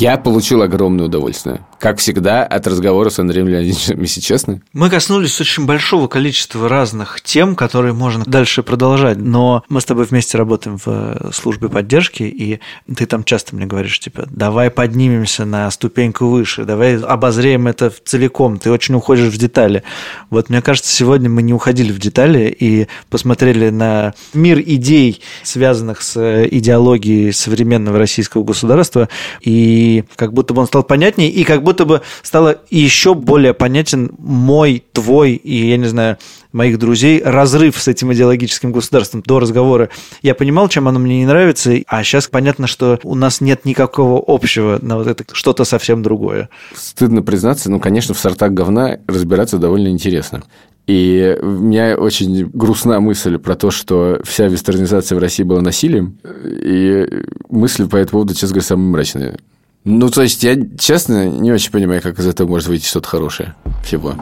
Я 0.00 0.16
получил 0.16 0.62
огромное 0.62 1.06
удовольствие. 1.06 1.60
Как 1.78 1.98
всегда, 1.98 2.44
от 2.44 2.66
разговора 2.66 3.08
с 3.08 3.20
Андреем 3.20 3.46
Леонидовичем, 3.46 4.00
если 4.02 4.20
честно. 4.20 4.60
Мы 4.72 4.90
коснулись 4.90 5.40
очень 5.40 5.64
большого 5.64 6.08
количества 6.08 6.68
разных 6.68 7.20
тем, 7.20 7.54
которые 7.54 7.92
можно 7.92 8.24
дальше 8.26 8.64
продолжать. 8.64 9.18
Но 9.18 9.62
мы 9.68 9.80
с 9.80 9.84
тобой 9.84 10.04
вместе 10.04 10.36
работаем 10.38 10.76
в 10.76 10.86
э, 10.86 11.30
службе 11.32 11.68
поддержки, 11.68 12.24
и 12.24 12.58
ты 12.92 13.06
там 13.06 13.22
часто 13.22 13.54
мне 13.54 13.66
говоришь, 13.66 14.00
типа, 14.00 14.26
давай 14.28 14.70
поднимемся 14.70 15.44
на 15.44 15.70
ступеньку 15.70 16.26
выше, 16.26 16.64
давай 16.64 16.98
обозреем 16.98 17.68
это 17.68 17.92
целиком. 18.04 18.58
Ты 18.58 18.72
очень 18.72 18.96
уходишь 18.96 19.32
в 19.32 19.38
детали. 19.38 19.84
Вот 20.30 20.50
мне 20.50 20.60
кажется, 20.62 20.92
сегодня 20.92 21.30
мы 21.30 21.42
не 21.42 21.54
уходили 21.54 21.92
в 21.92 22.00
детали 22.00 22.54
и 22.58 22.88
посмотрели 23.08 23.70
на 23.70 24.14
мир 24.34 24.58
идей, 24.58 25.22
связанных 25.44 26.02
с 26.02 26.16
э, 26.16 26.48
идеологией 26.50 27.32
современного 27.32 27.98
российского 27.98 28.42
государства, 28.42 29.08
и 29.42 30.02
как 30.16 30.32
будто 30.32 30.54
бы 30.54 30.62
он 30.62 30.66
стал 30.66 30.82
понятнее, 30.82 31.30
и 31.30 31.44
как 31.44 31.62
будто 31.62 31.67
бы 31.72 32.02
стало 32.22 32.60
еще 32.70 33.14
более 33.14 33.54
понятен 33.54 34.12
мой, 34.18 34.84
твой 34.92 35.32
и, 35.32 35.68
я 35.68 35.76
не 35.76 35.86
знаю, 35.86 36.18
моих 36.52 36.78
друзей 36.78 37.22
разрыв 37.22 37.80
с 37.80 37.88
этим 37.88 38.12
идеологическим 38.12 38.72
государством. 38.72 39.22
До 39.24 39.38
разговора 39.38 39.90
я 40.22 40.34
понимал, 40.34 40.68
чем 40.68 40.88
оно 40.88 40.98
мне 40.98 41.18
не 41.18 41.26
нравится, 41.26 41.72
а 41.86 42.02
сейчас 42.02 42.28
понятно, 42.28 42.66
что 42.66 42.98
у 43.02 43.14
нас 43.14 43.40
нет 43.40 43.64
никакого 43.64 44.22
общего 44.26 44.78
на 44.80 44.96
вот 44.96 45.06
это 45.06 45.24
что-то 45.32 45.64
совсем 45.64 46.02
другое. 46.02 46.48
Стыдно 46.74 47.22
признаться, 47.22 47.70
ну, 47.70 47.80
конечно, 47.80 48.14
в 48.14 48.18
сортах 48.18 48.52
говна 48.52 48.98
разбираться 49.06 49.58
довольно 49.58 49.88
интересно. 49.88 50.42
И 50.86 51.36
у 51.42 51.46
меня 51.46 51.98
очень 51.98 52.48
грустна 52.50 52.98
мысль 52.98 53.36
про 53.36 53.56
то, 53.56 53.70
что 53.70 54.20
вся 54.24 54.46
вестернизация 54.46 55.16
в 55.16 55.18
России 55.18 55.42
была 55.42 55.60
насилием. 55.60 56.18
И 56.44 57.06
мысль 57.50 57.86
по 57.86 57.96
этому 57.96 58.22
поводу, 58.22 58.32
честно 58.32 58.48
говоря, 58.48 58.64
самая 58.64 58.88
мрачная. 58.88 59.38
Ну, 59.84 60.10
то 60.10 60.22
есть, 60.22 60.42
я, 60.42 60.56
честно, 60.78 61.28
не 61.28 61.52
очень 61.52 61.70
понимаю, 61.70 62.02
как 62.02 62.18
из 62.18 62.26
этого 62.26 62.48
может 62.48 62.68
выйти 62.68 62.86
что-то 62.86 63.08
хорошее 63.08 63.54
всего. 63.84 64.14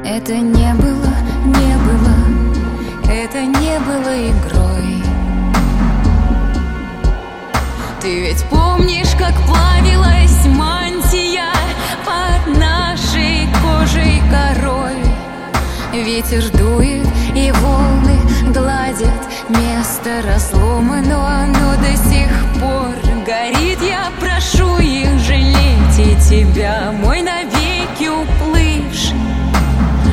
Это 0.05 0.37
не 0.37 0.75
было, 0.75 1.15
не 1.47 1.77
было, 1.85 2.15
это 3.09 3.45
не 3.45 3.79
было 3.81 4.31
игрой. 4.31 5.03
Ты 8.01 8.21
ведь 8.21 8.45
помнишь, 8.51 9.15
как 9.17 9.35
плавилась 9.47 10.45
мантия 10.47 11.53
под 12.05 12.59
нашей 12.59 13.49
кожей 13.63 14.21
корой? 14.29 14.82
Ветер 15.93 16.43
дует, 16.57 17.07
и 17.37 17.53
волны 17.53 18.19
гладят 18.53 19.11
место 19.51 20.23
разлома, 20.27 21.03
но 21.03 21.25
оно 21.25 21.77
до 21.77 21.97
сих 22.09 22.31
пор 22.59 22.95
горит. 23.27 23.79
Я 23.83 24.11
прошу 24.19 24.79
их 24.79 25.19
жалеть 25.21 25.99
и 25.99 26.17
тебя, 26.29 26.93
мой 26.93 27.21
навеки 27.21 28.09
уплывший, 28.09 29.17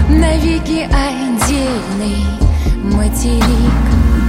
навеки 0.10 0.88
отдельный 0.92 2.26
материк. 2.84 4.29